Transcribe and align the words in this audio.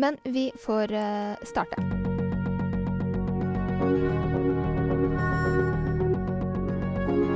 Men 0.00 0.16
vi 0.24 0.52
får 0.66 0.92
eh, 0.92 1.34
starte. 1.42 1.76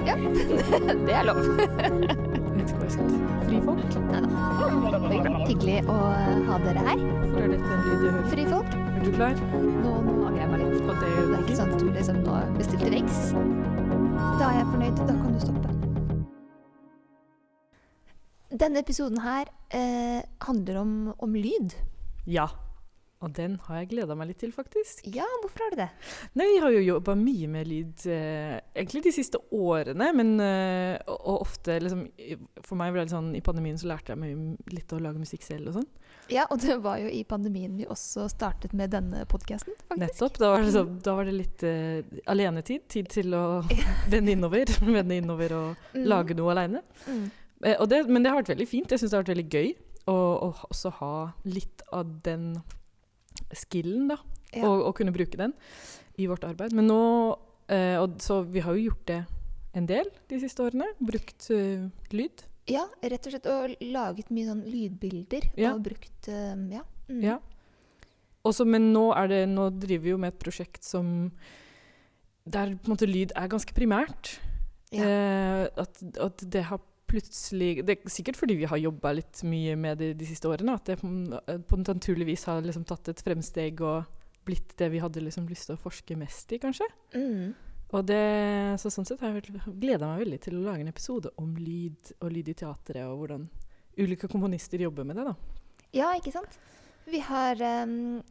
Ja, 0.07 0.17
det 1.07 1.13
er 1.13 1.25
lov. 1.29 1.43
Frifolk? 3.45 3.85
vet 5.11 5.29
da. 5.29 5.45
Hyggelig 5.45 5.77
å 5.93 5.99
ha 6.49 6.59
dere 6.65 6.89
her. 6.89 7.05
Er 7.05 7.53
hører? 7.53 8.27
Frifolk. 8.33 8.75
Er 8.81 9.05
du 9.05 9.13
klar? 9.13 9.47
Nå, 9.53 9.95
nå 10.09 10.35
jeg 10.41 10.51
meg 10.57 10.65
litt. 10.65 10.81
Og 10.89 10.97
det 11.05 11.13
Det 11.13 11.37
er 11.37 11.41
ikke 11.45 11.61
sant 11.61 11.61
sånn 11.61 11.77
at 11.77 11.81
du 11.85 11.87
liksom 12.01 12.25
nå 12.25 12.43
bestilte 12.57 12.93
riks. 12.97 13.25
Da 14.41 14.49
er 14.55 14.63
jeg 14.63 14.69
fornøyd. 14.73 15.03
Da 15.05 15.23
kan 15.23 15.33
du 15.37 15.41
stoppe. 15.45 15.81
Denne 18.65 18.81
episoden 18.81 19.21
her 19.21 19.53
eh, 19.69 20.23
handler 20.49 20.87
om, 20.87 20.95
om 21.21 21.37
lyd. 21.37 21.77
Ja. 22.27 22.49
Og 23.25 23.31
den 23.33 23.55
har 23.65 23.79
jeg 23.79 23.87
gleda 23.95 24.13
meg 24.19 24.29
litt 24.29 24.41
til, 24.43 24.51
faktisk. 24.53 24.99
Ja, 25.15 25.25
hvorfor 25.41 25.63
har 25.65 25.71
du 25.73 25.79
det? 25.79 25.87
Nei, 26.37 26.45
Jeg 26.51 26.61
har 26.61 26.75
jo 26.75 26.81
jobba 26.85 27.15
mye 27.17 27.47
med 27.49 27.69
lyd 27.71 28.03
eh, 28.13 28.59
egentlig 28.77 29.01
de 29.07 29.13
siste 29.17 29.39
årene, 29.55 30.11
men 30.19 30.35
eh, 30.45 30.99
og, 31.09 31.23
og 31.31 31.39
ofte 31.47 31.79
liksom 31.81 32.03
For 32.67 32.77
meg 32.77 32.93
var 32.93 33.07
det 33.07 33.15
sånn 33.15 33.31
i 33.39 33.41
pandemien 33.47 33.79
så 33.81 33.89
lærte 33.89 34.13
jeg 34.13 34.21
meg 34.21 34.75
litt 34.75 34.93
å 34.93 34.99
lage 35.01 35.23
musikk 35.23 35.47
selv 35.47 35.71
og 35.71 35.79
sånn. 35.79 35.89
Ja, 36.35 36.45
og 36.53 36.61
det 36.67 36.77
var 36.85 37.01
jo 37.01 37.09
i 37.09 37.23
pandemien 37.29 37.79
vi 37.79 37.87
også 37.89 38.27
startet 38.33 38.77
med 38.77 38.93
denne 38.93 39.25
podkasten, 39.31 39.73
faktisk. 39.87 40.03
Nettopp. 40.05 40.39
Da 40.45 40.53
var 40.53 40.67
det, 40.67 40.75
så, 40.77 40.85
da 41.09 41.17
var 41.17 41.25
det 41.31 41.35
litt 41.39 41.65
eh, 41.69 42.21
alenetid. 42.29 42.85
Tid 42.93 43.09
til 43.15 43.33
å 43.41 43.45
vende 44.13 44.37
innover. 44.37 44.69
vende 44.85 45.17
innover 45.23 45.57
og 45.63 45.91
Mm. 45.95 46.05
lage 46.11 46.35
noe 46.37 46.51
aleine. 46.53 46.81
Mm. 47.09 47.25
Eh, 47.65 48.05
men 48.11 48.21
det 48.25 48.29
har 48.33 48.41
vært 48.43 48.53
veldig 48.53 48.69
fint. 48.69 48.91
Jeg 48.93 49.01
syns 49.01 49.13
det 49.13 49.17
har 49.17 49.25
vært 49.25 49.37
veldig 49.37 49.49
gøy 49.49 49.69
å, 50.11 50.15
og 50.15 50.65
også 50.71 50.93
ha 51.01 51.15
litt 51.49 51.85
av 51.95 52.11
den 52.25 52.53
skillen, 53.55 54.09
da. 54.13 54.19
Ja. 54.55 54.69
Og, 54.69 54.89
og 54.89 54.97
kunne 54.99 55.15
bruke 55.15 55.39
den 55.39 55.55
i 56.21 56.29
vårt 56.31 56.45
arbeid. 56.47 56.75
Men 56.77 56.87
nå 56.87 57.01
eh, 57.73 57.97
og, 57.99 58.21
Så 58.23 58.43
vi 58.47 58.63
har 58.63 58.77
jo 58.77 58.91
gjort 58.91 59.07
det 59.11 59.23
en 59.75 59.89
del 59.91 60.11
de 60.31 60.39
siste 60.43 60.63
årene. 60.63 60.87
Brukt 61.03 61.49
uh, 61.51 61.89
lyd. 62.15 62.45
Ja, 62.71 62.85
rett 63.03 63.27
og 63.27 63.35
slett. 63.35 63.49
Og 63.51 63.75
laget 63.83 64.31
mye 64.31 64.47
sånn 64.47 64.63
lydbilder. 64.71 65.49
Ja. 65.59 65.75
Og 65.75 65.83
brukt 65.89 66.31
uh, 66.31 66.55
Ja. 66.71 66.85
Mm. 67.09 67.21
Ja. 67.21 67.41
Også, 68.45 68.65
men 68.69 68.91
nå, 68.93 69.09
er 69.17 69.29
det, 69.29 69.43
nå 69.49 69.71
driver 69.73 70.05
vi 70.05 70.13
jo 70.13 70.21
med 70.21 70.35
et 70.35 70.41
prosjekt 70.41 70.85
som 70.85 71.31
Der 72.45 72.75
på 72.77 72.89
en 72.89 72.93
måte 72.93 73.09
lyd 73.09 73.33
er 73.37 73.49
ganske 73.49 73.73
primært. 73.77 74.35
Ja. 74.93 75.05
Eh, 75.09 75.63
at, 75.81 76.03
at 76.21 76.45
det 76.53 76.67
har 76.69 76.83
plutselig 77.15 77.71
Det 77.87 77.95
er 77.95 78.13
sikkert 78.13 78.39
fordi 78.41 78.59
vi 78.59 78.69
har 78.69 78.81
jobba 78.83 79.15
litt 79.15 79.45
mye 79.47 79.79
med 79.79 80.03
det 80.03 80.11
de 80.19 80.29
siste 80.29 80.51
årene, 80.51 80.75
at 80.75 80.91
det 80.91 80.99
på, 81.01 81.11
på 81.71 81.81
naturlig 81.81 82.29
vis 82.35 82.47
har 82.51 82.65
liksom 82.65 82.87
tatt 82.89 83.13
et 83.13 83.23
fremsteg 83.25 83.83
og 83.87 84.11
blitt 84.45 84.75
det 84.77 84.91
vi 84.93 85.01
hadde 85.01 85.23
liksom 85.25 85.47
lyst 85.49 85.71
til 85.71 85.79
å 85.79 85.81
forske 85.81 86.17
mest 86.21 86.53
i, 86.53 86.61
kanskje. 86.61 86.89
Mm. 87.17 87.55
Og 87.95 88.03
det, 88.09 88.23
så 88.83 88.91
sånn 88.91 89.07
sett 89.07 89.23
har 89.23 89.37
jeg 89.37 89.55
gleda 89.81 90.09
meg 90.11 90.25
veldig 90.25 90.41
til 90.43 90.59
å 90.59 90.65
lage 90.67 90.83
en 90.85 90.91
episode 90.91 91.31
om 91.41 91.55
lyd 91.57 92.15
og 92.19 92.33
lyd 92.35 92.51
i 92.51 92.57
teatret, 92.59 93.05
og 93.07 93.23
hvordan 93.23 93.49
ulike 94.01 94.29
komponister 94.31 94.83
jobber 94.83 95.07
med 95.07 95.21
det. 95.21 95.29
da. 95.31 95.35
Ja, 95.95 96.11
ikke 96.19 96.35
sant? 96.35 96.59
Vi 97.07 97.21
har 97.23 97.61
um, 97.85 98.23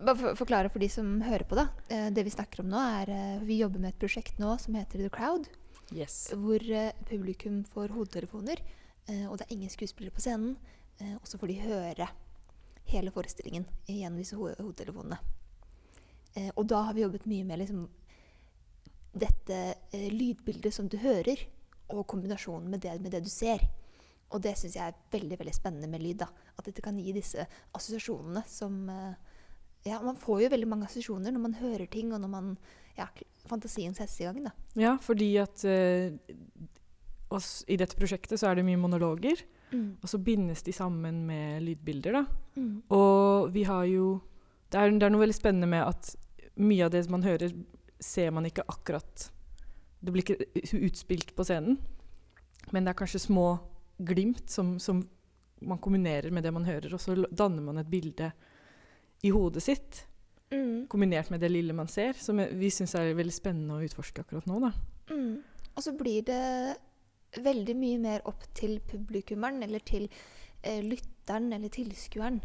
Bare 0.00 0.16
for 0.16 0.38
forklare 0.38 0.70
for 0.72 0.82
de 0.82 0.88
som 0.90 1.18
hører 1.22 1.44
på, 1.44 1.58
da. 1.58 1.68
Eh, 1.92 2.08
det 2.14 2.24
vi 2.24 2.32
snakker 2.32 2.62
om 2.62 2.70
nå, 2.72 2.80
er 3.02 3.10
eh, 3.12 3.42
Vi 3.44 3.60
jobber 3.60 3.82
med 3.82 3.92
et 3.92 4.00
prosjekt 4.00 4.38
nå 4.40 4.54
som 4.62 4.78
heter 4.78 5.02
The 5.02 5.10
Crowd. 5.12 5.50
Yes. 5.90 6.30
Hvor 6.34 6.62
eh, 6.70 6.92
publikum 7.08 7.64
får 7.64 7.88
hodetelefoner, 7.96 8.62
eh, 9.06 9.26
og 9.26 9.38
det 9.38 9.46
er 9.46 9.54
ingen 9.56 9.70
skuespillere 9.70 10.14
på 10.14 10.22
scenen. 10.22 10.56
eh, 11.00 11.16
og 11.16 11.26
så 11.26 11.38
får 11.38 11.50
de 11.50 11.60
høre 11.64 12.08
hele 12.86 13.10
forestillingen 13.10 13.66
gjennom 13.86 14.18
disse 14.18 14.36
ho 14.36 14.48
hodetelefonene. 14.58 15.18
Og 16.54 16.66
da 16.70 16.84
har 16.86 16.94
vi 16.94 17.02
jobbet 17.02 17.26
mye 17.26 17.44
med 17.44 17.58
liksom 17.58 17.88
dette 19.18 19.56
lydbildet 19.92 20.72
som 20.74 20.86
du 20.88 20.96
hører, 21.02 21.42
og 21.90 22.06
kombinasjonen 22.06 22.70
med 22.70 22.80
det, 22.80 23.00
med 23.02 23.10
det 23.10 23.24
du 23.24 23.30
ser. 23.30 23.64
Og 24.30 24.42
det 24.42 24.56
syns 24.58 24.76
jeg 24.76 24.86
er 24.86 25.00
veldig 25.10 25.38
veldig 25.40 25.54
spennende 25.54 25.90
med 25.90 26.02
lyd. 26.02 26.20
da, 26.22 26.28
At 26.56 26.64
dette 26.64 26.82
kan 26.82 26.98
gi 26.98 27.12
disse 27.12 27.46
assosiasjonene 27.74 28.44
som 28.46 28.88
Ja, 29.82 30.00
man 30.02 30.16
får 30.16 30.42
jo 30.42 30.52
veldig 30.54 30.68
mange 30.68 30.86
assosiasjoner 30.86 31.32
når 31.32 31.40
man 31.40 31.54
hører 31.54 31.86
ting, 31.86 32.12
og 32.12 32.20
når 32.20 32.28
man 32.28 32.56
ja, 32.96 33.08
fantasien 33.50 33.96
settes 33.96 34.20
i 34.22 34.28
gang. 34.28 34.42
da. 34.46 34.54
Ja, 34.78 34.96
fordi 35.02 35.32
at 35.42 35.64
eh, 35.68 36.14
oss, 37.30 37.60
i 37.70 37.78
dette 37.80 37.98
prosjektet 37.98 38.40
så 38.40 38.50
er 38.50 38.58
det 38.58 38.66
mye 38.66 38.80
monologer, 38.80 39.42
og 39.70 40.08
så 40.10 40.18
bindes 40.18 40.64
de 40.66 40.72
sammen 40.74 41.20
med 41.28 41.62
lydbilder. 41.62 42.16
da. 42.18 42.24
Mm. 42.56 42.72
Og 42.90 43.52
vi 43.54 43.62
har 43.68 43.84
jo 43.86 44.16
det 44.70 44.78
er, 44.78 44.92
det 44.94 45.06
er 45.06 45.12
noe 45.12 45.24
veldig 45.24 45.36
spennende 45.36 45.68
med 45.70 45.82
at 45.82 46.12
mye 46.60 46.86
av 46.86 46.92
det 46.94 47.04
man 47.10 47.26
hører, 47.26 47.54
ser 48.00 48.30
man 48.32 48.46
ikke 48.48 48.66
akkurat 48.70 49.26
Det 50.00 50.12
blir 50.14 50.24
ikke 50.24 50.78
utspilt 50.80 51.34
på 51.36 51.44
scenen, 51.44 51.76
men 52.72 52.86
det 52.86 52.94
er 52.94 52.96
kanskje 52.96 53.20
små 53.26 53.48
glimt 54.00 54.48
som, 54.48 54.78
som 54.80 55.02
man 55.60 55.80
kombinerer 55.82 56.32
med 56.32 56.46
det 56.46 56.54
man 56.56 56.64
hører, 56.64 56.94
og 56.94 57.02
så 57.02 57.18
danner 57.28 57.66
man 57.66 57.82
et 57.82 57.90
bilde 57.90 58.30
i 59.20 59.32
hodet 59.34 59.60
sitt, 59.60 60.06
Mm. 60.50 60.88
kombinert 60.90 61.30
med 61.30 61.40
det 61.40 61.48
lille 61.52 61.74
man 61.76 61.88
ser, 61.88 62.16
som 62.18 62.40
vi 62.58 62.70
syns 62.74 62.96
er 62.98 63.12
veldig 63.14 63.34
spennende 63.34 63.76
å 63.76 63.84
utforske 63.86 64.24
akkurat 64.24 64.48
nå. 64.50 64.58
da. 64.64 64.72
Mm. 65.10 65.36
Og 65.76 65.84
så 65.84 65.92
blir 65.94 66.24
det 66.26 66.76
veldig 67.38 67.76
mye 67.78 67.98
mer 68.02 68.24
opp 68.26 68.42
til 68.58 68.80
publikummeren, 68.90 69.62
eller 69.62 69.78
til 69.86 70.08
eh, 70.62 70.80
lytteren 70.82 71.52
eller 71.54 71.70
tilskueren, 71.70 72.40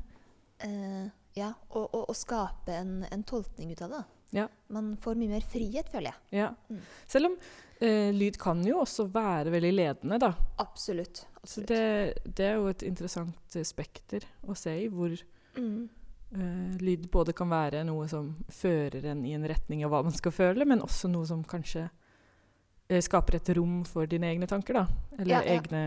eh, 0.61 1.07
ja, 1.35 1.49
å, 1.69 1.81
å, 1.81 2.03
å 2.11 2.13
skape 2.15 2.77
en, 2.77 2.99
en 3.11 3.23
tolkning 3.25 3.73
ut 3.73 3.81
av 3.81 3.95
det. 3.95 4.03
Ja. 4.35 4.47
Man 4.73 4.93
får 5.01 5.17
mye 5.17 5.33
mer 5.35 5.45
frihet, 5.47 5.89
føler 5.89 6.11
jeg. 6.11 6.43
Ja. 6.43 6.51
Mm. 6.69 6.81
Selv 7.09 7.31
om 7.31 7.37
eh, 7.79 8.11
lyd 8.13 8.37
kan 8.41 8.61
jo 8.67 8.81
også 8.83 9.07
være 9.13 9.53
veldig 9.53 9.73
ledende, 9.73 10.19
da. 10.21 10.31
Absolutt. 10.61 11.25
Så 11.45 11.61
det, 11.65 12.21
det 12.25 12.51
er 12.51 12.57
jo 12.59 12.69
et 12.69 12.85
interessant 12.85 13.57
spekter 13.65 14.25
å 14.45 14.57
se 14.57 14.77
i, 14.85 14.89
hvor 14.93 15.17
Mm. 15.55 15.87
Eh, 16.35 16.77
lyd 16.81 17.09
både 17.11 17.33
kan 17.35 17.49
være 17.51 17.83
noe 17.87 18.07
som 18.11 18.33
fører 18.51 19.05
en 19.11 19.23
i 19.27 19.33
en 19.37 19.45
retning 19.47 19.83
av 19.85 19.93
hva 19.93 20.01
man 20.05 20.15
skal 20.15 20.33
føle, 20.35 20.67
men 20.67 20.83
også 20.85 21.09
noe 21.11 21.27
som 21.29 21.43
kanskje 21.47 21.87
uh, 21.87 23.01
skaper 23.01 23.39
et 23.39 23.51
rom 23.57 23.83
for 23.87 24.09
dine 24.09 24.29
egne 24.31 24.49
tanker, 24.49 24.81
da. 24.81 24.85
Eller 25.19 25.37
Ja, 25.37 25.43
ja. 25.43 25.59
egne 25.59 25.83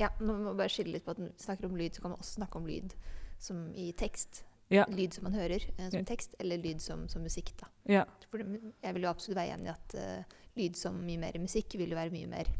Ja, 0.00 0.12
nå 0.20 0.38
må 0.40 0.54
bare 0.58 0.72
skille 0.72 0.96
litt 0.96 1.06
på 1.06 1.14
at 1.14 1.22
når 1.22 1.32
vi 1.32 1.44
snakker 1.46 1.68
om 1.70 1.76
lyd, 1.78 1.94
så 1.94 2.04
kan 2.04 2.14
man 2.14 2.22
også 2.22 2.40
snakke 2.40 2.60
om 2.60 2.70
lyd 2.70 2.96
som 3.40 3.68
i 3.74 3.90
tekst. 3.92 4.44
Ja. 4.70 4.84
Lyd 4.86 5.16
som 5.16 5.26
man 5.26 5.38
hører 5.38 5.64
uh, 5.78 5.86
som 5.90 6.08
tekst, 6.08 6.36
eller 6.38 6.58
lyd 6.58 6.82
som, 6.82 7.06
som 7.10 7.22
musikk. 7.26 7.54
da. 7.60 7.70
Ja. 7.90 8.04
For 8.30 8.42
jeg 8.42 8.96
vil 8.96 9.06
jo 9.06 9.12
absolutt 9.12 9.40
være 9.40 9.56
enig 9.58 9.70
i 9.70 9.76
at 9.76 9.96
lyd 10.58 10.76
som 10.76 10.98
mye 11.04 11.20
mer 11.20 11.38
musikk 11.40 11.78
vil 11.78 11.92
jo 11.92 11.98
være 11.98 12.12
mye 12.14 12.28
mer 12.30 12.52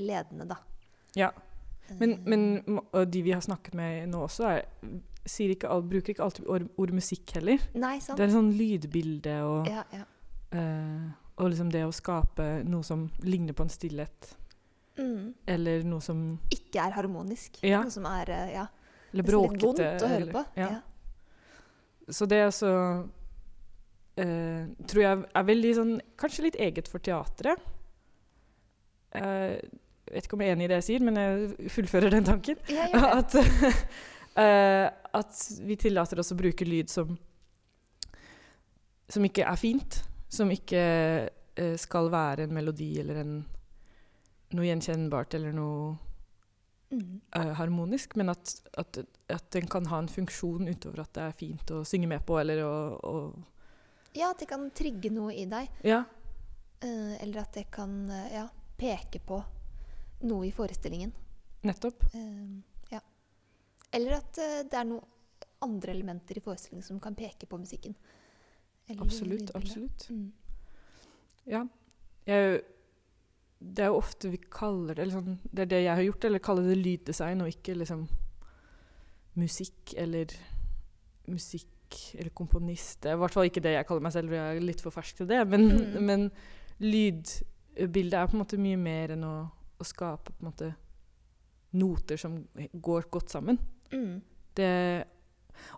ledende, 0.00 0.48
da. 0.48 0.62
ja. 1.18 1.32
Men, 1.98 2.12
Eh, 2.12 2.18
men 2.26 2.80
de 3.10 3.22
vi 3.22 3.32
har 3.32 3.40
snakket 3.44 3.74
med 3.74 4.08
nå 4.08 4.22
også, 4.26 4.44
er, 4.48 4.66
ikke, 5.54 5.68
al- 5.68 5.82
bruker 5.82 6.14
ikke 6.14 6.22
alltid 6.24 6.46
ord, 6.48 6.68
ord 6.78 6.90
musikk 6.92 7.30
heller. 7.34 7.58
Nei, 7.74 7.98
sant? 8.00 8.16
Det 8.18 8.24
er 8.28 8.32
sånn 8.32 8.52
lydbilde 8.56 9.34
og, 9.44 9.66
Ja, 9.68 9.84
ja. 9.92 10.04
Uh, 10.52 11.10
og 11.38 11.50
liksom 11.50 11.70
det 11.72 11.80
å 11.86 11.92
skape 11.92 12.62
noe 12.68 12.82
som 12.84 13.06
ligner 13.22 13.52
på 13.54 13.62
en 13.62 13.68
stillhet, 13.72 14.34
Mm. 14.98 15.32
eller 15.48 15.82
noe 15.84 16.00
som 16.04 16.38
Ikke 16.52 16.76
er 16.86 16.92
harmonisk. 16.92 17.56
Ja. 17.62 17.80
Noe 17.82 17.90
som 17.90 18.04
er 18.04 18.28
uh, 18.28 18.50
ja, 18.52 18.66
Eller 19.12 19.22
nesten 19.22 19.52
litt 19.52 19.62
vondt 19.62 19.78
å 19.80 20.08
høre 20.08 20.16
eller- 20.16 20.32
på. 20.32 20.44
Ja. 20.56 20.80
Så 22.10 22.26
det 22.28 22.38
er 22.42 22.50
så 22.50 22.72
uh, 24.18 24.66
Tror 24.86 25.00
jeg 25.02 25.24
er 25.34 25.44
veldig 25.44 25.74
sånn 25.74 26.00
Kanskje 26.18 26.42
litt 26.42 26.56
eget 26.60 26.88
for 26.88 26.98
teatret. 27.00 27.58
Jeg 29.14 29.70
vet 30.12 30.26
ikke 30.26 30.36
om 30.36 30.44
jeg 30.44 30.52
er 30.52 30.56
enig 30.56 30.66
i 30.68 30.70
det 30.72 30.78
jeg 30.82 30.88
sier, 30.90 31.04
men 31.06 31.18
jeg 31.20 31.72
fullfører 31.72 32.14
den 32.14 32.28
tanken. 32.28 32.60
Ja, 32.72 32.86
ja. 32.92 33.10
At, 33.18 33.36
uh, 34.36 34.86
at 35.20 35.42
vi 35.64 35.78
tillater 35.80 36.20
oss 36.22 36.32
å 36.34 36.38
bruke 36.38 36.68
lyd 36.68 36.92
som 36.92 37.16
Som 39.12 39.26
ikke 39.28 39.44
er 39.44 39.58
fint. 39.60 39.98
Som 40.32 40.52
ikke 40.54 40.84
uh, 41.28 41.74
skal 41.80 42.08
være 42.12 42.46
en 42.46 42.54
melodi 42.56 42.94
eller 43.02 43.20
en, 43.24 43.34
noe 44.56 44.70
gjenkjennbart 44.70 45.38
eller 45.40 45.54
noe 45.56 45.92
Mm. 46.92 47.20
eh, 47.32 47.52
harmonisk, 47.56 48.16
men 48.20 48.28
at, 48.28 48.50
at, 48.76 48.98
at 49.32 49.46
den 49.54 49.64
kan 49.66 49.86
ha 49.88 50.02
en 50.02 50.10
funksjon 50.12 50.68
utover 50.68 51.00
at 51.00 51.14
det 51.16 51.22
er 51.24 51.38
fint 51.38 51.70
å 51.72 51.78
synge 51.88 52.10
med 52.10 52.20
på, 52.28 52.36
eller 52.36 52.60
å, 52.66 52.74
å 53.00 54.12
Ja, 54.12 54.28
at 54.34 54.42
det 54.42 54.50
kan 54.50 54.66
trigge 54.76 55.08
noe 55.08 55.32
i 55.32 55.46
deg. 55.48 55.70
Ja. 55.88 56.02
eller 56.84 57.46
at 57.46 57.56
det 57.56 57.70
kan 57.72 57.94
ja, 58.28 58.44
peke 58.76 59.22
på 59.24 59.38
noe 60.28 60.46
i 60.46 60.52
forestillingen. 60.54 61.12
Nettopp. 61.64 62.02
Eh, 62.14 62.92
ja. 62.92 63.00
Eller 63.92 64.18
at 64.18 64.38
eh, 64.38 64.62
det 64.68 64.78
er 64.80 64.84
noen 64.88 65.04
andre 65.62 65.92
elementer 65.94 66.38
i 66.38 66.42
forestillingen 66.42 66.82
som 66.86 66.98
kan 67.00 67.14
peke 67.14 67.46
på 67.46 67.58
musikken. 67.58 67.94
Eller 68.88 69.02
Absolutt. 69.04 69.50
Absolutt. 69.54 70.08
Mm. 70.10 70.32
Ja. 71.46 71.64
Jeg, 72.26 72.62
det 73.62 73.84
er 73.84 73.92
jo 73.92 73.98
ofte 74.00 74.30
vi 74.30 74.40
kaller 74.50 74.94
det 74.94 75.02
eller 75.04 75.14
sånn, 75.20 75.38
Det 75.50 75.62
er 75.62 75.70
det 75.70 75.82
jeg 75.84 75.94
har 75.94 76.02
gjort, 76.02 76.24
eller 76.24 76.38
kaller 76.42 76.66
det 76.66 76.78
lyddesign, 76.82 77.40
og 77.44 77.48
ikke 77.52 77.76
liksom 77.78 78.08
musikk 79.38 79.94
eller 79.96 80.26
musikk 81.30 81.68
eller 82.18 82.30
komponist. 82.36 83.00
Det 83.02 83.10
er 83.12 83.16
i 83.16 83.20
hvert 83.22 83.34
fall 83.36 83.48
ikke 83.48 83.62
det 83.64 83.74
jeg 83.76 83.86
kaller 83.88 84.04
meg 84.06 84.12
selv, 84.14 84.28
for 84.32 84.38
jeg 84.38 84.56
er 84.58 84.66
litt 84.66 84.82
for 84.84 84.94
fersk 84.94 85.16
til 85.22 85.26
det. 85.30 85.40
Men, 85.48 85.66
Mm. 85.68 86.02
men 86.08 86.30
lydbildet 86.80 88.14
er 88.18 88.26
på 88.26 88.36
en 88.36 88.42
måte 88.42 88.58
mye 88.60 88.76
mer 88.80 89.14
enn 89.16 89.24
å, 89.24 89.34
å 89.82 89.88
skape 89.88 90.32
på 90.32 90.42
en 90.42 90.50
måte 90.50 90.70
noter 91.78 92.20
som 92.20 92.36
går 92.72 93.08
godt 93.12 93.32
sammen. 93.32 93.58
Mm. 93.92 94.20
Det, 94.56 94.72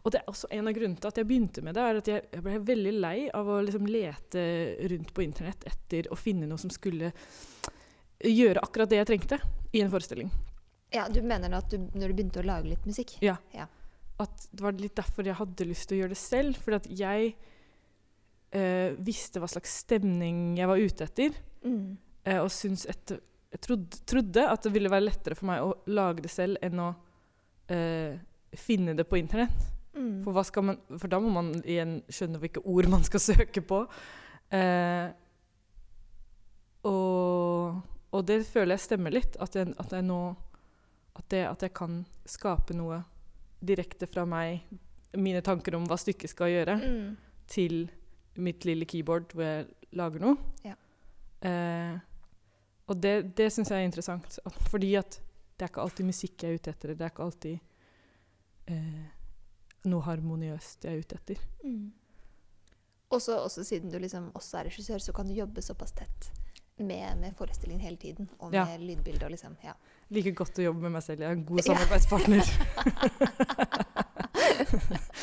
og 0.02 0.10
det 0.10 0.20
er 0.20 0.30
også 0.30 0.50
en 0.54 0.70
av 0.70 0.74
grunnene 0.74 1.00
til 1.00 1.10
at 1.12 1.20
jeg 1.20 1.28
begynte 1.28 1.62
med 1.66 1.76
det, 1.76 1.84
er 1.84 2.00
at 2.00 2.10
jeg, 2.10 2.24
jeg 2.34 2.46
ble 2.46 2.56
veldig 2.72 2.94
lei 2.98 3.18
av 3.30 3.50
å 3.50 3.60
liksom 3.62 3.86
lete 3.90 4.42
rundt 4.90 5.14
på 5.14 5.26
internett 5.26 5.68
etter 5.70 6.10
å 6.10 6.18
finne 6.18 6.48
noe 6.50 6.60
som 6.60 6.72
skulle 6.74 7.12
gjøre 8.24 8.62
akkurat 8.62 8.90
det 8.90 9.00
jeg 9.02 9.10
trengte 9.12 9.38
i 9.74 9.82
en 9.84 9.92
forestilling. 9.92 10.30
Ja, 10.94 11.08
du 11.10 11.20
mener 11.26 11.56
at 11.58 11.70
du, 11.72 11.88
når 11.94 12.10
du 12.10 12.18
begynte 12.18 12.42
å 12.42 12.46
lage 12.46 12.70
litt 12.70 12.84
musikk? 12.86 13.16
Ja. 13.24 13.36
Ja. 13.54 13.66
At 14.22 14.46
det 14.50 14.62
var 14.62 14.76
litt 14.78 14.94
derfor 14.94 15.26
jeg 15.26 15.38
hadde 15.40 15.66
lyst 15.66 15.88
til 15.90 15.98
å 15.98 16.04
gjøre 16.04 16.14
det 16.14 16.20
selv. 16.20 16.58
Fordi 16.62 16.78
at 16.78 16.86
jeg 17.00 17.32
eh, 18.54 18.94
visste 19.02 19.42
hva 19.42 19.50
slags 19.50 19.74
stemning 19.82 20.54
jeg 20.58 20.70
var 20.70 20.82
ute 20.82 21.08
etter. 21.08 21.34
Mm. 21.66 21.96
Eh, 22.22 22.38
og 22.38 22.52
syns 22.54 22.86
etter, 22.90 23.18
jeg 23.54 23.60
trodde, 23.62 23.98
trodde 24.10 24.44
at 24.50 24.64
det 24.66 24.72
ville 24.74 24.90
være 24.90 25.06
lettere 25.06 25.36
for 25.38 25.46
meg 25.46 25.62
å 25.62 25.74
lage 25.94 26.24
det 26.24 26.30
selv 26.34 26.58
enn 26.64 26.80
å 26.82 26.88
eh, 27.70 28.16
finne 28.58 28.96
det 28.98 29.06
på 29.06 29.18
internett. 29.20 29.70
Mm. 29.94 30.24
For, 30.24 30.34
hva 30.34 30.42
skal 30.42 30.64
man, 30.66 30.80
for 30.98 31.06
da 31.12 31.20
må 31.22 31.30
man 31.30 31.52
igjen 31.62 32.00
skjønne 32.10 32.40
hvilke 32.42 32.64
ord 32.66 32.88
man 32.90 33.04
skal 33.06 33.22
søke 33.30 33.62
på. 33.62 33.84
Eh, 34.50 35.06
og, 36.84 37.78
og 38.14 38.24
det 38.28 38.40
føler 38.48 38.74
jeg 38.76 38.84
stemmer 38.88 39.14
litt. 39.14 39.38
At 39.42 39.56
jeg, 39.58 39.72
at 39.80 39.94
jeg 39.94 40.06
nå 40.06 40.20
at, 41.14 41.26
det, 41.30 41.44
at 41.46 41.62
jeg 41.62 41.74
kan 41.76 42.00
skape 42.26 42.74
noe 42.76 43.02
direkte 43.64 44.08
fra 44.10 44.26
meg, 44.28 44.64
mine 45.16 45.40
tanker 45.46 45.76
om 45.78 45.86
hva 45.88 45.96
stykket 46.00 46.32
skal 46.34 46.50
gjøre, 46.52 46.74
Mm. 46.82 47.14
til 47.46 47.84
mitt 48.40 48.64
lille 48.66 48.86
keyboard 48.88 49.30
hvor 49.36 49.44
jeg 49.46 49.66
lager 49.94 50.20
noe. 50.24 50.36
Ja. 50.66 50.74
Eh, 51.44 51.94
og 52.88 53.00
det, 53.00 53.14
det 53.36 53.52
syns 53.52 53.70
jeg 53.70 53.78
er 53.80 53.84
interessant. 53.88 54.38
At, 54.46 54.54
fordi 54.70 54.94
at 55.00 55.20
det 55.56 55.62
er 55.66 55.70
ikke 55.72 55.80
alltid 55.84 56.04
musikk 56.08 56.42
jeg 56.42 56.50
er 56.50 56.54
ute 56.60 56.70
etter. 56.74 56.88
Det 56.94 57.04
er 57.06 57.10
ikke 57.12 57.24
alltid 57.24 57.58
eh, 58.66 59.04
noe 59.90 60.02
harmoniøst 60.06 60.78
jeg 60.84 60.92
er 60.92 60.98
ute 61.04 61.14
etter. 61.20 61.38
Mm. 61.64 61.92
Også, 63.14 63.36
også 63.44 63.60
siden 63.64 63.90
du 63.92 63.98
liksom 64.02 64.30
også 64.34 64.56
er 64.58 64.64
regissør, 64.70 64.98
så 64.98 65.12
kan 65.14 65.26
du 65.28 65.34
jobbe 65.36 65.62
såpass 65.62 65.92
tett 65.94 66.30
med, 66.82 67.18
med 67.20 67.34
forestillingen 67.38 67.80
hele 67.84 67.96
tiden. 67.96 68.28
Og 68.40 68.50
med 68.50 68.58
Ja. 68.58 68.76
lydbildet 68.80 69.22
og 69.22 69.30
liksom 69.30 69.56
Ja. 69.62 69.72
Liker 70.10 70.30
godt 70.34 70.58
å 70.58 70.62
jobbe 70.66 70.80
med 70.82 70.90
meg 70.96 71.02
selv. 71.06 71.20
Jeg 71.20 71.28
er 71.28 71.32
en 71.32 71.44
god 71.46 71.60
Ja. 71.64 71.74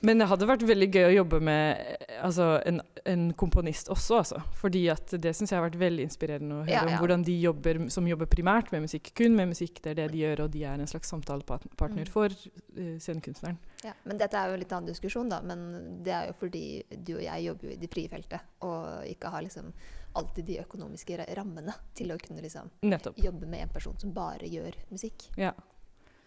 Men 0.00 0.20
det 0.20 0.28
hadde 0.30 0.46
vært 0.46 0.62
veldig 0.62 0.86
gøy 0.94 1.04
å 1.08 1.14
jobbe 1.16 1.40
med 1.42 1.80
eh, 2.06 2.18
altså, 2.22 2.44
en, 2.70 2.76
en 3.10 3.24
komponist 3.34 3.88
også, 3.90 4.20
altså. 4.20 4.42
Fordi 4.60 4.84
at 4.92 5.10
det 5.18 5.32
syns 5.34 5.50
jeg 5.50 5.58
har 5.58 5.64
vært 5.64 5.78
veldig 5.80 6.04
inspirerende 6.06 6.54
å 6.54 6.60
høre 6.62 6.70
Ja, 6.70 6.82
om 6.86 6.92
hvordan 7.00 7.24
de 7.26 7.34
jobber, 7.42 7.80
som 7.90 8.06
jobber 8.06 8.30
primært 8.30 8.70
med 8.70 8.84
musikk. 8.84 9.10
Kun 9.18 9.34
med 9.34 9.50
musikk, 9.50 9.80
det 9.82 9.90
er 9.90 9.98
det 10.04 10.06
de 10.12 10.20
gjør, 10.22 10.44
og 10.44 10.52
de 10.54 10.62
er 10.70 10.78
en 10.78 10.86
slags 10.90 11.10
samtalepartner 11.10 12.04
Mm. 12.06 12.12
for 12.14 12.30
uh, 12.30 12.98
scenekunstneren. 13.02 13.58
Ja, 13.82 13.92
men 14.06 14.18
dette 14.22 14.38
er 14.38 14.48
jo 14.52 14.54
en 14.58 14.62
litt 14.62 14.72
annen 14.76 14.90
diskusjon, 14.92 15.28
da. 15.32 15.40
Men 15.42 15.66
det 16.06 16.14
er 16.14 16.28
jo 16.30 16.36
fordi 16.38 16.62
du 16.94 17.16
og 17.16 17.22
jeg 17.26 17.44
jobber 17.48 17.66
jo 17.66 17.74
i 17.74 17.80
det 17.82 17.90
frie 17.90 18.08
feltet, 18.12 18.40
og 18.66 19.02
ikke 19.10 19.32
har 19.34 19.42
liksom 19.46 19.72
alltid 20.18 20.46
de 20.48 20.60
økonomiske 20.62 21.18
rammene 21.38 21.74
til 21.98 22.14
å 22.14 22.20
kunne 22.22 22.42
liksom 22.42 22.70
Nettopp. 22.86 23.18
jobbe 23.18 23.46
med 23.50 23.66
en 23.66 23.74
person 23.74 23.98
som 23.98 24.14
bare 24.14 24.46
gjør 24.50 24.78
musikk. 24.94 25.26
Ja. 25.38 25.52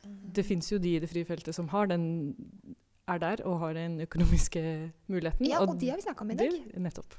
Det 0.03 0.43
fins 0.47 0.71
jo 0.71 0.79
de 0.81 0.95
i 0.97 0.99
det 1.03 1.09
frie 1.11 1.25
feltet 1.27 1.55
som 1.55 1.67
har 1.71 1.87
den 1.91 2.05
er 3.09 3.17
der 3.21 3.41
og 3.49 3.57
har 3.59 3.73
den 3.75 3.97
økonomiske 4.05 4.61
muligheten. 5.11 5.47
Ja, 5.47 5.63
og 5.65 5.79
de 5.81 5.89
har 5.89 5.99
vi 5.99 6.05
snakka 6.05 6.25
om 6.25 6.31
i 6.31 6.37
dag. 6.39 6.51
De, 6.53 6.83
Nettopp. 6.83 7.17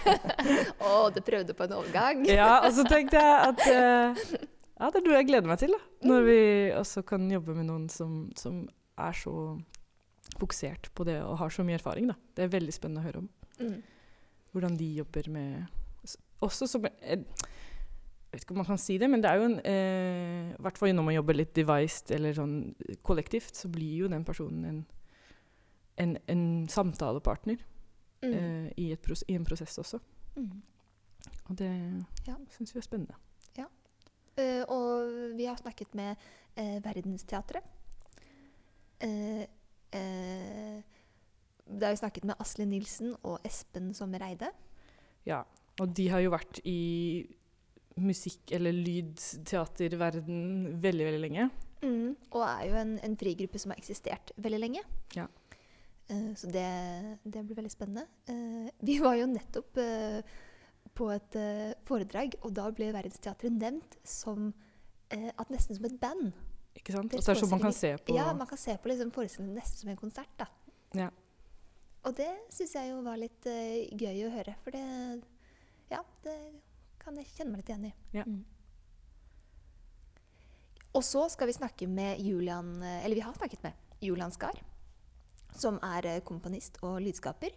Å, 0.86 1.08
du 1.14 1.20
prøvde 1.24 1.56
på 1.56 1.68
en 1.68 1.76
overgang. 1.78 2.26
Ja, 2.28 2.58
og 2.66 2.72
så 2.76 2.84
tenkte 2.88 3.22
jeg 3.22 3.36
at 3.52 3.62
uh, 3.70 4.26
ja, 4.76 4.90
det 4.90 5.00
er 5.00 5.06
noe 5.06 5.16
jeg 5.16 5.28
gleder 5.30 5.48
meg 5.48 5.60
til. 5.62 5.72
da. 5.72 5.80
Når 6.10 6.26
vi 6.26 6.40
også 6.76 7.02
kan 7.08 7.30
jobbe 7.32 7.56
med 7.56 7.68
noen 7.70 7.88
som, 7.92 8.26
som 8.36 8.64
er 9.00 9.16
så 9.16 9.36
fokusert 10.36 10.90
på 10.92 11.06
det 11.08 11.16
og 11.22 11.38
har 11.40 11.52
så 11.52 11.64
mye 11.64 11.78
erfaring. 11.78 12.10
da. 12.10 12.16
Det 12.36 12.44
er 12.44 12.52
veldig 12.52 12.74
spennende 12.74 13.00
å 13.00 13.06
høre 13.06 13.22
om. 13.24 13.30
Mm. 13.60 13.78
Hvordan 14.52 14.76
de 14.76 14.88
jobber 14.98 15.30
med 15.32 15.64
Også 16.44 16.66
som 16.68 16.84
eh, 16.84 17.16
Jeg 17.16 18.32
vet 18.32 18.42
ikke 18.44 18.52
om 18.52 18.60
man 18.60 18.68
kan 18.68 18.80
si 18.80 18.98
det, 19.00 19.08
men 19.08 19.22
det 19.24 19.30
er 19.30 19.40
jo 19.40 19.46
en 19.48 19.56
eh, 19.64 20.50
I 20.52 20.60
hvert 20.64 20.76
fall 20.76 20.92
når 20.92 21.06
man 21.08 21.16
jobber 21.16 21.38
litt 21.38 21.54
devised 21.56 22.12
eller 22.12 22.36
sånn 22.36 22.56
kollektivt, 23.04 23.56
så 23.56 23.70
blir 23.72 24.02
jo 24.04 24.10
den 24.12 24.26
personen 24.28 24.64
en, 24.68 24.82
en, 25.98 26.18
en 26.28 26.68
samtalepartner 26.68 27.56
Mm. 28.22 28.32
eh, 28.32 28.72
i, 28.80 28.96
pros 28.96 29.22
i 29.28 29.34
en 29.36 29.44
prosess 29.44 29.76
også. 29.78 29.98
Mm. 30.36 30.62
Og 31.50 31.56
det 31.56 31.68
Ja. 32.26 32.34
syns 32.50 32.72
vi 32.74 32.78
er 32.78 32.82
spennende. 32.82 33.14
Eh, 34.38 34.64
og 34.68 35.08
vi 35.36 35.44
har 35.48 35.56
snakket 35.56 35.94
med 35.94 36.16
uh, 36.58 36.78
Verdensteatret. 36.84 37.62
Uh, 39.04 39.44
da 41.66 41.86
har 41.86 41.92
vi 41.94 42.02
snakket 42.02 42.24
med 42.28 42.36
Asle 42.38 42.66
Nilsen 42.68 43.14
og 43.22 43.38
Espen 43.48 43.94
Sommereide. 43.96 44.50
Ja, 45.26 45.38
og 45.80 45.94
de 45.96 46.08
har 46.12 46.20
jo 46.20 46.30
vært 46.34 46.60
i 46.68 47.24
musikk- 47.96 48.52
eller 48.52 48.72
lydteaterverden 48.76 50.82
veldig, 50.82 51.04
veldig 51.08 51.20
lenge. 51.22 51.48
Mm. 51.82 52.12
Og 52.32 52.42
er 52.44 52.66
jo 52.68 52.74
en, 52.82 52.98
en 53.02 53.16
frigruppe 53.16 53.58
som 53.58 53.70
har 53.72 53.78
eksistert 53.80 54.32
veldig 54.36 54.60
lenge. 54.60 54.82
Ja. 55.16 55.26
Eh, 56.08 56.34
så 56.34 56.46
det, 56.46 56.66
det 57.24 57.42
blir 57.42 57.56
veldig 57.58 57.72
spennende. 57.72 58.06
Eh, 58.30 58.68
vi 58.78 58.98
var 59.02 59.16
jo 59.18 59.26
nettopp 59.30 59.80
eh, 59.82 60.20
på 60.96 61.10
et 61.12 61.36
foredrag, 61.84 62.38
og 62.46 62.54
da 62.56 62.70
ble 62.72 62.88
Verdensteatret 62.94 63.52
nevnt 63.52 63.98
som 64.06 64.48
at 65.12 65.50
nesten 65.52 65.76
som 65.76 65.84
et 65.86 65.98
band. 66.00 66.30
Ikke 66.74 66.94
sant? 66.94 67.12
At 67.12 67.20
det 67.20 67.34
er 67.34 67.38
sånn 67.38 67.50
man 67.52 67.60
kan 67.66 67.74
se 67.76 67.90
på 68.00 68.14
Ja, 68.16 68.30
man 68.34 68.48
kan 68.48 68.58
se 68.58 68.72
på 68.80 68.88
liksom 68.88 69.12
forestillingen 69.14 69.58
nesten 69.60 69.82
som 69.82 69.90
en 69.92 69.98
konsert. 70.00 70.32
da. 70.40 70.46
Ja. 70.96 71.10
Og 72.08 72.16
det 72.16 72.30
syns 72.54 72.72
jeg 72.78 72.90
jo 72.90 73.02
var 73.04 73.20
litt 73.20 73.44
uh, 73.44 73.76
gøy 73.92 74.24
å 74.24 74.32
høre, 74.32 74.56
for 74.64 74.72
det 74.72 74.82
Ja, 75.92 76.00
det 76.24 76.34
kan 77.02 77.20
jeg 77.20 77.28
kjenne 77.34 77.52
meg 77.52 77.60
litt 77.60 77.70
igjen 77.74 77.86
i. 77.90 77.92
Ja. 78.16 78.24
Mm. 78.24 78.40
Og 80.96 81.04
så 81.04 81.26
skal 81.28 81.52
vi 81.52 81.58
snakke 81.58 81.90
med 81.92 82.24
Julian 82.24 82.80
Eller 82.80 83.18
vi 83.18 83.26
har 83.26 83.36
snakket 83.36 83.62
med 83.68 84.00
Julian 84.00 84.32
Skar, 84.32 84.56
som 85.54 85.78
er 85.82 86.06
eh, 86.06 86.20
komponist 86.24 86.78
og 86.82 86.98
lydskaper. 87.04 87.50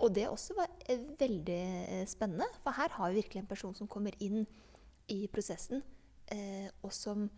Og 0.00 0.14
det 0.14 0.28
også 0.28 0.54
var 0.56 0.68
eh, 0.88 0.98
veldig 1.20 1.60
eh, 2.00 2.06
spennende, 2.08 2.46
for 2.64 2.72
her 2.72 2.88
har 2.96 3.10
vi 3.10 3.20
virkelig 3.20 3.42
en 3.42 3.46
person 3.50 3.74
som 3.74 3.88
kommer 3.88 4.12
inn 4.20 4.46
i 5.08 5.26
prosessen, 5.32 5.82
eh, 6.32 6.68
og 6.82 6.92
som 6.92 7.28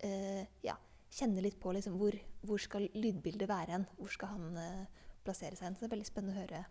eh, 0.00 0.44
ja, 0.62 0.76
kjenner 1.10 1.42
litt 1.42 1.58
på 1.60 1.72
liksom, 1.74 1.96
hvor, 1.98 2.14
hvor 2.42 2.58
skal 2.62 2.88
lydbildet 2.94 3.48
være 3.48 3.70
hen. 3.78 3.86
Hvor 3.98 4.08
skal 4.12 4.28
han 4.28 4.56
eh, 4.56 5.02
plassere 5.24 5.56
seg 5.56 5.68
hen. 5.70 5.74
Så 5.76 5.84
det 5.84 5.90
er 5.90 5.94
veldig 5.96 6.06
spennende 6.10 6.36
å 6.36 6.42
høre. 6.44 6.64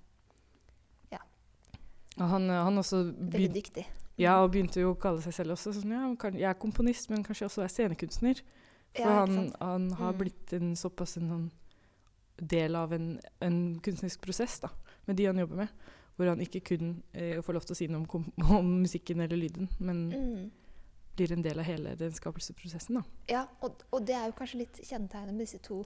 Og 2.22 2.28
han, 2.30 2.44
han 2.50 2.78
også 2.78 3.00
Veldig 3.18 3.48
dyktig. 3.56 3.88
ja, 4.22 4.36
og 4.44 4.52
begynte 4.54 4.78
jo 4.84 4.92
å 4.94 4.98
kalle 5.02 5.24
seg 5.26 5.34
selv 5.34 5.56
også 5.56 5.72
sånn, 5.74 5.96
ja, 5.96 6.30
jeg 6.38 6.46
er 6.46 6.60
komponist, 6.62 7.10
men 7.10 7.24
kanskje 7.26 7.48
også 7.48 7.64
er 7.66 7.72
scenekunstner. 7.74 8.42
For 8.94 9.02
Ja, 9.10 9.24
han, 9.26 9.48
han 9.58 9.88
har 9.98 10.12
Mm. 10.14 10.20
blitt 10.20 10.54
en 10.54 10.76
såpass 10.78 11.18
en 11.18 11.30
sånn 11.32 11.48
del 12.38 12.76
av 12.76 12.94
en, 12.94 13.20
en 13.42 13.80
kunstnerisk 13.80 14.22
prosess 14.22 14.60
da, 14.64 14.70
med 15.06 15.16
de 15.20 15.26
han 15.30 15.38
jobber 15.38 15.56
med. 15.64 15.68
Hvor 16.16 16.30
han 16.30 16.42
ikke 16.42 16.60
kun 16.62 16.92
eh, 17.14 17.40
får 17.42 17.54
lov 17.54 17.64
til 17.66 17.74
å 17.74 17.78
si 17.78 17.88
noe 17.90 18.06
om, 18.18 18.28
om 18.60 18.68
musikken 18.84 19.22
eller 19.26 19.38
lyden, 19.38 19.70
men 19.80 20.04
Mm. 20.14 20.52
blir 21.16 21.32
en 21.34 21.42
del 21.46 21.60
av 21.60 21.66
hele 21.66 21.96
den 21.96 22.12
skapelsesprosessen. 22.14 22.96
da. 22.96 23.04
Ja, 23.30 23.46
og, 23.62 23.84
og 23.92 24.06
det 24.06 24.16
er 24.18 24.26
jo 24.30 24.36
kanskje 24.38 24.64
litt 24.64 24.80
kjennetegnet 24.82 25.34
med 25.34 25.46
disse 25.46 25.60
to 25.62 25.84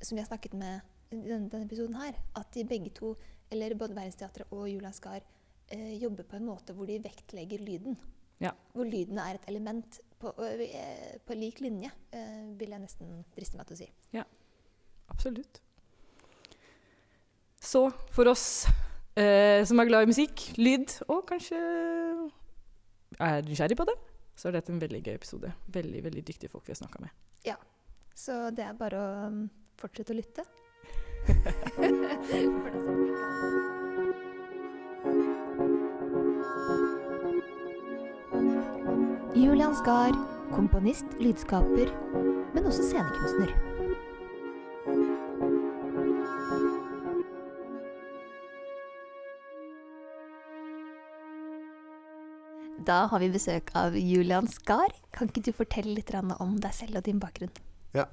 som 0.00 0.16
vi 0.16 0.22
har 0.22 0.28
snakket 0.28 0.54
med 0.56 0.80
i 1.12 1.16
denne, 1.22 1.48
denne 1.48 1.64
episoden 1.64 1.96
her. 2.00 2.16
At 2.36 2.52
de 2.52 2.64
begge 2.64 2.90
to, 2.96 3.14
eller 3.52 3.74
både 3.76 3.94
Verdensteatret 3.96 4.52
og 4.52 4.68
Julian 4.68 4.92
Skar, 4.96 5.20
eh, 5.68 5.94
jobber 6.00 6.24
på 6.24 6.36
en 6.36 6.46
måte 6.48 6.72
hvor 6.76 6.86
de 6.88 6.98
vektlegger 7.04 7.60
lyden. 7.64 7.96
Ja. 8.40 8.52
Hvor 8.72 8.84
lyden 8.84 9.18
er 9.18 9.34
et 9.38 9.46
element 9.48 10.00
på, 10.20 10.32
eh, 10.44 11.16
på 11.24 11.34
lik 11.36 11.60
linje, 11.60 11.88
eh, 12.12 12.42
vil 12.58 12.70
jeg 12.76 12.80
nesten 12.82 13.24
driste 13.36 13.56
meg 13.56 13.66
til 13.68 13.76
å 13.76 13.80
si. 13.84 13.90
Ja, 14.12 14.24
Absolutt. 15.08 15.60
Så 17.66 17.88
for 18.14 18.30
oss 18.30 18.66
eh, 19.18 19.64
som 19.66 19.80
er 19.82 19.88
glad 19.88 20.06
i 20.06 20.10
musikk, 20.12 20.44
lyd, 20.60 20.92
og 21.10 21.24
kanskje 21.26 21.58
er 23.18 23.42
nysgjerrig 23.46 23.78
på 23.78 23.86
det, 23.88 23.96
så 24.38 24.48
er 24.48 24.58
dette 24.58 24.70
en 24.74 24.82
veldig 24.82 25.02
gøy 25.02 25.14
episode. 25.16 25.50
Veldig 25.74 26.04
veldig 26.04 26.22
dyktige 26.28 26.52
folk 26.52 26.66
vi 26.68 26.76
har 26.76 26.82
snakka 26.82 27.02
med. 27.02 27.10
Ja. 27.46 27.56
Så 28.16 28.50
det 28.56 28.64
er 28.64 28.76
bare 28.78 29.00
å 29.00 29.08
um, 29.28 29.42
fortsette 29.80 30.14
å 30.14 30.16
lytte. 30.16 30.46
Julian 39.36 39.74
Skar, 39.76 40.14
komponist, 40.54 41.18
lydskaper, 41.20 41.90
men 42.54 42.62
også 42.62 42.86
scenekunstner. 42.86 43.52
Da 52.84 53.06
har 53.08 53.22
vi 53.22 53.30
besøk 53.32 53.70
av 53.78 53.96
Julian 53.96 54.48
Skar. 54.50 54.92
Kan 55.16 55.30
ikke 55.30 55.46
du 55.48 55.52
fortelle 55.56 55.94
litt 55.96 56.12
om 56.12 56.58
deg 56.60 56.74
selv 56.76 57.00
og 57.00 57.06
din 57.06 57.22
bakgrunn? 57.22 57.54
Ja. 57.96 58.04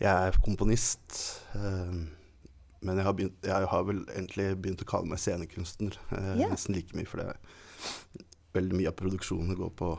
Jeg 0.00 0.30
er 0.30 0.40
komponist. 0.44 1.42
Eh, 1.54 2.00
men 2.80 2.96
jeg 2.96 3.04
har, 3.04 3.12
begynt, 3.12 3.36
jeg 3.44 3.68
har, 3.68 3.84
vel 3.84 4.00
egentlig 4.08 4.46
begynt 4.56 4.80
å 4.80 4.88
kalle 4.88 5.10
meg 5.10 5.20
scenekunstner. 5.20 5.98
Ja. 6.40 6.48
Nesten 6.48 6.78
like 6.78 6.96
mye, 6.96 7.08
for 7.08 7.20
det 7.20 7.34
veldig 8.56 8.78
mye 8.78 8.90
av 8.90 8.96
produksjonen 8.98 9.58
går 9.58 9.74
på 9.78 9.92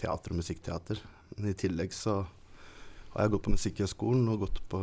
teater 0.00 0.34
og 0.34 0.40
musikkteater. 0.40 1.02
Men 1.34 1.50
i 1.50 1.58
tillegg 1.58 1.94
så 1.94 2.22
har 3.14 3.26
jeg 3.26 3.34
gått 3.34 3.46
på 3.46 3.54
Musikkhøgskolen 3.54 4.30
og 4.32 4.46
gått 4.46 4.62
på 4.70 4.80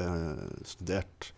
øh, 0.00 0.48
studert 0.66 1.30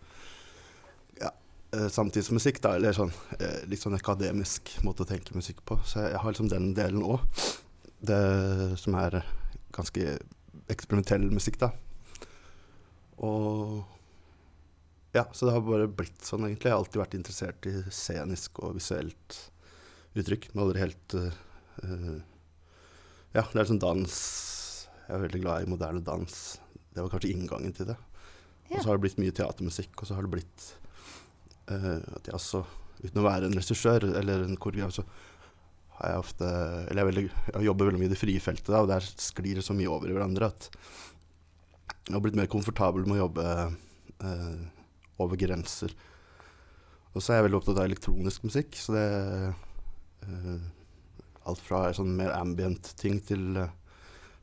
samtidsmusikk, 1.93 2.61
da, 2.63 2.75
eller 2.77 2.95
sånn 2.95 3.11
eh, 3.39 3.63
litt 3.69 3.81
sånn 3.81 3.97
akademisk 3.97 4.75
måte 4.85 5.05
å 5.05 5.09
tenke 5.09 5.35
musikk 5.37 5.63
på. 5.67 5.79
Så 5.87 6.03
jeg, 6.05 6.19
har 6.21 6.33
liksom 6.33 6.51
den 6.51 6.73
delen 6.77 7.05
òg. 7.05 7.23
Det 8.03 8.19
som 8.81 8.97
er 8.99 9.21
ganske 9.73 10.17
eksperimentell 10.71 11.29
musikk, 11.31 11.57
da. 11.63 11.71
Og 13.23 13.81
ja, 15.13 15.27
så 15.31 15.45
det 15.45 15.55
har 15.55 15.65
bare 15.65 15.89
blitt 15.89 16.25
sånn, 16.25 16.47
egentlig. 16.47 16.69
Jeg 16.69 16.75
har 16.75 16.81
alltid 16.81 17.01
vært 17.03 17.17
interessert 17.17 17.67
i 17.69 17.73
scenisk 17.93 18.63
og 18.65 18.77
visuelt 18.79 19.39
uttrykk. 20.17 20.49
Men 20.51 20.63
aldri 20.65 20.81
helt 20.81 21.17
eh, 21.19 21.41
eh, 21.85 22.15
Ja, 23.33 23.45
det 23.49 23.61
er 23.61 23.69
sånn 23.69 23.81
dans 23.81 24.15
Jeg 25.07 25.15
er 25.15 25.21
veldig 25.25 25.41
glad 25.43 25.65
i 25.65 25.69
moderne 25.69 26.01
dans. 26.05 26.39
Det 26.93 27.01
var 27.01 27.13
kanskje 27.13 27.33
inngangen 27.33 27.73
til 27.77 27.91
det. 27.91 27.97
Ja. 28.69 28.77
Og 28.77 28.81
så 28.81 28.87
har 28.89 28.97
det 28.97 29.05
blitt 29.05 29.21
mye 29.21 29.35
teatermusikk, 29.35 29.93
og 29.99 30.09
så 30.09 30.17
har 30.17 30.25
det 30.25 30.33
blitt 30.33 30.65
eh, 30.65 30.82
at 31.67 32.27
jeg 32.27 32.35
også, 32.35 32.63
uten 33.03 33.21
å 33.21 33.25
være 33.25 33.47
en 33.47 33.55
regissør 33.55 34.03
eller 34.19 34.43
en 34.43 34.57
koreograf, 34.59 34.91
så 34.97 35.05
har 35.99 36.11
jeg 36.11 36.23
ofte 36.23 36.47
Eller 36.89 36.99
jeg, 36.99 37.07
veldig, 37.09 37.23
jeg 37.53 37.67
jobber 37.67 37.87
veldig 37.89 38.01
mye 38.01 38.09
i 38.09 38.13
det 38.13 38.19
frie 38.19 38.43
feltet, 38.43 38.71
da, 38.73 38.81
og 38.83 38.89
der 38.91 39.05
sklir 39.05 39.59
det 39.59 39.65
så 39.65 39.75
mye 39.77 39.91
over 39.91 40.09
i 40.09 40.15
hverandre 40.15 40.49
at 40.51 40.69
jeg 42.03 42.15
har 42.17 42.23
blitt 42.23 42.35
mer 42.35 42.49
komfortabel 42.51 43.05
med 43.07 43.15
å 43.15 43.21
jobbe 43.21 43.45
eh, 44.27 44.63
over 45.23 45.39
grenser. 45.39 45.93
Og 47.13 47.23
så 47.23 47.31
er 47.31 47.39
jeg 47.39 47.45
veldig 47.47 47.59
opptatt 47.61 47.79
av 47.79 47.87
elektronisk 47.87 48.43
musikk, 48.47 48.75
så 48.79 48.97
det 48.97 49.07
eh, 50.27 50.71
Alt 51.43 51.59
fra 51.59 51.89
sånn 51.91 52.13
mer 52.15 52.31
ambient 52.31 52.93
ting 52.99 53.17
til 53.27 53.57
eh, 53.59 53.71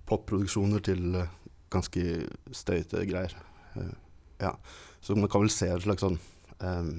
popproduksjoner 0.09 0.83
til 0.85 1.15
eh, 1.17 1.31
ganske 1.73 2.03
støyte 2.57 3.05
greier. 3.09 3.37
Eh, 3.77 3.95
ja. 4.43 4.55
Så 5.00 5.17
man 5.17 5.31
kan 5.33 5.45
vel 5.45 5.53
se 5.53 5.71
en 5.73 5.81
slags 5.81 6.05
sånn 6.05 6.19
eh, 6.61 6.91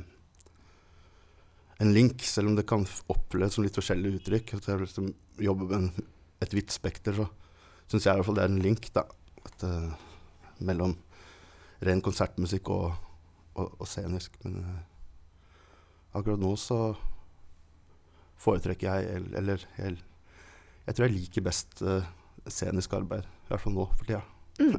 En 1.81 1.93
link, 1.95 2.21
selv 2.21 2.51
om 2.51 2.55
det 2.57 2.67
kan 2.69 2.83
oppleves 3.09 3.55
som 3.57 3.65
litt 3.65 3.77
forskjellige 3.77 4.19
uttrykk. 4.21 4.53
At 4.59 4.67
jeg 4.69 4.83
liksom 4.83 5.07
jobber 5.41 5.71
med 5.71 6.01
et 6.41 6.53
vidt 6.53 6.73
spekter, 6.73 7.15
så 7.17 7.27
syns 7.89 8.05
jeg 8.05 8.13
i 8.13 8.19
hvert 8.19 8.27
fall 8.29 8.37
det 8.37 8.43
er 8.45 8.51
en 8.53 8.61
link 8.63 8.87
da, 8.95 9.03
at, 9.45 9.65
uh, 9.65 9.91
mellom 10.61 10.93
ren 11.81 12.01
konsertmusikk 12.05 12.69
og, 12.73 12.93
og, 13.57 13.73
og 13.81 13.89
scenisk. 13.89 14.37
Men 14.45 14.59
uh, 14.61 14.79
akkurat 16.19 16.41
nå 16.41 16.53
så 16.61 16.79
foretrekker 18.41 18.87
jeg 18.89 19.17
el- 19.17 19.35
Eller 19.37 19.65
jeg, 19.77 19.97
jeg 20.87 20.95
tror 20.97 21.07
jeg 21.07 21.17
liker 21.17 21.45
best 21.49 21.81
uh, 21.85 22.05
scenisk 22.49 22.93
arbeid. 22.97 23.25
I 23.25 23.51
hvert 23.53 23.65
fall 23.65 23.77
nå 23.77 23.87
for 23.97 24.05
tida. 24.05 24.21
Mm. 24.61 24.77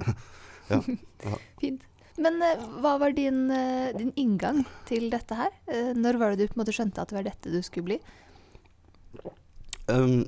Fint. 1.63 1.83
Men 2.21 2.43
eh, 2.45 2.65
hva 2.83 2.97
var 3.01 3.15
din, 3.17 3.47
eh, 3.51 3.93
din 3.97 4.13
inngang 4.21 4.65
til 4.89 5.09
dette 5.13 5.37
her? 5.39 5.55
Eh, 5.67 5.93
når 5.97 6.19
var 6.21 6.35
det 6.35 6.45
du 6.45 6.53
på 6.53 6.59
en 6.59 6.65
måte 6.65 6.75
skjønte 6.77 7.01
at 7.01 7.13
det 7.13 7.17
var 7.17 7.29
dette 7.29 7.53
du 7.53 7.63
skulle 7.65 7.93
bli? 7.93 8.01
Um, 9.91 10.23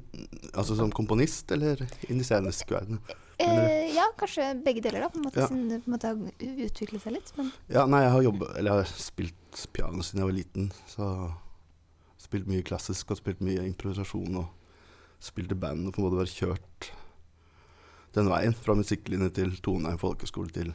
altså 0.53 0.75
som 0.77 0.91
komponist, 0.93 1.53
eller 1.55 1.79
inn 2.09 2.19
i 2.21 2.27
scenisk 2.27 2.73
verden? 2.75 2.99
Eh, 3.39 3.95
ja, 3.95 4.07
kanskje 4.19 4.49
begge 4.65 4.83
deler, 4.83 5.05
da. 5.05 5.09
På 5.09 5.19
en 5.19 5.25
måte, 5.29 5.41
Ja. 5.41 5.49
Siden 5.49 5.73
en 5.73 5.83
måte 5.91 6.07
har 6.07 6.17
utviklet 6.41 7.03
seg 7.03 7.13
litt. 7.13 7.33
Men 7.37 7.53
Ja, 7.69 7.87
nei, 7.87 8.03
jeg 8.03 8.13
har 8.13 8.23
jobbet 8.23 8.57
Eller 8.57 8.71
jeg 8.71 8.85
har 8.85 8.93
spilt 8.99 9.67
piano 9.73 10.03
siden 10.03 10.21
jeg 10.23 10.29
var 10.31 10.39
liten. 10.39 10.73
Så 10.87 11.35
spilt 12.19 12.47
mye 12.47 12.63
klassisk 12.63 13.11
og 13.11 13.19
spilt 13.19 13.41
mye 13.41 13.67
improvisasjon 13.67 14.37
og 14.37 14.47
spilt 15.21 15.53
i 15.53 15.55
band 15.55 15.87
og 15.87 15.95
på 15.95 16.01
en 16.01 16.07
måte 16.09 16.23
vært 16.23 16.39
kjørt 16.39 16.91
den 18.15 18.29
veien. 18.29 18.55
Fra 18.55 18.75
musikklinje 18.75 19.31
til 19.35 19.57
Toneheim 19.61 19.99
folkeskole 19.99 20.51
til 20.51 20.75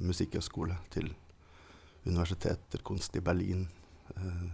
musikkhøgskole 0.00 0.76
til 0.90 1.12
universiteter, 2.06 2.82
kunst 2.84 3.16
i 3.16 3.22
Berlin. 3.24 3.68
Eh, 4.16 4.44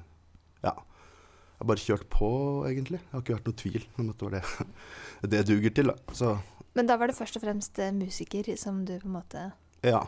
ja. 0.62 0.74
Jeg 0.74 1.64
har 1.64 1.70
bare 1.72 1.82
kjørt 1.82 2.06
på, 2.12 2.28
egentlig. 2.68 3.00
Det 3.02 3.14
har 3.14 3.24
ikke 3.24 3.34
vært 3.34 3.48
noen 3.48 3.58
tvil 3.62 3.86
om 3.98 4.10
at 4.12 4.20
det 4.20 4.28
var 4.28 4.34
det 4.36 5.32
det 5.32 5.44
duger 5.48 5.74
til. 5.74 5.90
Da. 5.90 6.14
Så 6.14 6.36
Men 6.78 6.86
da 6.86 6.96
var 7.00 7.10
det 7.10 7.18
først 7.18 7.38
og 7.40 7.42
fremst 7.42 7.78
eh, 7.82 7.94
musiker 7.94 8.50
som 8.56 8.84
du 8.86 8.98
på 8.98 9.08
en 9.08 9.16
måte 9.18 9.50
Ja. 9.84 10.04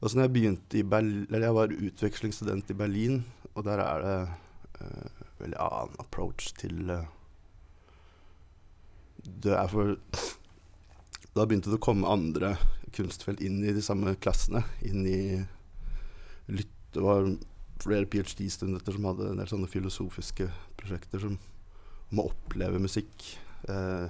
Og 0.00 0.10
så 0.10 0.18
når 0.18 0.26
jeg 0.26 0.32
begynte 0.34 0.78
i 0.78 0.82
Berlin 0.82 1.26
Eller 1.30 1.46
jeg 1.46 1.54
var 1.54 1.76
utvekslingsstudent 1.88 2.70
i 2.70 2.74
Berlin, 2.74 3.20
og 3.54 3.64
der 3.64 3.80
er 3.80 4.02
det 4.02 4.16
uh, 4.80 5.22
veldig 5.38 5.60
annen 5.60 6.00
approach 6.02 6.50
til 6.58 6.90
eh, 6.90 7.06
Det 9.24 9.54
er 9.54 9.70
for 9.70 9.96
Da 11.34 11.46
begynte 11.46 11.72
det 11.72 11.80
å 11.80 11.82
komme 11.82 12.10
andre 12.10 12.54
kunstfelt 12.94 13.42
inn 13.42 13.58
i 13.66 13.74
de 13.74 13.82
samme 13.82 14.14
klassene. 14.22 14.64
Inn 14.86 15.06
i 15.08 15.20
lytt... 16.46 16.70
Det 16.94 17.02
var 17.02 17.26
flere 17.82 18.06
ph.d.-studenter 18.06 18.94
som 18.94 19.08
hadde 19.08 19.32
en 19.32 19.40
del 19.42 19.48
sånne 19.50 19.66
filosofiske 19.66 20.46
prosjekter 20.78 21.24
som 21.24 21.34
om 22.12 22.20
å 22.22 22.28
oppleve 22.30 22.78
musikk. 22.78 23.32
eh, 23.66 24.06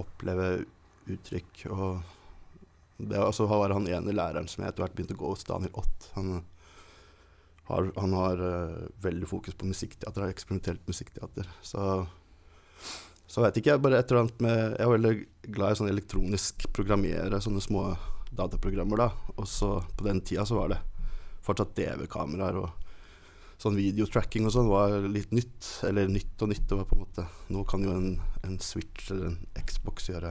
oppleve 0.00 0.64
uttrykk 1.12 1.66
og 1.74 2.00
det 2.96 3.18
altså 3.18 3.46
var 3.50 3.74
han 3.74 3.88
ene 3.90 4.14
læreren 4.14 4.48
som 4.48 4.62
jeg 4.62 4.70
etter 4.70 4.84
hvert 4.84 4.94
begynte 4.96 5.16
å 5.16 5.20
gå 5.20 5.30
hos, 5.32 5.44
Daniel 5.44 5.74
Ott. 5.82 6.08
Han 6.14 6.30
har, 7.68 7.88
han 7.96 8.14
har 8.14 8.42
uh, 8.42 8.84
veldig 9.02 9.28
fokus 9.28 9.56
på 9.58 9.66
musikkteater, 9.66 10.22
har 10.22 10.34
eksperimentelt 10.34 10.86
musikkteater. 10.86 11.48
Så, 11.62 12.06
så 13.34 13.42
veit 13.42 13.56
ikke 13.58 13.72
jeg, 13.72 13.82
bare 13.82 13.98
et 13.98 14.12
eller 14.12 14.20
annet 14.22 14.42
med 14.44 14.58
Jeg 14.60 14.84
er 14.84 14.90
veldig 14.92 15.14
glad 15.56 15.72
i 15.72 15.78
sånn 15.80 15.90
elektronisk 15.90 16.68
programmere, 16.76 17.40
sånne 17.42 17.62
små 17.64 17.88
dataprogrammer, 18.30 19.00
da. 19.00 19.08
Og 19.34 19.48
så 19.50 19.70
på 19.98 20.06
den 20.06 20.20
tida 20.22 20.44
så 20.46 20.60
var 20.60 20.70
det 20.70 20.78
fortsatt 21.42 21.74
DV-kameraer 21.74 22.60
og 22.62 22.84
sånn 23.58 23.74
videotracking 23.78 24.46
og 24.46 24.54
sånn 24.54 24.70
var 24.70 24.94
litt 25.10 25.34
nytt. 25.34 25.66
Eller 25.88 26.06
nytt 26.10 26.46
og 26.46 26.52
nytt. 26.52 26.62
Det 26.70 26.78
var 26.78 26.86
på 26.86 26.94
en 26.94 27.02
måte 27.02 27.26
Nå 27.50 27.64
kan 27.66 27.82
jo 27.82 27.96
en, 27.96 28.14
en 28.46 28.54
Switch 28.62 29.10
eller 29.10 29.32
en 29.32 29.66
Xbox 29.66 30.06
gjøre 30.12 30.30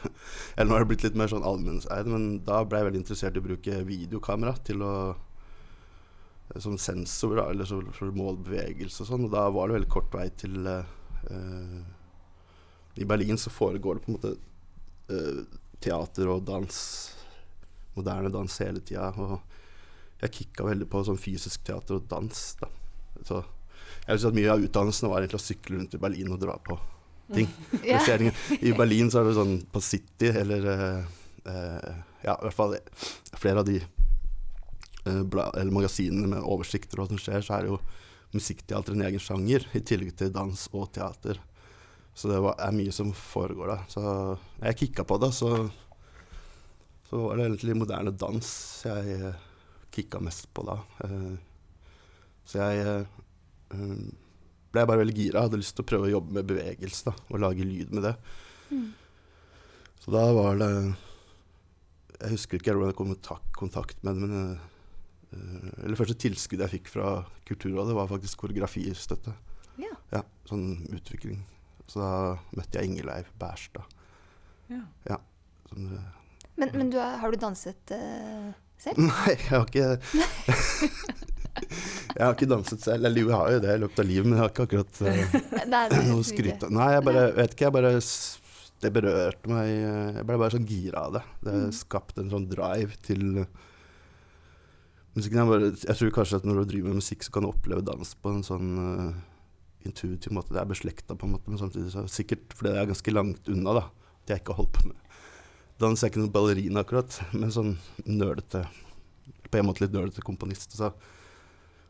Eller 0.56 0.66
nå 0.66 0.74
har 0.74 0.84
det 0.84 0.90
blitt 0.90 1.06
litt 1.06 1.18
mer 1.22 1.30
sånn 1.30 1.46
allmennseid, 1.46 2.10
men 2.10 2.28
da 2.46 2.64
ble 2.64 2.80
jeg 2.80 2.88
veldig 2.88 3.02
interessert 3.04 3.38
i 3.38 3.42
å 3.42 3.46
bruke 3.46 3.82
videokamera 3.86 4.56
til 4.66 4.82
å 4.86 4.94
som 6.58 6.74
sensor, 6.82 7.36
da, 7.38 7.44
eller 7.52 7.68
for 7.94 8.08
å 8.10 8.32
bevegelse 8.42 9.04
og 9.04 9.06
sånn. 9.06 9.26
Og 9.28 9.30
da 9.30 9.44
var 9.54 9.70
det 9.70 9.76
veldig 9.76 9.90
kort 9.92 10.14
vei 10.16 10.24
til 10.34 10.66
eh, 10.66 11.84
I 12.94 13.04
Berlin 13.04 13.38
så 13.38 13.50
foregår 13.50 13.94
det 13.94 14.04
på 14.04 14.10
en 14.10 14.18
måte 14.18 14.34
eh, 15.14 15.42
teater 15.80 16.28
og 16.32 16.42
dans, 16.48 16.80
moderne 17.94 18.32
dans 18.32 18.58
hele 18.64 18.82
tida. 18.84 19.12
Og 19.16 19.38
jeg 20.20 20.34
kicka 20.40 20.66
veldig 20.68 20.88
på 20.90 21.04
sånn 21.06 21.20
fysisk 21.20 21.64
teater 21.66 22.00
og 22.00 22.08
dans. 22.10 22.42
Da. 22.60 22.70
Så 23.24 23.40
jeg 23.40 24.14
vil 24.14 24.22
si 24.22 24.30
at 24.30 24.38
mye 24.40 24.52
av 24.54 24.64
utdannelsen 24.66 25.10
var 25.10 25.22
egentlig 25.22 25.40
å 25.40 25.46
sykle 25.46 25.78
rundt 25.78 25.96
i 25.96 26.02
Berlin 26.02 26.34
og 26.34 26.42
dra 26.42 26.56
på 26.58 26.78
ting. 27.34 27.48
Ja. 27.86 28.02
I 28.58 28.72
Berlin 28.74 29.10
så 29.10 29.20
er 29.20 29.30
det 29.30 29.38
sånn 29.38 29.60
på 29.70 29.82
City, 29.84 30.32
eller 30.42 30.66
eh, 30.74 31.96
Ja, 32.26 32.34
i 32.34 32.42
hvert 32.44 32.56
fall 32.56 32.74
flere 33.38 33.62
av 33.62 33.68
de 33.68 33.78
uh, 35.06 35.22
bla, 35.22 35.46
eller 35.56 35.72
magasinene 35.72 36.28
med 36.34 36.44
oversikter 36.44 36.98
og 36.98 37.06
hva 37.06 37.14
som 37.14 37.20
skjer, 37.22 37.44
så 37.46 37.56
er 37.56 37.70
jo 37.70 37.78
musikkteater 38.34 38.94
en 38.94 39.06
egen 39.06 39.22
sjanger, 39.22 39.64
i 39.72 39.80
tillegg 39.80 40.12
til 40.18 40.32
dans 40.34 40.66
og 40.74 40.90
teater. 40.94 41.40
Så 42.14 42.28
det 42.28 42.40
var, 42.42 42.56
er 42.60 42.74
mye 42.76 42.92
som 42.92 43.12
foregår 43.16 43.70
da. 43.74 43.78
Så 43.88 44.02
jeg 44.60 44.80
kicka 44.82 45.06
på 45.08 45.18
det, 45.22 45.30
så, 45.36 45.52
så 47.08 47.22
var 47.22 47.38
det 47.38 47.46
egentlig 47.48 47.78
moderne 47.78 48.12
dans 48.12 48.50
jeg 48.84 49.20
eh, 49.20 49.46
kicka 49.90 50.20
mest 50.20 50.54
på 50.54 50.64
da. 50.66 50.78
Eh, 51.04 51.34
så 52.48 52.62
jeg 52.62 52.86
eh, 52.86 53.20
eh, 53.74 54.00
ble 54.70 54.86
bare 54.86 55.02
veldig 55.02 55.16
gira. 55.16 55.44
Hadde 55.46 55.60
lyst 55.60 55.76
til 55.78 55.86
å 55.86 55.90
prøve 55.90 56.08
å 56.08 56.14
jobbe 56.16 56.38
med 56.38 56.48
bevegelse 56.50 57.10
da, 57.10 57.14
og 57.28 57.44
lage 57.44 57.66
lyd 57.66 57.94
med 57.94 58.06
det. 58.08 58.16
Mm. 58.70 58.88
Så 60.00 60.12
da 60.14 60.22
var 60.32 60.54
det 60.56 60.70
Jeg 62.20 62.30
husker 62.36 62.60
ikke 62.60 62.72
hvordan 62.76 62.92
jeg 62.92 62.96
kom 63.00 63.10
i 63.12 63.38
kontakt 63.56 64.04
med 64.06 64.16
det, 64.16 64.28
men 64.28 64.60
Eller 65.82 65.98
første 65.98 66.14
tilskuddet 66.14 66.68
jeg 66.68 66.78
fikk 66.78 66.92
fra 66.92 67.24
Kulturrådet, 67.48 67.96
var 67.96 68.08
faktisk 68.10 68.44
koreografistøtte. 68.44 69.34
Ja. 69.82 69.92
Ja, 70.14 70.22
sånn 70.48 70.86
utvikling. 70.94 71.42
Så 71.90 71.98
da 71.98 72.10
møtte 72.54 72.78
jeg 72.78 72.90
Ingeleiv 72.92 73.30
Bærstad. 73.40 73.96
Ja. 74.70 75.16
Som 75.70 75.88
Men, 76.60 76.68
men 76.76 76.90
du 76.92 76.98
har, 77.00 77.16
har 77.18 77.32
du 77.34 77.38
danset 77.42 77.90
uh, 77.96 78.50
selv? 78.78 79.00
Nei, 79.10 79.32
jeg 79.34 79.50
har 79.50 79.66
ikke 79.66 79.88
Jeg 82.10 82.22
har 82.24 82.34
ikke 82.34 82.48
danset 82.50 82.82
selv. 82.84 83.04
Eller 83.08 83.22
jo, 83.24 83.30
jeg 83.30 83.38
har 83.40 83.50
jo 83.56 83.62
det 83.64 83.72
i 83.74 83.80
løpet 83.82 84.02
av 84.02 84.06
livet, 84.08 84.26
men 84.28 84.36
jeg 84.38 84.42
har 84.44 84.52
ikke 84.52 84.66
akkurat 84.68 85.00
uh, 85.06 85.64
Nei, 85.70 85.82
noe 86.06 86.20
å 86.20 86.26
skryte 86.26 86.68
av. 86.68 86.74
Nei, 86.78 86.88
jeg 86.96 87.06
bare 87.08 87.24
vet 87.36 87.56
ikke. 87.56 87.66
Jeg 87.68 87.76
bare 87.76 87.92
Det 88.80 88.92
berørte 88.96 89.50
meg 89.52 89.70
eh, 89.74 90.12
Jeg 90.20 90.26
ble 90.30 90.38
bare 90.40 90.54
sånn 90.54 90.68
gira 90.70 91.02
av 91.08 91.18
det. 91.18 91.24
Det 91.44 91.56
Mm. 91.58 91.72
skapte 91.76 92.22
en 92.22 92.30
sånn 92.32 92.46
drive 92.48 92.96
til 93.04 93.24
musikken. 95.16 95.40
Jeg, 95.42 95.50
bare, 95.50 95.72
jeg 95.82 95.98
tror 95.98 96.14
kanskje 96.20 96.38
at 96.40 96.46
når 96.48 96.62
du 96.62 96.70
driver 96.70 96.92
med 96.94 97.00
musikk, 97.02 97.26
så 97.26 97.34
kan 97.34 97.44
du 97.44 97.50
oppleve 97.50 97.82
dans 97.84 98.14
på 98.14 98.32
en 98.32 98.44
sånn 98.46 98.70
eh, 98.84 99.18
intuitiv 99.86 100.34
måte. 100.36 100.54
Det 100.54 100.60
er 100.62 100.68
beslekta 100.68 101.16
på 101.16 101.26
en 101.26 101.34
måte, 101.36 101.50
men 101.50 101.60
samtidig 101.60 101.92
så 101.94 102.04
sikkert 102.10 102.52
fordi 102.56 102.74
det 102.74 102.82
er 102.82 102.90
ganske 102.90 103.14
langt 103.14 103.50
unna, 103.52 103.76
da. 103.80 103.84
At 104.20 104.32
jeg 104.32 104.42
ikke 104.42 104.54
har 104.54 104.62
holdt 104.62 104.76
på 104.76 104.90
med 104.90 104.98
dans. 105.80 105.96
Jeg 105.96 106.08
er 106.08 106.12
ikke 106.12 106.22
noen 106.22 106.34
ballerina, 106.34 106.84
akkurat, 106.84 107.16
men 107.32 107.54
sånn 107.54 107.74
nerdete 108.04 108.66
På 109.50 109.58
en 109.58 109.66
måte 109.66 109.82
litt 109.82 109.94
nerdete 109.96 110.22
komponist. 110.22 110.76
Så. 110.76 110.92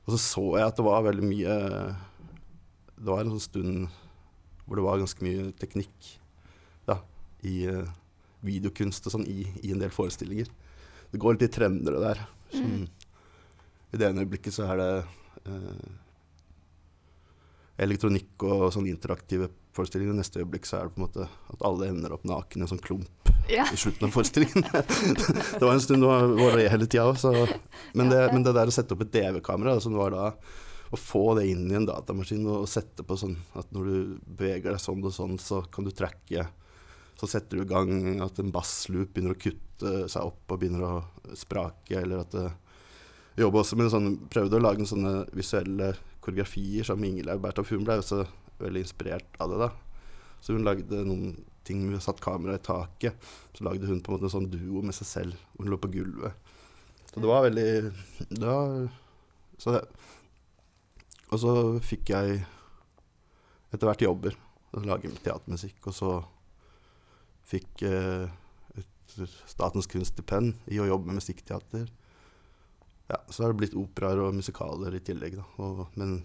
Og 0.07 0.15
så 0.15 0.21
så 0.23 0.45
jeg 0.57 0.71
at 0.71 0.79
det 0.79 0.87
var 0.87 1.03
veldig 1.05 1.27
mye 1.27 1.57
Det 2.97 3.11
var 3.11 3.25
en 3.25 3.35
sånn 3.35 3.49
stund 3.49 3.99
hvor 4.65 4.79
det 4.79 4.85
var 4.87 5.01
ganske 5.03 5.25
mye 5.27 5.49
teknikk 5.59 6.13
da, 6.87 7.01
i 7.43 7.65
eh, 7.67 7.89
videokunst 8.47 9.09
og 9.09 9.17
sånn 9.17 9.25
i, 9.27 9.43
i 9.67 9.73
en 9.75 9.81
del 9.83 9.91
forestillinger. 9.91 10.47
Det 11.11 11.19
går 11.19 11.35
litt 11.35 11.49
i 11.49 11.51
trender 11.51 11.97
det 11.97 12.03
der. 12.05 12.21
Sånn, 12.55 12.85
Mm. 12.85 12.85
I 13.91 13.99
det 13.99 14.07
ene 14.07 14.23
øyeblikket 14.23 14.55
så 14.55 14.69
er 14.71 14.79
det 14.79 14.91
eh, 15.51 15.91
elektronikk 17.81 18.45
og 18.45 18.67
sånn 18.75 18.89
interaktive 18.91 19.49
forestillinger. 19.77 20.13
I 20.15 20.21
neste 20.21 20.43
øyeblikk 20.43 20.67
så 20.69 20.79
er 20.81 20.89
det 20.89 20.95
på 20.97 21.01
en 21.01 21.07
måte 21.07 21.27
at 21.55 21.65
alle 21.67 21.89
ender 21.91 22.13
opp 22.17 22.25
naken 22.29 22.61
i 22.61 22.67
en 22.67 22.73
sånn 22.75 22.83
klump 22.85 23.31
Ja. 23.51 23.65
i 23.73 23.77
slutten 23.81 24.07
av 24.09 24.13
forestillingen. 24.15 24.67
det 25.59 25.63
var 25.65 25.73
en 25.75 25.81
stund 25.83 26.03
det 26.05 26.11
var, 26.11 26.27
var 26.39 26.57
det 26.59 26.69
hele 26.71 26.87
tida 26.91 27.07
òg, 27.11 27.55
men, 27.95 28.11
det- 28.13 28.27
men 28.35 28.43
det 28.47 28.53
der 28.55 28.71
å 28.71 28.75
sette 28.75 28.93
opp 28.95 29.03
et 29.07 29.13
DV-kamera, 29.15 29.79
som 29.81 29.97
var 29.99 30.11
da 30.15 30.27
å 30.91 30.99
få 30.99 31.23
det 31.39 31.47
inn 31.53 31.69
i 31.71 31.77
en 31.79 31.87
datamaskin 31.87 32.45
og 32.51 32.67
sette 32.69 33.05
på 33.07 33.15
sånn 33.19 33.37
at 33.55 33.69
når 33.73 33.85
du 33.87 33.99
beveger 34.27 34.73
deg 34.75 34.81
sånn 34.83 35.05
og 35.07 35.13
sånn, 35.15 35.37
så 35.39 35.63
kan 35.71 35.87
du 35.87 35.93
trekke 35.95 36.49
Så 37.21 37.29
setter 37.29 37.59
du 37.59 37.63
i 37.63 37.69
gang 37.69 38.21
at 38.25 38.39
en 38.41 38.51
bassloop 38.51 39.11
begynner 39.15 39.35
å 39.37 39.39
kutte 39.39 40.09
seg 40.09 40.23
opp 40.25 40.51
og 40.55 40.59
begynner 40.63 40.83
å 40.89 41.35
sprake, 41.37 41.99
eller 42.01 42.23
at 42.25 42.31
det 42.33 42.47
jobber 43.39 43.61
også 43.63 43.77
med 43.79 43.91
sånn 43.93 44.09
Prøvde 44.33 44.57
å 44.59 44.63
lage 44.65 44.87
sånne 44.89 45.27
visuelle 45.37 45.93
koreografier 46.21 46.87
som 46.87 47.05
Ingelaug 47.05 47.43
Berthoff. 47.45 47.73
Hun 47.75 47.87
ble 47.87 47.99
også 48.01 48.25
veldig 48.61 48.85
inspirert 48.85 49.41
av 49.41 49.53
det, 49.53 49.61
da. 49.67 49.71
Så 50.41 50.57
hun 50.57 50.65
lagde 50.65 51.05
noen 51.05 51.35
ting 51.67 51.83
med 51.89 52.03
satt 52.03 52.21
kamera 52.25 52.57
i 52.57 52.65
taket. 52.65 53.17
Så 53.57 53.65
lagde 53.67 53.89
hun 53.89 54.01
på 54.01 54.13
en 54.13 54.17
måte 54.17 54.29
en 54.31 54.37
sånn 54.39 54.51
duo 54.53 54.83
med 54.85 54.97
seg 54.97 55.09
selv, 55.09 55.45
hvor 55.55 55.67
hun 55.67 55.75
lå 55.75 55.81
på 55.81 55.93
gulvet. 55.93 56.57
Så 57.11 57.21
det 57.21 57.31
var 57.31 57.45
veldig 57.47 57.71
det 58.31 58.47
var, 58.47 58.89
så 59.59 59.75
det, 59.75 59.85
Og 61.31 61.41
så 61.43 61.55
fikk 61.85 62.13
jeg 62.15 62.43
etter 63.71 63.87
hvert 63.87 64.05
jobber. 64.05 64.37
Og 64.75 64.87
Lage 64.87 65.11
teatermusikk. 65.25 65.79
Og 65.91 65.95
så 65.95 66.13
fikk 67.51 67.85
eh, 67.87 68.31
et 68.79 69.17
Statens 69.51 69.91
kunststipend 69.91 70.55
i 70.71 70.79
å 70.79 70.87
jobbe 70.87 71.11
med 71.11 71.19
musikkteater. 71.19 71.89
Ja, 73.11 73.19
så 73.29 73.43
har 73.43 73.53
det 73.53 73.61
blitt 73.65 73.79
operaer 73.79 74.21
og 74.23 74.37
musikaler 74.37 74.95
i 74.95 75.03
tillegg, 75.03 75.41
da. 75.41 75.47
Og, 75.65 75.87
men 75.99 76.21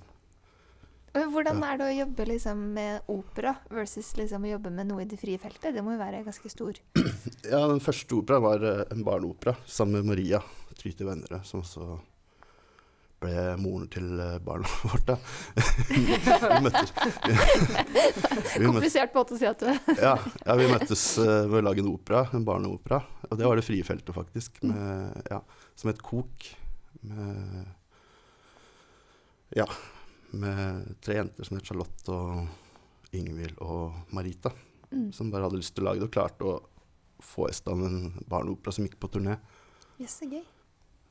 Hvordan 1.15 1.61
er 1.63 1.77
det 1.79 1.85
å 1.87 1.93
jobbe 1.95 2.25
liksom, 2.27 2.63
med 2.75 3.11
opera 3.11 3.53
versus 3.71 4.09
liksom, 4.19 4.43
å 4.43 4.49
jobbe 4.49 4.71
med 4.75 4.89
noe 4.89 5.05
i 5.05 5.07
det 5.07 5.19
frie 5.21 5.39
feltet? 5.39 5.71
Det 5.73 5.83
må 5.83 5.93
jo 5.95 6.01
være 6.01 6.25
ganske 6.27 6.51
stor. 6.51 6.81
Ja, 7.45 7.61
den 7.69 7.81
første 7.83 8.17
operaen 8.17 8.43
var 8.43 8.63
uh, 8.65 8.83
en 8.91 9.03
barneopera 9.05 9.53
sammen 9.69 10.01
med 10.01 10.09
Maria 10.11 10.39
Tryte 10.75 11.05
Vennerød, 11.07 11.45
som 11.47 11.61
også 11.61 11.99
ble 13.21 13.43
moren 13.61 13.87
til 13.89 14.19
eh, 14.19 14.35
barna 14.43 14.67
vårt. 14.83 15.07
da. 15.07 15.15
vi 15.87 16.57
møttes 16.65 16.91
vi 18.57 18.65
Komplisert 18.65 19.15
måte 19.15 19.37
å 19.37 19.39
si 19.39 19.47
at 19.49 19.61
du 19.63 19.69
ja, 20.01 20.17
ja, 20.17 20.57
vi 20.59 20.67
møttes 20.69 21.05
uh, 21.21 21.45
ved 21.47 21.61
å 21.61 21.65
lage 21.69 21.85
en 21.85 21.93
opera, 21.93 22.25
en 22.35 22.45
barneopera. 22.45 23.01
Og 23.29 23.39
det 23.39 23.47
var 23.47 23.61
det 23.61 23.65
frie 23.65 23.87
feltet, 23.87 24.13
faktisk. 24.17 24.59
Med, 24.67 25.23
ja, 25.31 25.41
som 25.79 25.93
het 25.93 26.03
Kok. 26.05 26.51
Med, 27.05 27.65
ja, 29.55 29.67
med 30.35 30.95
tre 31.05 31.19
jenter 31.19 31.47
som 31.47 31.57
het 31.59 31.67
Charlotte 31.69 32.13
og 32.13 33.15
Ingvild 33.15 33.59
og 33.63 34.13
Marita. 34.15 34.51
mm. 34.91 35.11
Som 35.13 35.31
bare 35.31 35.47
hadde 35.47 35.61
lyst 35.61 35.75
til 35.75 35.85
å 35.85 35.89
lage 35.89 36.01
det, 36.01 36.09
og 36.09 36.15
klarte 36.15 36.49
å 36.49 36.55
få 37.23 37.49
i 37.49 37.55
stand 37.55 37.85
en 37.85 37.99
barneopera 38.27 38.73
som 38.75 38.87
gikk 38.87 38.97
på 38.99 39.11
turné. 39.13 39.37
Yes, 39.99 40.17
så 40.19 40.27
gøy. 40.27 40.43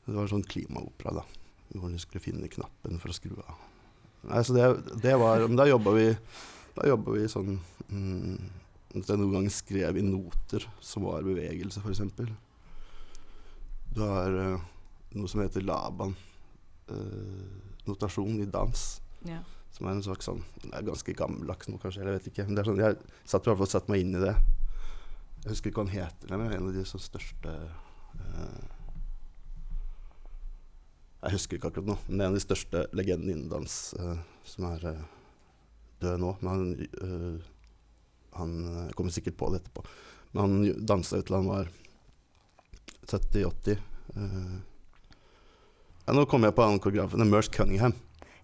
Det 0.05 0.13
var 0.13 0.27
en 0.27 0.33
sånn 0.35 0.45
klimaopera, 0.45 1.15
da. 1.21 1.23
Hvor 1.73 1.89
de 1.89 2.01
skulle 2.01 2.23
finne 2.23 2.51
knappen 2.51 3.01
for 3.01 3.09
å 3.09 3.17
skru 3.17 3.33
av. 3.41 3.57
Nei, 4.29 4.43
så 4.45 4.53
det, 4.55 4.67
det 5.01 5.15
var 5.21 5.43
Men 5.45 5.57
da 5.59 5.67
jobba 5.69 5.91
vi 5.93 6.05
Da 6.73 6.87
jobba 6.89 7.13
vi 7.13 7.27
sånn 7.29 7.59
mm, 7.91 8.37
At 8.97 9.11
jeg 9.11 9.19
noen 9.21 9.35
ganger 9.35 9.53
skrev 9.53 9.99
i 9.99 10.05
noter 10.05 10.65
som 10.81 11.05
var 11.05 11.25
bevegelse, 11.25 11.83
f.eks. 11.83 12.01
Du 13.93 14.01
har 14.01 14.37
eh, 14.41 14.63
noe 15.15 15.31
som 15.31 15.41
heter 15.43 15.65
Laban. 15.65 16.15
eh, 16.87 18.41
i 18.41 18.45
dans. 18.45 19.01
Ja. 19.25 19.41
Som 19.71 19.87
er 19.87 19.91
en 19.91 20.03
slags 20.03 20.25
sånn 20.25 20.43
Det 20.61 20.71
er 20.71 20.85
ganske 20.87 21.15
gammeldags 21.17 21.67
nå, 21.67 21.79
kanskje. 21.81 22.03
Jeg 22.03 22.19
vet 22.19 22.27
ikke. 22.31 22.45
Men 22.45 22.55
det 22.55 22.61
er 22.61 22.69
sånn, 22.69 22.83
jeg 22.83 22.99
satt 23.25 23.45
i 23.45 23.49
hvert 23.49 23.59
fall 23.59 23.71
satt 23.73 23.89
meg 23.91 24.03
inn 24.03 24.15
i 24.15 24.21
det. 24.23 24.35
Jeg 25.43 25.51
husker 25.51 25.69
ikke 25.69 25.81
hva 25.81 25.89
han 25.89 25.97
heter, 25.97 26.31
men 26.31 26.53
en 26.55 26.69
av 26.69 26.73
de 26.73 26.83
så 26.89 26.97
største 26.97 27.51
uh, 27.53 28.63
Jeg 31.21 31.35
husker 31.35 31.57
ikke 31.57 31.69
akkurat 31.69 31.89
nå, 31.91 31.97
men 32.07 32.17
det 32.17 32.23
er 32.23 32.29
en 32.31 32.33
av 32.33 32.39
de 32.39 32.45
største 32.45 32.81
legendene 32.97 33.35
innen 33.35 33.51
dans 33.51 33.75
uh, 33.99 34.15
som 34.45 34.65
er 34.71 34.87
uh, 34.89 35.03
død 36.01 36.23
nå. 36.23 36.31
Men 36.41 36.53
han, 36.53 37.43
han 38.39 38.55
kommer 38.97 39.13
sikkert 39.13 39.37
på 39.37 39.51
det 39.53 39.61
etterpå. 39.61 39.85
Men 40.33 40.41
han 40.41 40.85
dansa 40.85 41.21
ut 41.21 41.27
til 41.29 41.37
han 41.37 41.51
var 41.51 41.69
70-80. 43.05 43.85
Eh. 46.05 46.13
Nå 46.13 46.25
kommer 46.29 46.51
jeg 46.51 46.57
på 46.57 46.65
det 46.93 47.01
er 47.01 47.29
Merce 47.29 47.51
Cunningham. 47.51 47.95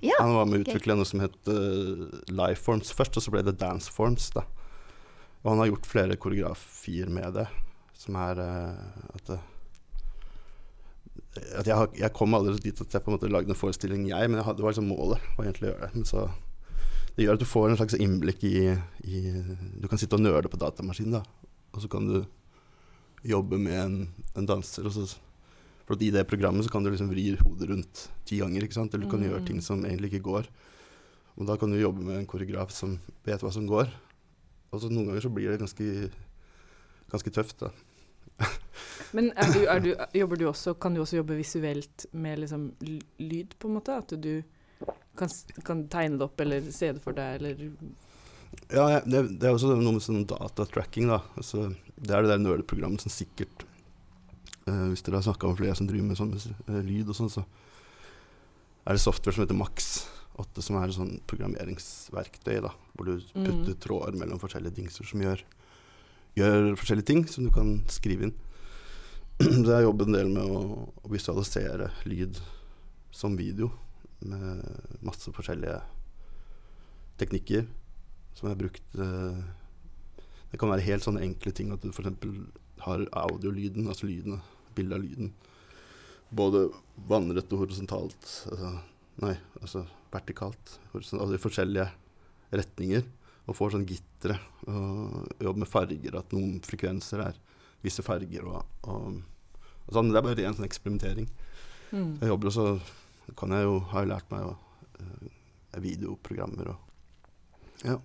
Ja, 0.01 0.17
Han 0.19 0.33
var 0.33 0.47
med 0.49 0.61
å 0.61 0.63
utvikle 0.65 0.95
noe 0.97 1.05
som 1.05 1.21
het 1.21 1.35
uh, 1.45 2.09
Lifeforms 2.33 2.89
først, 2.97 3.19
og 3.19 3.23
så 3.23 3.33
ble 3.33 3.43
det 3.45 3.59
Danceforms. 3.61 4.31
da. 4.33 4.47
Og 5.43 5.51
han 5.51 5.61
har 5.61 5.69
gjort 5.69 5.89
flere 5.89 6.17
koreografier 6.17 7.09
med 7.13 7.37
det, 7.37 7.45
som 7.93 8.17
er 8.17 8.41
uh, 8.41 9.13
at, 9.13 9.29
det, 9.29 9.39
at 11.59 11.69
jeg, 11.69 11.75
har, 11.77 11.91
jeg 11.93 12.13
kom 12.17 12.33
aldri 12.33 12.57
dit 12.65 12.81
at 12.81 12.97
jeg 12.97 13.05
på 13.05 13.13
en 13.13 13.19
måte 13.19 13.29
lagde 13.29 13.53
en 13.53 13.61
forestilling, 13.61 14.09
jeg, 14.09 14.29
men 14.29 14.41
jeg 14.41 14.47
hadde, 14.47 14.57
det 14.57 14.65
var 14.65 14.73
liksom 14.73 14.89
målet. 14.89 15.29
var 15.37 15.45
egentlig 15.45 15.69
å 15.69 15.73
gjøre 15.75 15.85
det. 15.85 15.93
Men 15.99 16.09
så, 16.09 16.25
det 17.13 17.27
gjør 17.27 17.37
at 17.37 17.45
du 17.45 17.51
får 17.53 17.69
en 17.69 17.81
slags 17.83 18.01
innblikk 18.01 18.45
i, 18.47 18.57
i 19.05 19.21
Du 19.77 19.89
kan 19.91 20.01
sitte 20.01 20.17
og 20.17 20.25
nøle 20.25 20.49
på 20.49 20.59
datamaskinen, 20.61 21.19
da. 21.19 21.57
Og 21.75 21.85
så 21.85 21.91
kan 21.91 22.09
du 22.09 22.23
jobbe 23.21 23.61
med 23.61 23.77
en, 23.77 23.99
en 24.33 24.49
danser, 24.49 24.87
og 24.89 24.97
så 24.97 25.05
for 25.91 26.01
I 26.03 26.11
det 26.15 26.23
programmet 26.29 26.65
så 26.65 26.71
kan 26.73 26.83
du 26.85 26.89
liksom 26.91 27.09
vri 27.11 27.29
hodet 27.41 27.69
rundt 27.69 28.05
ti 28.25 28.39
ganger. 28.41 28.63
ikke 28.65 28.77
sant? 28.79 28.93
Eller 28.93 29.05
du 29.05 29.11
kan 29.11 29.19
Mm. 29.21 29.29
gjøre 29.29 29.45
ting 29.47 29.61
som 29.61 29.83
egentlig 29.85 30.13
ikke 30.13 30.23
går. 30.29 30.47
Og 31.37 31.47
da 31.47 31.55
kan 31.57 31.71
du 31.71 31.77
jobbe 31.79 32.01
med 32.03 32.17
en 32.19 32.25
koreograf 32.27 32.71
som 32.71 32.97
vet 33.25 33.41
hva 33.41 33.51
som 33.51 33.67
går. 33.67 33.87
Og 34.71 34.81
så 34.81 34.89
noen 34.91 35.07
ganger 35.11 35.21
så 35.21 35.31
blir 35.33 35.51
det 35.51 35.59
ganske, 35.59 36.11
ganske 37.11 37.31
tøft. 37.31 37.59
da. 37.59 37.71
Men 39.13 39.31
er 39.35 39.51
du, 39.53 39.59
er 39.67 39.79
du, 39.83 39.89
jobber 40.15 40.37
du 40.39 40.45
også, 40.47 40.73
kan 40.79 40.93
du 40.95 41.01
også 41.03 41.17
jobbe 41.19 41.35
visuelt 41.37 42.05
med 42.13 42.39
liksom 42.39 42.69
lyd, 43.19 43.55
på 43.59 43.67
en 43.67 43.75
måte? 43.75 43.97
At 43.97 44.13
du 44.21 44.43
kan, 45.17 45.27
kan 45.63 45.87
tegne 45.91 46.17
det 46.17 46.23
opp 46.29 46.39
eller 46.41 46.71
se 46.71 46.93
det 46.95 47.01
for 47.03 47.13
deg, 47.17 47.41
eller 47.41 47.67
Ja, 48.71 48.99
det, 49.03 49.39
det 49.39 49.47
er 49.47 49.53
også 49.55 49.75
noe 49.75 49.93
med 49.95 50.03
sånn 50.03 50.25
datatracking. 50.27 51.07
da. 51.11 51.21
Altså, 51.39 51.69
det 51.97 52.11
er 52.15 52.23
det 52.23 52.31
der 52.33 52.41
nøleprogrammet 52.43 53.01
som 53.03 53.11
sikkert 53.11 53.65
Hvis 54.91 55.03
dere 55.05 55.19
har 55.19 55.25
snakka 55.27 55.47
med 55.51 55.59
flere 55.59 55.75
som 55.77 55.87
driver 55.89 56.07
med 56.07 56.19
sånn 56.19 56.33
eh, 56.37 56.81
lyd 56.85 57.09
og 57.11 57.17
sånn, 57.17 57.31
så 57.33 57.43
er 58.85 58.97
det 58.97 59.03
software 59.03 59.35
som 59.35 59.43
heter 59.45 59.57
Max 59.57 59.91
8, 60.41 60.63
som 60.65 60.77
er 60.79 60.89
et 60.89 60.95
sånn 60.97 61.17
programmeringsverktøy, 61.29 62.61
da, 62.65 62.71
hvor 62.95 63.05
du 63.09 63.17
Mm. 63.35 63.45
putter 63.45 63.75
tråder 63.83 64.17
mellom 64.17 64.39
forskjellige 64.41 64.75
dingser 64.79 65.05
som 65.05 65.21
gjør, 65.21 65.43
gjør 66.35 66.71
forskjellige 66.79 67.05
ting 67.11 67.27
som 67.27 67.45
du 67.45 67.51
kan 67.51 67.83
skrive 67.91 68.23
inn. 68.29 68.33
Så 69.41 69.69
jeg 69.69 69.85
jobber 69.85 70.05
en 70.07 70.17
del 70.17 70.29
med 70.29 70.43
å, 70.43 70.87
å 71.03 71.11
visualisere 71.11 71.91
lyd 72.05 72.39
som 73.11 73.37
video, 73.37 73.71
med 74.21 74.61
masse 75.01 75.31
forskjellige 75.33 75.79
teknikker 77.17 77.65
som 78.35 78.47
jeg 78.47 78.53
har 78.53 78.59
brukt 78.59 78.99
eh, 79.01 79.39
Det 80.51 80.59
kan 80.59 80.69
være 80.69 80.85
helt 80.85 81.03
sånne 81.05 81.23
enkle 81.25 81.51
ting 81.55 81.71
at 81.73 81.81
du 81.81 81.89
f.eks. 81.89 82.11
har 82.85 83.05
audiolyden, 83.23 83.87
altså 83.87 84.05
lyden, 84.09 84.41
bildet 84.75 84.97
av 84.97 85.03
lyden, 85.03 85.33
både 86.31 86.67
vannrett 87.09 87.51
og 87.51 87.65
horisontalt 87.65 88.29
altså, 88.51 88.77
Nei, 89.21 89.33
altså 89.59 89.83
vertikalt. 90.09 90.77
Horisontalt, 90.93 91.25
altså 91.25 91.37
i 91.37 91.41
forskjellige 91.43 91.87
retninger. 92.55 93.03
Og 93.45 93.57
får 93.57 93.73
sånn 93.75 93.83
gittere. 93.85 94.37
Og 94.63 95.43
jobber 95.43 95.61
med 95.61 95.69
farger. 95.69 96.15
At 96.17 96.31
noen 96.33 96.55
frekvenser 96.65 97.21
er 97.27 97.37
visse 97.83 98.01
farger 98.05 98.47
og, 98.47 98.63
og, 98.89 99.19
og 99.83 99.91
sånn. 99.93 100.09
Det 100.09 100.17
er 100.17 100.25
bare 100.25 100.39
ren 100.39 100.57
sånn 100.57 100.65
eksperimentering. 100.65 101.27
Mm. 101.91 102.15
Jeg 102.23 102.31
jobber 102.31 102.49
også 102.49 102.65
kan 103.37 103.53
jeg 103.55 103.67
jo, 103.67 103.75
har 103.91 104.05
jeg 104.05 104.11
lært 104.11 104.31
meg 104.31 104.47
å 104.47 104.55
uh, 104.55 105.81
videoprogrammer 105.81 106.73
og 106.73 106.87
Ja. 107.87 107.97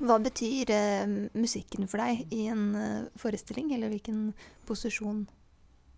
Hva 0.00 0.16
betyr 0.24 0.70
eh, 0.72 1.10
musikken 1.36 1.84
for 1.84 2.00
deg 2.00 2.30
i 2.32 2.46
en 2.48 2.62
eh, 2.74 3.10
forestilling, 3.20 3.74
eller 3.76 3.90
hvilken 3.92 4.30
posisjon 4.64 5.26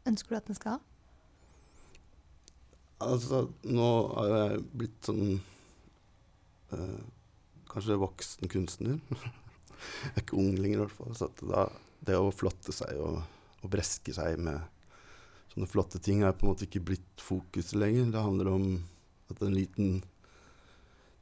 ønsker 0.09 0.35
du 0.35 0.39
at 0.39 0.51
den 0.51 0.59
skal 0.59 0.77
ha? 0.77 0.81
Altså, 3.05 3.45
nå 3.67 3.89
har 4.15 4.31
jeg 4.33 4.63
blitt 4.73 5.09
sånn 5.09 5.25
eh, 6.73 7.01
Kanskje 7.69 7.99
voksen 7.99 8.51
kunstner. 8.53 9.01
jeg 9.11 10.13
er 10.13 10.23
ikke 10.23 10.39
ung 10.39 10.53
lenger, 10.55 10.77
i 10.77 10.83
hvert 10.85 10.95
fall. 10.95 11.17
Så 11.19 11.27
da, 11.43 11.67
det 12.07 12.21
å 12.21 12.31
flotte 12.31 12.73
seg 12.77 13.01
og, 13.03 13.19
og 13.65 13.73
breske 13.73 14.15
seg 14.15 14.39
med 14.39 14.63
sånne 15.55 15.71
flotte 15.71 16.01
ting 16.03 16.23
er 16.23 16.35
på 16.35 16.47
en 16.47 16.53
måte 16.53 16.69
ikke 16.69 16.85
blitt 16.93 17.23
fokuset 17.23 17.75
lenger. 17.79 18.13
Det 18.15 18.23
handler 18.23 18.51
om 18.53 18.69
at 19.33 19.43
en 19.43 19.55
liten 19.55 19.97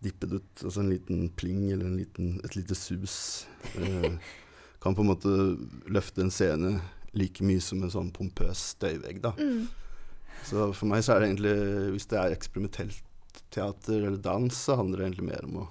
dippedutt, 0.02 0.64
altså 0.64 0.82
en 0.82 0.90
liten 0.90 1.28
pling 1.38 1.70
eller 1.70 1.86
en 1.86 1.98
liten, 2.00 2.34
et 2.44 2.56
lite 2.58 2.76
sus, 2.76 3.46
eh, 3.78 4.16
kan 4.82 4.96
på 4.98 5.04
en 5.04 5.12
måte 5.12 5.32
løfte 5.86 6.24
en 6.24 6.34
scene 6.34 6.74
like 7.18 7.44
mye 7.44 7.60
som 7.62 7.82
en 7.82 7.92
sånn 7.92 8.10
pompøs 8.14 8.72
støyvegg. 8.76 9.20
da. 9.24 9.34
Mm. 9.38 9.66
Så 10.48 10.70
for 10.74 10.90
meg 10.90 11.04
så 11.04 11.14
er 11.14 11.22
det 11.22 11.30
egentlig, 11.30 11.56
hvis 11.94 12.08
det 12.10 12.18
er 12.18 12.34
eksperimentelt 12.34 13.42
teater 13.52 14.00
eller 14.00 14.20
dans, 14.22 14.56
så 14.56 14.76
handler 14.80 15.02
det 15.02 15.08
egentlig 15.10 15.30
mer 15.30 15.48
om 15.48 15.62
å 15.64 15.70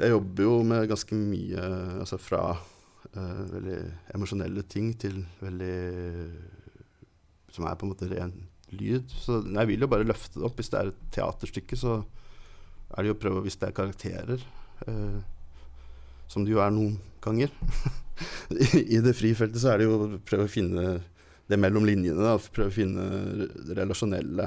Jeg 0.00 0.14
jobber 0.14 0.46
jo 0.46 0.52
med 0.64 0.86
ganske 0.88 1.16
mye, 1.18 1.64
altså 2.00 2.16
fra 2.16 2.44
uh, 2.56 3.42
veldig 3.50 3.80
emosjonelle 4.14 4.62
ting 4.64 4.94
til 4.96 5.18
veldig 5.42 5.74
Som 7.52 7.66
er 7.68 7.76
på 7.76 7.84
en 7.84 7.92
måte 7.92 8.08
ren 8.08 8.32
lyd. 8.70 9.10
Så 9.10 9.42
jeg 9.44 9.68
vil 9.68 9.84
jo 9.84 9.90
bare 9.90 10.06
løfte 10.06 10.38
det 10.38 10.46
opp. 10.46 10.56
Hvis 10.56 10.70
det 10.72 10.78
er 10.78 10.92
et 10.92 11.04
teaterstykke, 11.12 11.76
så 11.76 11.98
er 12.94 13.02
det 13.02 13.10
jo 13.10 13.16
å 13.16 13.20
prøve, 13.22 13.42
hvis 13.44 13.58
det 13.58 13.68
er 13.68 13.76
karakterer, 13.76 14.44
eh, 14.86 15.18
som 16.30 16.46
det 16.46 16.54
jo 16.54 16.62
er 16.62 16.72
noen 16.74 16.98
ganger 17.24 17.50
I, 18.54 18.66
I 18.96 19.00
det 19.02 19.16
frifeltet 19.18 19.60
så 19.62 19.72
er 19.72 19.80
det 19.80 19.88
jo 19.88 19.96
å 19.96 20.08
prøve 20.26 20.46
å 20.46 20.52
finne 20.52 21.00
det 21.50 21.58
mellom 21.58 21.86
linjene. 21.86 22.22
Da, 22.22 22.36
prøve 22.38 22.70
å 22.70 22.74
finne 22.74 23.06
det 23.66 23.74
relasjonelle. 23.78 24.46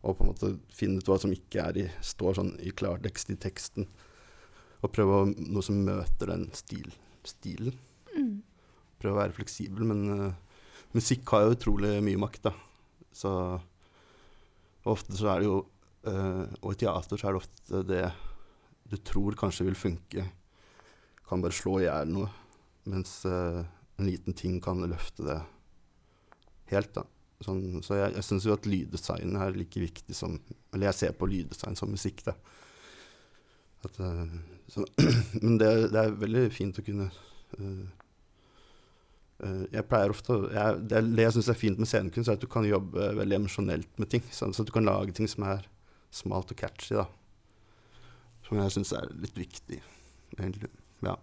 Og 0.00 0.16
på 0.16 0.24
en 0.24 0.30
måte 0.30 0.50
finne 0.74 1.00
ut 1.00 1.08
hva 1.08 1.16
som 1.20 1.32
ikke 1.32 1.66
i, 1.80 1.86
står 2.04 2.38
sånn 2.38 2.54
i 2.64 2.72
klartekst 2.76 3.32
i 3.32 3.38
teksten. 3.40 3.88
Og 4.80 4.92
prøve 4.92 5.22
å, 5.22 5.28
noe 5.28 5.64
som 5.64 5.80
møter 5.84 6.32
den 6.32 6.46
stil, 6.56 6.88
stilen. 7.28 7.76
Mm. 8.12 8.40
Prøve 9.00 9.16
å 9.16 9.20
være 9.20 9.36
fleksibel. 9.36 9.86
Men 9.88 10.04
uh, 10.08 10.64
musikk 10.96 11.32
har 11.32 11.46
jo 11.46 11.56
utrolig 11.56 11.98
mye 12.04 12.20
makt, 12.20 12.48
da. 12.48 12.54
Så 13.16 13.32
ofte 14.88 15.16
så 15.16 15.32
er 15.32 15.42
det 15.42 15.48
jo 15.48 15.56
uh, 16.06 16.44
Og 16.62 16.72
i 16.72 16.78
teater 16.80 17.18
så 17.18 17.26
er 17.26 17.34
det 17.34 17.40
ofte 17.40 17.80
det 17.88 18.04
du 18.90 18.96
tror 19.06 19.36
kanskje 19.38 19.66
vil 19.68 19.76
funke, 19.78 20.24
kan 21.30 21.42
bare 21.44 21.54
slå 21.54 21.78
i 21.80 21.86
hjel 21.86 22.10
noe. 22.10 22.28
Mens 22.90 23.20
uh, 23.28 23.62
en 24.00 24.08
liten 24.08 24.34
ting 24.34 24.58
kan 24.64 24.82
løfte 24.90 25.26
det 25.26 25.38
helt, 26.72 26.92
da. 26.96 27.04
Sånn, 27.40 27.80
så 27.84 27.96
jeg, 27.96 28.16
jeg 28.18 28.26
syns 28.26 28.44
jo 28.44 28.52
at 28.52 28.66
lyddesign 28.68 29.36
er 29.40 29.54
like 29.56 29.80
viktig 29.80 30.12
som 30.12 30.34
Eller 30.74 30.90
jeg 30.90 30.96
ser 30.98 31.14
på 31.16 31.28
lyddesign 31.30 31.78
som 31.78 31.92
musikk, 31.92 32.24
da. 32.26 32.34
At, 33.86 33.96
uh, 34.02 34.26
så, 34.68 34.84
men 35.44 35.56
det, 35.60 35.70
det, 35.94 36.02
er 36.02 36.18
veldig 36.20 36.44
fint 36.52 36.80
å 36.80 36.84
kunne 36.84 37.06
uh, 37.08 37.86
uh, 39.44 39.64
Jeg 39.72 39.86
pleier 39.88 40.12
ofte 40.12 40.36
jeg, 40.52 40.82
Det, 40.90 41.00
det 41.14 41.24
jeg 41.24 41.36
syns 41.38 41.48
er 41.54 41.60
fint 41.62 41.80
med 41.80 41.88
scenekunst, 41.88 42.28
er 42.28 42.36
at 42.36 42.44
du 42.44 42.50
kan 42.50 42.68
jobbe 42.68 43.12
veldig 43.22 43.40
emosjonelt 43.40 44.02
med 44.02 44.12
ting. 44.12 44.26
Sånn, 44.34 44.56
så 44.56 44.66
du 44.66 44.74
kan 44.74 44.88
lage 44.88 45.16
ting 45.16 45.30
som 45.30 45.48
er 45.48 45.64
smalt 46.12 46.52
og 46.52 46.60
catchy, 46.60 46.98
da. 46.98 47.06
Som 48.44 48.60
jeg 48.60 48.74
syns 48.74 48.92
er 48.98 49.08
litt 49.22 49.36
viktig, 49.38 49.78
egentlig. 50.36 50.72
Ja. 51.06 51.16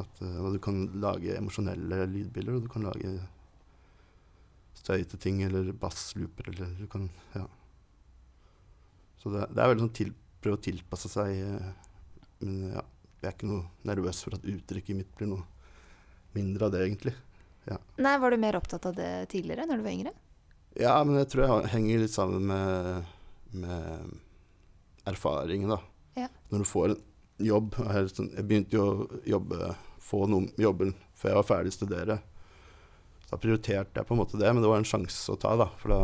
At, 0.00 0.22
og 0.24 0.54
du 0.54 0.58
kan 0.62 0.86
lage 1.02 1.34
emosjonelle 1.36 2.06
lydbilder, 2.08 2.56
og 2.56 2.62
du 2.64 2.70
kan 2.72 2.86
lage 2.86 3.10
støyete 4.78 5.18
ting 5.20 5.42
eller 5.44 5.72
basslooper 5.76 6.48
eller 6.52 6.70
du 6.78 6.86
kan 6.90 7.10
Ja. 7.36 7.46
Så 9.22 9.30
det, 9.30 9.44
det 9.54 9.62
er 9.62 9.68
veldig 9.70 9.84
sånn 9.84 9.94
til, 9.94 10.08
prøve 10.42 10.58
å 10.58 10.62
tilpasse 10.64 11.10
seg. 11.12 11.28
eh, 11.38 11.68
Men 12.42 12.56
ja, 12.72 12.80
jeg 13.22 13.28
er 13.28 13.36
ikke 13.36 13.50
noe 13.52 13.68
nervøs 13.86 14.22
for 14.24 14.34
at 14.34 14.48
uttrykket 14.50 14.98
mitt 14.98 15.12
blir 15.18 15.28
noe 15.30 15.44
mindre 16.34 16.66
av 16.66 16.72
det, 16.74 16.80
egentlig. 16.88 17.12
Nei, 18.02 18.16
Var 18.18 18.30
du 18.34 18.36
mer 18.42 18.56
opptatt 18.58 18.88
av 18.88 18.96
det 18.98 19.28
tidligere, 19.30 19.68
når 19.68 19.78
du 19.78 19.84
var 19.86 19.92
yngre? 19.94 20.12
Ja, 20.80 20.96
men 21.04 21.20
jeg 21.20 21.28
tror 21.30 21.44
jeg 21.44 21.70
henger 21.76 22.00
litt 22.02 22.14
sammen 22.16 22.48
med, 22.48 23.04
med 23.52 24.16
erfaring, 25.06 25.68
da. 25.70 25.78
Ja. 26.18 26.26
Når 26.50 26.64
du 26.64 26.68
får 26.72 26.88
en 26.96 27.02
jobb 27.46 27.78
Jeg, 27.78 28.12
sånn, 28.12 28.30
begynte 28.42 28.78
jo 28.78 28.84
å 28.84 29.22
jobbe, 29.28 29.72
få 30.02 30.26
noen 30.30 30.50
jobber 30.60 30.92
før 31.18 31.32
jeg 31.32 31.38
var 31.40 31.48
ferdig 31.48 31.72
å 31.72 31.76
studere. 31.76 32.18
Så 33.24 33.34
da 33.34 33.40
prioriterte 33.42 34.00
jeg 34.00 34.08
på 34.08 34.16
en 34.16 34.22
måte 34.22 34.40
det, 34.40 34.50
men 34.52 34.64
det 34.64 34.70
var 34.70 34.82
en 34.82 34.88
sjanse 34.88 35.32
å 35.32 35.38
ta, 35.40 35.54
da. 35.60 35.70
For 35.82 35.94
da 35.94 36.02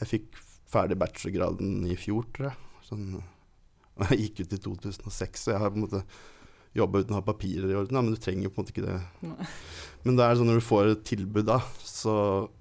Jeg 0.00 0.10
fikk 0.10 0.38
ferdig 0.74 0.98
bachelorgraden 0.98 1.84
i 1.86 1.96
fjor, 1.98 2.26
tror 2.34 2.50
jeg. 2.50 2.70
Sånn, 2.84 3.10
og 3.98 4.06
jeg 4.10 4.24
gikk 4.24 4.44
ut 4.44 4.56
i 4.56 4.62
2006, 4.68 5.44
så 5.44 5.54
jeg 5.54 5.62
har 5.62 5.74
på 5.74 5.80
en 5.80 5.86
måte 5.86 6.04
jobba 6.74 7.04
uten 7.04 7.14
å 7.14 7.20
ha 7.20 7.26
papirer 7.26 7.70
i 7.70 7.76
orden. 7.78 7.94
Da, 7.94 8.02
men 8.02 8.16
du 8.16 8.20
trenger 8.20 8.50
på 8.50 8.58
en 8.58 8.64
måte 8.64 8.74
ikke 8.74 8.86
det. 8.88 8.96
Nei. 9.22 9.48
Men 10.04 10.18
det 10.18 10.26
er 10.26 10.38
sånn 10.38 10.50
når 10.50 10.58
du 10.58 10.66
får 10.66 10.90
et 10.90 11.04
tilbud 11.06 11.46
da, 11.48 11.60
så, 11.78 12.16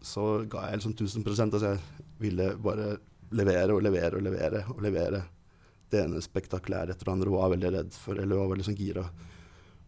så 0.05 0.27
ga 0.49 0.67
jeg 0.69 0.79
liksom 0.79 0.93
1000% 0.93 1.57
Altså 1.57 1.73
jeg 1.73 2.11
ville 2.21 2.51
bare 2.63 2.93
levere 3.33 3.73
og 3.73 3.81
levere 3.83 4.19
og 4.19 4.23
levere 4.27 4.61
og 4.69 4.83
levere 4.85 5.23
det 5.93 6.01
ene 6.05 6.21
spektakulære 6.23 6.93
etter 6.95 7.07
det 7.07 7.13
andre 7.13 7.31
og 7.31 7.37
var 7.39 7.53
veldig 7.55 7.71
redd 7.77 7.93
for, 7.97 8.17
eller 8.19 8.39
var 8.41 8.51
veldig 8.53 8.65
sånn 8.67 8.79
gira 8.79 9.05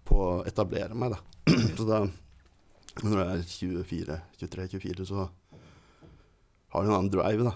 på 0.05 0.19
å 0.21 0.29
etablere 0.45 0.93
meg, 0.97 1.15
da. 1.15 1.19
så 1.77 1.87
da 1.89 2.03
når 3.03 3.11
du 3.11 3.21
er 3.25 3.41
24-23-24, 3.43 5.05
så 5.09 5.25
har 6.69 6.83
du 6.83 6.89
en 6.89 6.95
annen 6.95 7.11
drive, 7.11 7.43
da. 7.43 7.55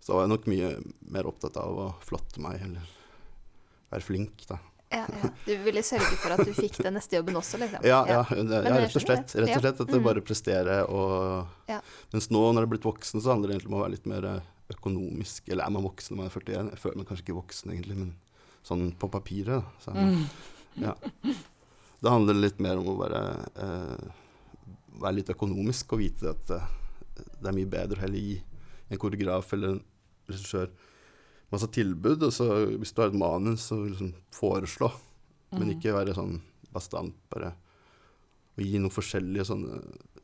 Så 0.00 0.12
da 0.12 0.16
var 0.18 0.26
jeg 0.26 0.32
nok 0.32 0.46
mye 0.50 0.68
mer 1.12 1.26
opptatt 1.28 1.56
av 1.60 1.78
å 1.78 1.88
flotte 2.06 2.40
meg 2.44 2.62
eller 2.64 2.92
være 3.90 4.06
flink, 4.06 4.44
da. 4.48 4.60
Ja, 4.90 5.04
ja. 5.06 5.28
Du 5.46 5.52
ville 5.62 5.82
sørge 5.86 6.16
for 6.18 6.34
at 6.34 6.40
du 6.46 6.50
fikk 6.56 6.80
den 6.82 6.96
neste 6.98 7.14
jobben 7.20 7.36
også, 7.38 7.60
liksom? 7.62 7.84
Ja, 7.86 8.00
ja, 8.10 8.22
ja 8.34 8.62
rett 8.74 8.96
og 8.98 9.04
slett. 9.04 9.28
det. 9.30 9.44
Rett 9.44 9.52
og 9.54 9.62
slett 9.62 9.82
at 9.84 9.92
det 9.92 10.00
Mm. 10.00 10.06
bare 10.08 10.20
prestere 10.26 10.78
og 10.90 11.46
Ja. 11.70 11.80
Mens 12.12 12.26
nå 12.30 12.40
når 12.40 12.62
jeg 12.62 12.66
er 12.66 12.72
blitt 12.72 12.88
voksen, 12.88 13.22
så 13.22 13.30
handler 13.30 13.48
det 13.48 13.54
egentlig 13.58 13.70
om 13.70 13.78
å 13.78 13.84
være 13.84 13.94
litt 13.94 14.06
mer 14.10 14.24
eh, 14.24 14.40
økonomisk. 14.74 15.48
Eller 15.50 15.64
er 15.66 15.70
man 15.74 15.84
voksen 15.86 16.14
når 16.14 16.20
man 16.22 16.30
er 16.30 16.34
41? 16.40 16.70
Jeg 16.74 16.78
føler 16.82 16.96
meg 17.00 17.06
kanskje 17.10 17.24
ikke 17.26 17.38
voksen 17.40 17.72
egentlig, 17.74 17.96
men 17.96 18.14
sånn 18.66 18.90
på 19.00 19.08
papiret. 19.10 19.64
Så, 19.84 19.94
Mm. 19.94 20.24
ja. 20.84 20.94
Det 22.00 22.10
handler 22.10 22.34
litt 22.40 22.60
mer 22.60 22.78
om 22.80 22.86
å 22.92 22.98
være, 23.00 23.22
eh, 23.56 24.10
være 25.00 25.14
litt 25.18 25.32
økonomisk 25.34 25.92
og 25.92 25.98
vite 26.00 26.30
at 26.32 26.50
eh, 26.50 26.66
det 27.40 27.48
er 27.50 27.56
mye 27.56 27.68
bedre 27.68 27.98
å 27.98 28.00
heller 28.00 28.18
gi 28.18 28.42
en 28.90 28.98
koreograf 28.98 29.52
eller 29.52 29.74
en 29.76 29.82
regissør 30.28 30.70
masse 31.52 31.66
tilbud, 31.74 32.22
og 32.22 32.30
så 32.32 32.46
hvis 32.78 32.92
du 32.94 33.02
har 33.02 33.08
et 33.10 33.18
manus, 33.18 33.68
så 33.70 33.76
liksom 33.88 34.12
foreslå. 34.32 34.90
Men 35.52 35.68
Mm. 35.68 35.74
ikke 35.80 35.92
være 35.96 36.14
sånn 36.14 36.40
bastant, 36.72 37.14
bare 37.28 37.52
å 38.56 38.62
gi 38.62 38.78
noen 38.78 38.90
forskjellige 38.94 39.46
sånne 39.48 39.80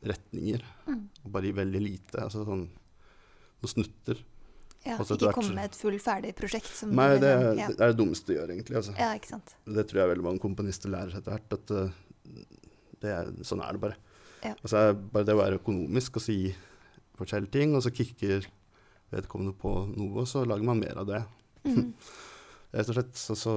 retninger. 0.07 0.61
Mm. 0.87 1.09
Og 1.25 1.31
bare 1.31 1.43
gi 1.49 1.51
veldig 1.57 1.81
lite. 1.83 2.21
Altså 2.23 2.45
sånn 2.45 2.69
noen 3.61 3.67
snutter. 3.73 4.17
Ja, 4.87 4.97
Altså, 4.97 5.17
ikke 5.17 5.33
komme 5.35 5.55
med 5.57 5.69
et 5.69 5.77
full 5.77 5.97
ferdig 6.01 6.33
prosjekt. 6.37 6.69
Som 6.73 6.93
Nei, 6.95 7.09
det, 7.21 7.29
er, 7.29 7.47
ja. 7.59 7.69
det 7.71 7.83
er 7.83 7.93
det 7.93 7.99
dummeste 7.99 8.31
du 8.31 8.37
gjør, 8.37 8.53
egentlig. 8.53 8.77
Altså. 8.79 8.93
ja, 8.97 9.09
ikke 9.19 9.31
sant. 9.33 9.55
Det 9.77 9.83
tror 9.89 10.01
jeg 10.01 10.11
veldig 10.13 10.27
mange 10.29 10.43
komponister 10.43 10.93
lærer 10.93 11.13
seg 11.13 11.23
etter 11.23 11.35
hvert. 11.35 11.57
At 11.57 11.73
eh, 11.75 12.53
det 13.03 13.13
er, 13.13 13.33
sånn 13.47 13.63
er 13.65 13.75
det 13.75 13.83
bare. 13.83 13.97
Ja. 14.45 14.53
Altså, 14.55 14.85
bare 15.11 15.27
det 15.27 15.35
å 15.35 15.41
være 15.41 15.59
økonomisk 15.59 16.21
og 16.21 16.25
si 16.27 16.37
forskjellige 17.17 17.53
ting, 17.57 17.75
og 17.75 17.83
så 17.83 17.91
kicker 17.93 18.47
vedkommende 19.13 19.55
på 19.57 19.73
noe, 19.93 20.23
og 20.23 20.29
så 20.29 20.43
lager 20.47 20.67
man 20.67 20.81
mer 20.81 21.01
av 21.01 21.09
det. 21.09 21.21
Mm. 21.67 21.91
Rett 22.77 22.91
og 22.91 22.97
slett. 22.99 23.13
Så, 23.19 23.37
så 23.39 23.53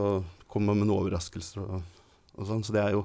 kommer 0.51 0.73
man 0.73 0.83
med 0.83 0.91
noen 0.91 1.05
overraskelser 1.05 1.63
og, 1.63 2.03
og 2.37 2.49
sånn. 2.49 2.65
Så 2.67 2.75
det 2.75 2.83
er 2.83 2.97
jo 2.99 3.05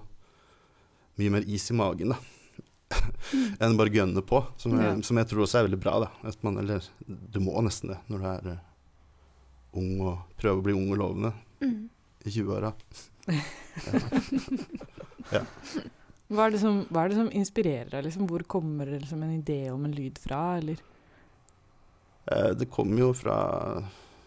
mye 1.19 1.37
mer 1.37 1.47
is 1.47 1.69
i 1.71 1.77
magen, 1.77 2.13
da. 2.15 2.19
Enn 3.61 3.77
bare 3.77 3.89
gønne 3.93 4.21
på. 4.25 4.41
Som 4.57 4.77
jeg, 4.79 4.85
Ja. 4.97 5.01
som 5.01 5.17
jeg 5.17 5.27
tror 5.27 5.41
også 5.45 5.59
er 5.59 5.67
veldig 5.69 5.79
bra, 5.81 5.99
da. 6.05 6.09
At 6.27 6.43
man, 6.43 6.57
eller 6.57 6.81
du 7.07 7.39
må 7.39 7.61
nesten 7.63 7.89
det 7.93 7.99
når 8.09 8.17
du 8.19 8.25
er 8.31 8.51
uh, 8.53 8.57
ung 9.79 10.01
og 10.01 10.17
prøver 10.37 10.59
å 10.59 10.63
bli 10.63 10.73
ung 10.73 10.91
og 10.91 10.97
lovende 10.97 11.33
Mm. 11.61 11.89
i 12.25 12.29
20-åra. 12.29 12.73
Hva, 16.25 16.45
er 16.47 16.51
det 16.55 16.59
som, 16.61 16.79
hva 16.89 17.03
er 17.05 17.11
det 17.11 17.17
som 17.19 17.29
inspirerer 17.37 17.89
deg? 17.91 18.05
Liksom? 18.07 18.25
Hvor 18.29 18.43
kommer 18.49 18.89
det 18.89 19.03
liksom 19.03 19.21
en 19.25 19.35
idé 19.37 19.59
om 19.71 19.83
en 19.85 19.93
lyd 19.95 20.17
fra? 20.21 20.57
Eller? 20.57 20.79
Eh, 22.31 22.51
det 22.57 22.69
kom 22.73 22.95
jo 22.97 23.11
fra 23.13 23.37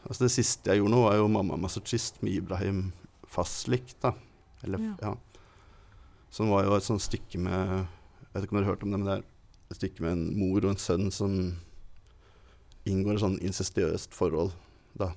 Altså 0.09 0.25
Det 0.25 0.31
siste 0.33 0.71
jeg 0.71 0.79
gjorde 0.81 0.92
nå, 0.94 1.01
var 1.05 1.16
jo 1.18 1.27
'Mamma 1.29 1.57
masochist' 1.61 2.23
med 2.23 2.33
Ibrahim 2.33 2.92
Faslik. 3.27 3.94
da. 4.01 4.12
Eller, 4.62 4.79
Ja. 4.79 4.94
ja. 5.03 5.14
Som 6.31 6.49
var 6.49 6.64
jo 6.64 6.75
et 6.77 6.83
sånt 6.83 7.03
stykke 7.03 7.37
med 7.38 7.87
vet 8.38 8.48
ikke 8.48 8.57
om 8.57 8.61
dere 8.61 8.68
har 8.68 8.77
hørt 8.77 8.87
om 8.87 8.92
det, 8.92 9.01
men 9.01 9.09
det 9.09 9.16
er 9.18 9.27
et 9.68 9.81
stykke 9.81 10.05
med 10.05 10.14
en 10.14 10.27
mor 10.38 10.62
og 10.62 10.70
en 10.72 10.81
sønn 10.81 11.11
som 11.14 11.35
inngår 12.88 13.18
et 13.18 13.24
sånn 13.24 13.40
incestiøst 13.44 14.14
forhold. 14.16 14.55
Da. 14.98 15.12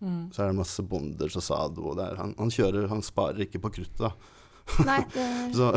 Mm. 0.00 0.26
Så 0.34 0.42
er 0.42 0.50
det 0.50 0.58
masse 0.58 0.84
bonders 0.84 1.36
og 1.38 1.44
sado, 1.44 1.84
og 1.90 2.00
det 2.00 2.08
er, 2.10 2.18
han, 2.20 2.34
han 2.36 2.50
kjører 2.52 2.90
Han 2.90 3.04
sparer 3.04 3.46
ikke 3.46 3.62
på 3.64 3.72
kruttet, 3.78 4.02
da. 4.02 4.12
Nei, 4.84 4.98
det 5.14 5.26
Så, 5.56 5.70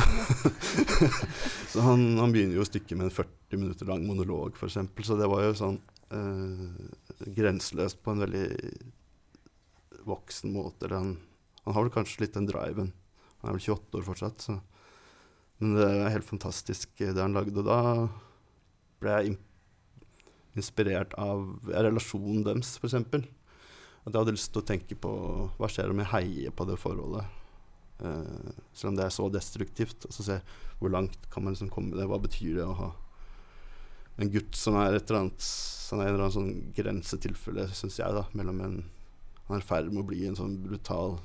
så 1.72 1.86
han, 1.86 2.18
han 2.20 2.34
begynner 2.34 2.58
jo 2.58 2.66
stykket 2.68 2.98
med 2.98 3.10
en 3.10 3.16
40 3.16 3.62
minutter 3.62 3.90
lang 3.90 4.06
monolog, 4.08 4.58
f.eks. 4.58 4.80
Så 5.06 5.18
det 5.20 5.30
var 5.30 5.46
jo 5.46 5.54
sånn 5.58 5.78
eh, 6.16 7.30
grenseløst 7.38 8.02
på 8.04 8.16
en 8.16 8.26
veldig 8.26 8.48
voksen 10.10 10.56
måte. 10.56 10.88
Eller 10.88 10.98
han, 10.98 11.14
han 11.64 11.78
har 11.78 11.86
vel 11.86 11.94
kanskje 11.94 12.26
litt 12.26 12.36
den 12.36 12.50
driven. 12.50 12.92
Han 13.40 13.52
er 13.52 13.60
vel 13.60 13.68
28 13.78 14.02
år 14.02 14.08
fortsatt, 14.10 14.50
så 14.50 14.58
Men 15.60 15.76
det 15.76 15.88
er 15.88 16.14
helt 16.14 16.28
fantastisk 16.28 17.02
eh, 17.04 17.12
det 17.16 17.24
han 17.24 17.36
lagde. 17.36 17.58
Og 17.60 17.68
da 17.68 17.80
ble 19.00 19.16
jeg 19.18 19.36
inspirert 20.60 21.14
av 21.20 21.44
relasjonen 21.68 22.46
deres, 22.48 22.78
f.eks. 22.80 22.96
At 22.96 24.14
jeg 24.14 24.16
hadde 24.16 24.36
lyst 24.36 24.54
til 24.54 24.64
å 24.64 24.68
tenke 24.68 24.96
på 25.00 25.12
hva 25.60 25.70
skjer 25.72 25.92
om 25.92 26.00
jeg 26.02 26.12
heier 26.14 26.56
på 26.56 26.66
det 26.68 26.80
forholdet. 26.80 27.36
Uh, 28.00 28.56
selv 28.72 28.94
om 28.94 28.96
det 28.96 29.04
er 29.04 29.12
så 29.12 29.28
destruktivt. 29.32 30.08
Og 30.08 30.16
så 30.16 30.26
se 30.26 30.40
hvor 30.80 30.92
langt 30.94 31.28
kan 31.32 31.44
man 31.44 31.56
liksom 31.56 31.72
komme 31.74 31.92
med 31.92 32.02
det. 32.02 32.08
Hva 32.10 32.22
betyr 32.24 32.62
det 32.62 32.68
å 32.68 32.78
ha 32.80 32.94
en 34.20 34.32
gutt 34.32 34.56
som 34.60 34.76
er 34.76 34.98
et 34.98 35.08
eller 35.08 35.22
annet 35.22 35.50
Han 35.90 36.02
en 36.02 36.10
eller 36.10 36.22
annen 36.26 36.36
sånn 36.36 36.72
grensetilfelle, 36.76 37.70
syns 37.74 37.98
jeg, 38.02 38.14
da, 38.14 38.26
mellom 38.38 38.60
en 38.66 38.80
Han 39.48 39.56
er 39.56 39.64
i 39.64 39.66
ferd 39.66 39.88
med 39.90 40.04
å 40.04 40.10
bli 40.10 40.26
en 40.28 40.36
sånn 40.38 40.60
brutal, 40.62 41.16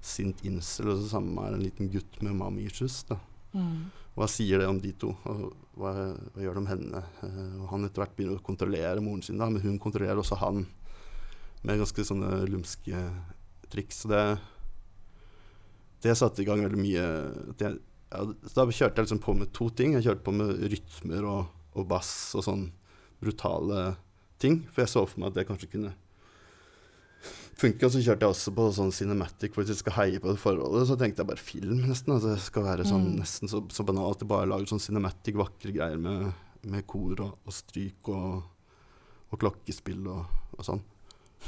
sint 0.00 0.38
incel, 0.46 0.88
og 0.88 1.02
så 1.02 1.10
sammen 1.10 1.36
er 1.42 1.56
en 1.56 1.64
liten 1.66 1.90
gutt 1.92 2.22
med 2.24 2.38
mommy 2.38 2.64
issues. 2.70 3.02
da. 3.10 3.18
Mm. 3.54 3.86
Hva 4.16 4.26
sier 4.32 4.62
det 4.62 4.68
om 4.70 4.78
de 4.80 4.94
to, 4.96 5.10
hva, 5.24 5.34
hva 5.76 5.92
gjør 6.40 6.56
det 6.56 6.62
om 6.62 6.68
henne? 6.70 7.02
Eh, 7.26 7.64
han 7.70 7.84
etter 7.84 8.02
hvert 8.02 8.14
begynner 8.16 8.40
å 8.40 8.46
kontrollere 8.46 9.02
moren 9.04 9.24
sin, 9.24 9.36
da, 9.40 9.50
men 9.52 9.64
hun 9.64 9.80
kontrollerer 9.82 10.20
også 10.22 10.38
han 10.40 10.64
med 11.66 11.82
ganske 11.82 12.06
sånne 12.08 12.30
lumske 12.48 13.02
triks. 13.72 14.04
Det, 14.08 14.22
det 16.06 16.16
satte 16.16 16.42
i 16.42 16.48
gang 16.48 16.62
veldig 16.64 16.80
mye 16.80 17.04
det, 17.58 17.74
ja, 18.12 18.22
Da 18.54 18.66
kjørte 18.70 19.00
jeg 19.00 19.08
liksom 19.08 19.22
på 19.24 19.34
med 19.36 19.52
to 19.56 19.68
ting. 19.74 19.96
Jeg 19.96 20.06
kjørte 20.06 20.26
på 20.26 20.34
med 20.36 20.64
rytmer 20.72 21.26
og, 21.26 21.54
og 21.76 21.88
bass 21.90 22.12
og 22.38 22.46
sånn 22.46 22.66
brutale 23.20 23.96
ting. 24.42 24.62
For 24.70 24.84
jeg 24.84 24.92
så 24.92 25.04
for 25.08 25.20
meg 25.20 25.32
at 25.32 25.40
det 25.40 25.48
kanskje 25.48 25.72
kunne 25.74 25.94
funke. 27.56 27.86
Og 27.88 27.92
så 27.94 28.02
kjørte 28.04 28.26
jeg 28.26 28.34
også 28.34 28.52
på 28.56 28.66
sånn 28.76 28.92
cinematic, 28.92 29.54
for 29.54 29.62
hvis 29.64 29.72
jeg 29.74 29.80
skal 29.82 29.96
heie 30.00 30.20
på 30.22 30.28
det 30.32 30.40
forholdet, 30.42 30.86
så 30.90 30.96
tenkte 31.00 31.22
jeg 31.24 31.30
bare 31.30 31.42
film, 31.42 31.78
nesten. 31.88 32.12
Altså, 32.16 32.34
det 32.34 32.42
skal 32.44 32.66
være 32.68 32.84
sånn, 32.88 33.06
Mm. 33.12 33.20
nesten 33.22 33.48
så, 33.52 33.62
så 33.72 33.84
banalt. 33.88 34.20
Jeg 34.24 34.28
bare 34.28 34.48
lager 34.50 34.66
sånn 34.72 34.82
cinematic, 34.82 35.34
vakre 35.40 35.72
greier 35.72 35.98
med, 35.98 36.32
med 36.66 36.86
kor 36.86 37.20
og, 37.20 37.38
og 37.46 37.52
stryk 37.54 38.08
og, 38.12 38.42
og 39.32 39.38
klokkespill 39.42 40.04
og, 40.12 40.26
og 40.58 40.64
sånn. 40.68 40.82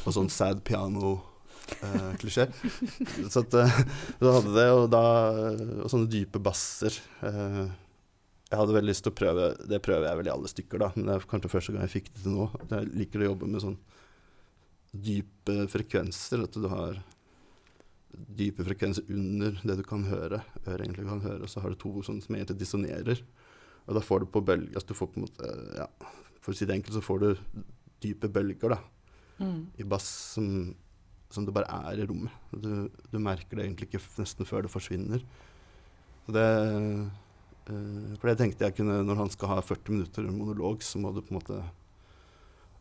Og 0.06 0.12
sånn 0.14 0.28
sad 0.30 0.60
piano-klisjé. 0.64 2.46
så 3.32 3.42
at, 3.42 3.54
eh, 3.58 3.78
så 4.20 4.32
hadde 4.38 4.54
det, 4.54 4.66
og 4.72 4.88
da 4.92 5.02
Og 5.82 5.90
sånne 5.90 6.08
dype 6.12 6.40
basser. 6.42 6.94
eh, 7.22 7.68
jeg 8.48 8.56
hadde 8.62 8.72
veldig 8.76 8.88
lyst 8.88 9.04
til 9.04 9.12
å 9.12 9.16
prøve 9.18 9.48
Det 9.68 9.82
prøver 9.84 10.06
jeg 10.08 10.16
vel 10.22 10.28
i 10.30 10.32
alle 10.32 10.48
stykker, 10.48 10.78
da, 10.80 10.86
men 10.96 11.04
det 11.08 11.14
er 11.18 11.26
kanskje 11.28 11.50
første 11.52 11.72
gang 11.74 11.82
jeg 11.84 11.92
fikk 11.98 12.12
det 12.14 12.22
til 12.24 12.32
nå. 12.36 12.46
Jeg 12.70 12.92
liker 12.96 13.20
å 13.24 13.30
jobbe 13.32 13.48
med 13.52 13.60
sånn 13.64 13.76
dype 14.92 15.54
frekvenser. 15.72 16.44
At 16.44 16.56
du 16.56 16.68
har 16.72 16.98
dype 18.38 18.64
frekvenser 18.66 19.04
under 19.12 19.58
det 19.62 19.76
du 19.78 19.84
kan 19.86 20.04
høre, 20.08 20.40
øret 20.66 20.84
egentlig 20.86 21.06
kan 21.08 21.20
høre. 21.24 21.42
Og 21.44 21.50
så 21.52 21.62
har 21.62 21.70
du 21.74 21.78
to 21.80 21.92
sånne 22.06 22.24
som 22.24 22.36
egentlig 22.38 22.58
dissonerer. 22.62 23.20
Og 23.88 23.96
da 23.96 24.02
får 24.04 24.24
du 24.24 24.30
på 24.32 24.42
bølger 24.44 24.74
altså 24.76 24.90
du 24.92 24.98
får 24.98 25.10
på 25.12 25.20
en 25.20 25.26
måte, 25.28 25.52
ja, 25.78 25.86
For 26.44 26.52
å 26.52 26.56
si 26.56 26.66
det 26.68 26.74
enkelt, 26.78 26.94
så 26.96 27.02
får 27.04 27.18
du 27.20 27.28
dype 28.04 28.30
bølger 28.32 28.76
da, 28.76 28.80
Mm. 29.38 29.66
i 29.78 29.84
bass 29.86 30.06
som, 30.34 30.74
som 31.30 31.44
det 31.46 31.52
bare 31.54 31.70
er 31.70 32.00
i 32.02 32.06
rommet. 32.10 32.32
Du, 32.50 32.88
du 33.12 33.18
merker 33.22 33.54
det 33.54 33.66
egentlig 33.68 33.86
ikke 33.86 34.00
nesten 34.18 34.48
før 34.48 34.64
det 34.66 34.72
forsvinner. 34.72 35.22
Så 36.26 36.34
det, 36.34 36.42
eh, 37.70 38.16
for 38.18 38.26
det 38.26 38.34
tenkte 38.40 38.66
jeg 38.66 38.74
kunne 38.80 39.04
Når 39.06 39.16
han 39.20 39.30
skal 39.30 39.52
ha 39.52 39.60
40 39.62 39.94
minutter 39.94 40.26
monolog, 40.26 40.82
så 40.82 40.98
må 40.98 41.12
du 41.14 41.22
på 41.22 41.30
en 41.30 41.38
måte 41.38 41.60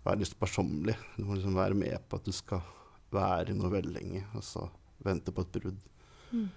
være 0.07 0.21
litt 0.23 0.31
sparsommelig. 0.31 0.95
Du 1.17 1.25
må 1.27 1.37
liksom 1.37 1.57
være 1.57 1.77
med 1.77 1.97
på 2.09 2.19
at 2.19 2.27
du 2.27 2.33
skal 2.35 2.63
være 3.13 3.53
i 3.53 3.57
noe 3.57 3.71
veldig 3.71 3.93
lenge, 3.93 4.23
og 4.35 4.43
så 4.43 4.65
vente 5.05 5.33
på 5.33 5.43
et 5.45 5.59
brudd. 5.59 5.83
Mm. 6.31 6.47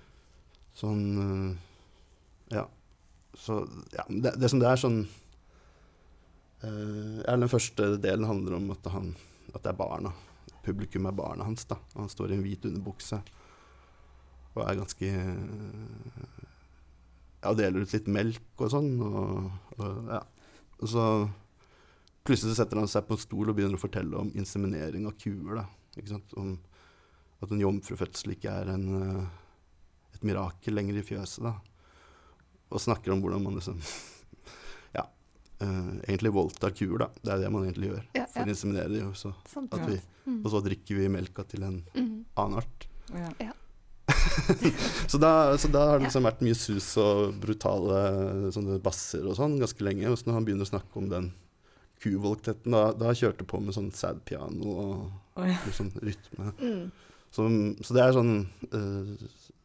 Sånn 0.80 1.02
eh, 1.24 1.50
Ja. 2.56 2.66
Så 3.38 3.60
ja, 3.94 4.02
det, 4.10 4.32
det 4.42 4.48
som 4.50 4.58
det 4.58 4.66
er 4.66 4.80
sånn 4.80 4.96
eh, 6.66 7.20
Den 7.22 7.46
første 7.52 7.92
delen 8.02 8.26
handler 8.26 8.56
om 8.56 8.72
at, 8.74 8.88
han, 8.90 9.12
at 9.54 9.62
det 9.62 9.70
er 9.70 9.78
barna. 9.78 10.10
Publikum 10.64 11.06
er 11.06 11.14
barna 11.14 11.46
hans. 11.46 11.62
da 11.70 11.78
Og 11.94 12.00
Han 12.02 12.10
står 12.10 12.32
i 12.32 12.38
en 12.38 12.42
hvit 12.42 12.66
underbukse 12.66 13.20
og 14.58 14.64
er 14.64 14.80
ganske 14.80 15.10
Ja, 17.40 17.52
deler 17.56 17.86
ut 17.86 17.94
litt 17.94 18.08
melk 18.10 18.60
og 18.60 18.72
sånn. 18.74 18.90
Og, 19.00 19.46
og, 19.78 20.10
ja. 20.10 20.24
og 20.80 20.90
så 20.90 21.04
plutselig 22.24 22.54
så 22.54 22.62
setter 22.64 22.76
han 22.80 22.88
seg 22.90 23.06
på 23.08 23.16
en 23.16 23.22
stol 23.22 23.48
og 23.50 23.56
begynner 23.56 23.78
å 23.78 23.82
fortelle 23.82 24.16
om 24.20 24.30
inseminering 24.36 25.06
av 25.06 25.16
kuer. 25.18 25.54
da 25.62 25.66
ikke 25.96 26.08
sant? 26.12 26.34
Om 26.36 26.58
at 27.42 27.50
en 27.50 27.60
jomfrufødsel 27.64 28.34
ikke 28.36 28.52
er 28.62 28.68
en, 28.74 28.86
eh, 29.02 29.26
et 30.14 30.22
mirakel 30.28 30.74
lenger 30.76 30.98
i 31.00 31.02
fjøset. 31.02 31.42
da 31.42 31.54
og 32.70 32.78
snakker 32.78 33.10
om 33.12 33.20
hvordan 33.20 33.42
man 33.42 33.56
liksom 33.56 33.80
Ja. 34.94 35.02
uh, 35.60 35.98
egentlig 36.06 36.30
voldtar 36.32 36.70
kuer, 36.70 36.98
da. 37.02 37.08
Det 37.24 37.32
er 37.32 37.38
det 37.42 37.48
man 37.50 37.64
egentlig 37.66 37.88
gjør. 37.90 38.04
Ja, 38.14 38.26
For 38.30 38.44
å 38.46 38.48
inseminere 38.52 38.92
dem. 38.92 39.08
og 39.08 39.16
så, 39.18 39.32
Sant. 39.50 39.74
at 39.74 39.80
Ja. 39.80 39.86
vi, 39.86 40.00
Mm. 40.30 40.44
og 40.44 40.50
så 40.52 40.60
drikker 40.62 40.94
vi 41.00 41.08
melka 41.08 41.42
til 41.48 41.62
en 41.64 41.82
Mm. 41.96 42.24
annen 42.36 42.58
art. 42.58 42.86
Ja. 43.40 43.52
så, 45.08 45.18
da, 45.18 45.56
så 45.56 45.68
da 45.72 45.86
har 45.88 45.98
det 45.98 46.06
liksom 46.06 46.22
vært 46.28 46.42
mye 46.44 46.54
sus 46.54 46.96
og 47.00 47.34
brutale 47.40 48.52
sånne 48.52 48.78
basser 48.82 49.26
og 49.26 49.34
sånn 49.38 49.58
ganske 49.58 49.80
lenge. 49.82 50.06
Og 50.10 50.18
så 50.18 50.26
når 50.28 50.34
han 50.34 50.44
begynner 50.46 50.66
å 50.68 50.70
snakke 50.70 50.96
om 51.00 51.08
den 51.08 51.32
kuvoldtekten, 52.00 52.72
da, 52.72 52.90
da 52.96 53.12
kjørte 53.12 53.44
jeg 53.44 53.50
på 53.50 53.60
med 53.60 53.76
sånn 53.76 53.90
sad 53.96 54.22
piano 54.28 54.72
og 54.72 54.92
oh, 55.36 55.46
ja. 55.46 55.58
litt 55.66 55.76
sånn 55.76 55.92
rytme. 56.00 56.52
Mm. 56.60 56.84
Så, 57.30 57.46
så 57.86 57.94
det 57.94 58.02
er 58.02 58.14
sånn 58.16 58.32
uh, 58.74 59.10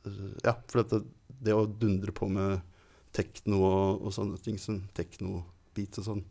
uh, 0.05 0.33
Ja, 0.45 0.53
for 0.69 0.83
dette, 0.83 0.99
det, 1.41 1.55
å 1.55 1.65
dundre 1.65 2.13
på 2.13 2.27
med 2.29 2.59
tekno 3.15 3.61
og, 3.63 4.03
og 4.05 4.13
sånne 4.13 4.37
ting, 4.43 4.59
som 4.61 4.83
tekno-beats 4.97 6.03
og 6.03 6.09
sånn, 6.09 6.21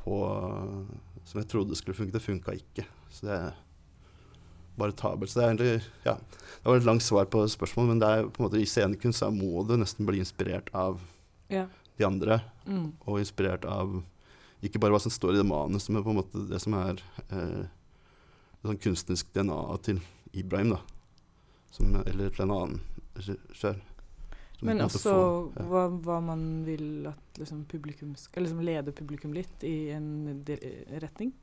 på 0.00 0.16
Som 1.26 1.40
jeg 1.42 1.48
trodde 1.50 1.76
skulle 1.78 1.96
funke, 1.98 2.14
det 2.14 2.22
funka 2.24 2.54
ikke. 2.56 2.84
Så 3.10 3.26
det 3.28 3.36
er 3.36 3.54
bare 4.76 4.94
tabelt. 4.96 5.30
Så 5.30 5.40
det 5.40 5.44
er 5.44 5.52
egentlig 5.52 5.88
Ja, 6.06 6.16
det 6.16 6.66
var 6.68 6.80
et 6.80 6.88
langt 6.88 7.04
svar 7.04 7.28
på 7.32 7.44
spørsmålet, 7.50 7.94
men 7.94 8.02
det 8.02 8.10
er 8.12 8.28
på 8.28 8.42
en 8.42 8.48
måte 8.48 8.60
i 8.60 8.68
scenekunst 8.68 9.22
så 9.22 9.30
må 9.34 9.64
du 9.66 9.76
nesten 9.80 10.06
bli 10.08 10.20
inspirert 10.22 10.72
av 10.74 11.00
Ja. 11.50 11.66
de 11.98 12.04
andre, 12.04 12.40
Mm. 12.66 12.92
og 13.06 13.20
inspirert 13.20 13.64
av 13.64 14.02
ikke 14.64 14.80
bare 14.80 14.92
hva 14.96 15.00
som 15.02 15.12
står 15.12 15.34
i 15.34 15.40
det 15.42 15.46
manuset, 15.48 15.90
men 15.92 16.04
på 16.04 16.10
en 16.14 16.20
måte 16.20 16.44
det 16.48 16.60
som 16.62 16.74
er 16.78 17.02
eh, 17.28 17.66
det 17.66 18.70
sånn 18.70 18.80
kunstnerisk 18.80 19.32
DNA 19.36 19.58
til 19.84 20.00
Ibrahim, 20.32 20.72
da. 20.76 20.80
Som, 21.70 21.92
eller 22.06 22.30
til 22.32 22.46
en 22.46 22.54
annen 22.54 22.80
regissør. 23.16 23.76
Men 24.64 24.80
også 24.80 25.02
få, 25.04 25.16
hva, 25.68 25.82
hva 26.00 26.14
man 26.24 26.42
vil 26.64 27.04
at 27.10 27.36
liksom, 27.42 27.66
publikum 27.68 28.14
skal 28.16 28.46
liksom 28.46 28.62
lede 28.64 28.94
publikum 28.96 29.34
litt 29.36 29.60
i 29.68 29.90
en 29.92 30.30
retning. 31.02 31.34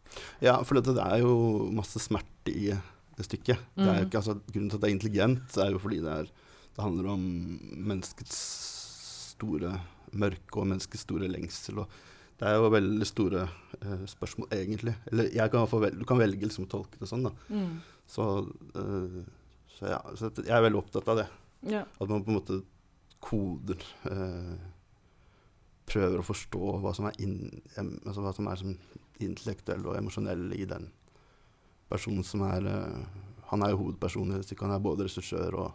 Ja, 0.42 0.56
for 0.66 0.80
det, 0.80 0.96
det 0.98 1.04
er 1.06 1.22
jo 1.22 1.70
masse 1.78 2.02
smerte 2.02 2.50
i 2.50 2.72
det 2.74 3.28
stykket. 3.28 3.62
Det 3.78 3.86
er 3.86 4.00
jo 4.00 4.00
Mhm. 4.00 4.08
ikke, 4.10 4.18
altså, 4.24 4.34
grunnen 4.50 4.70
til 4.72 4.78
at 4.80 4.82
det 4.82 4.90
er 4.90 4.96
intelligent, 4.96 5.58
er 5.62 5.70
jo 5.76 5.84
fordi 5.84 6.00
det, 6.02 6.16
er, 6.24 6.32
det 6.74 6.82
handler 6.88 7.12
om 7.14 7.28
menneskets 7.94 8.40
store 9.38 9.76
mørke 10.18 10.58
og 10.58 10.68
menneskets 10.74 11.06
store 11.06 11.30
lengsel. 11.30 11.84
Og 11.86 11.88
det 12.44 12.50
er 12.52 12.58
jo 12.60 12.72
veldig 12.74 13.06
store 13.08 13.46
eh, 13.80 14.02
spørsmål, 14.12 14.50
egentlig. 14.52 14.94
Eller 15.08 15.30
jeg 15.32 15.48
kan 15.48 15.62
i 15.62 15.62
hvert 15.62 15.72
fall 15.72 15.84
vel, 15.86 15.96
du 16.02 16.04
kan 16.08 16.20
velge 16.20 16.44
liksom, 16.44 16.66
å 16.68 16.72
tolke 16.74 17.00
det 17.00 17.08
sånn, 17.08 17.24
da. 17.24 17.32
Mm. 17.48 17.78
Så, 18.12 18.26
eh, 18.82 19.20
så, 19.78 19.86
ja, 19.94 20.00
så 20.20 20.28
jeg 20.42 20.52
er 20.52 20.66
veldig 20.66 20.82
opptatt 20.82 21.08
av 21.14 21.22
det. 21.22 21.28
Ja. 21.72 21.86
At 21.88 22.12
man 22.12 22.26
på 22.26 22.34
en 22.34 22.40
måte 22.42 22.60
koder 23.24 23.80
eh, 24.12 24.56
Prøver 25.88 26.22
å 26.22 26.26
forstå 26.26 26.74
hva 26.80 26.94
som 26.96 27.10
er, 27.10 27.16
in, 27.24 27.34
altså 27.76 28.24
hva 28.24 28.32
som 28.36 28.48
er 28.48 28.60
som 28.60 28.76
intellektuell 29.24 29.84
og 29.84 29.98
emosjonell 30.00 30.46
i 30.56 30.64
den 30.68 30.88
personen 31.92 32.24
som 32.28 32.44
er 32.48 32.68
eh, 32.72 33.24
Han 33.52 33.64
er 33.64 33.74
jo 33.74 33.82
hovedpersonen 33.82 34.36
i 34.36 34.40
ikke 34.40 34.50
stykket. 34.50 34.66
Han 34.68 34.76
er 34.76 34.84
både 34.84 35.08
regissør 35.08 35.58
og 35.62 35.70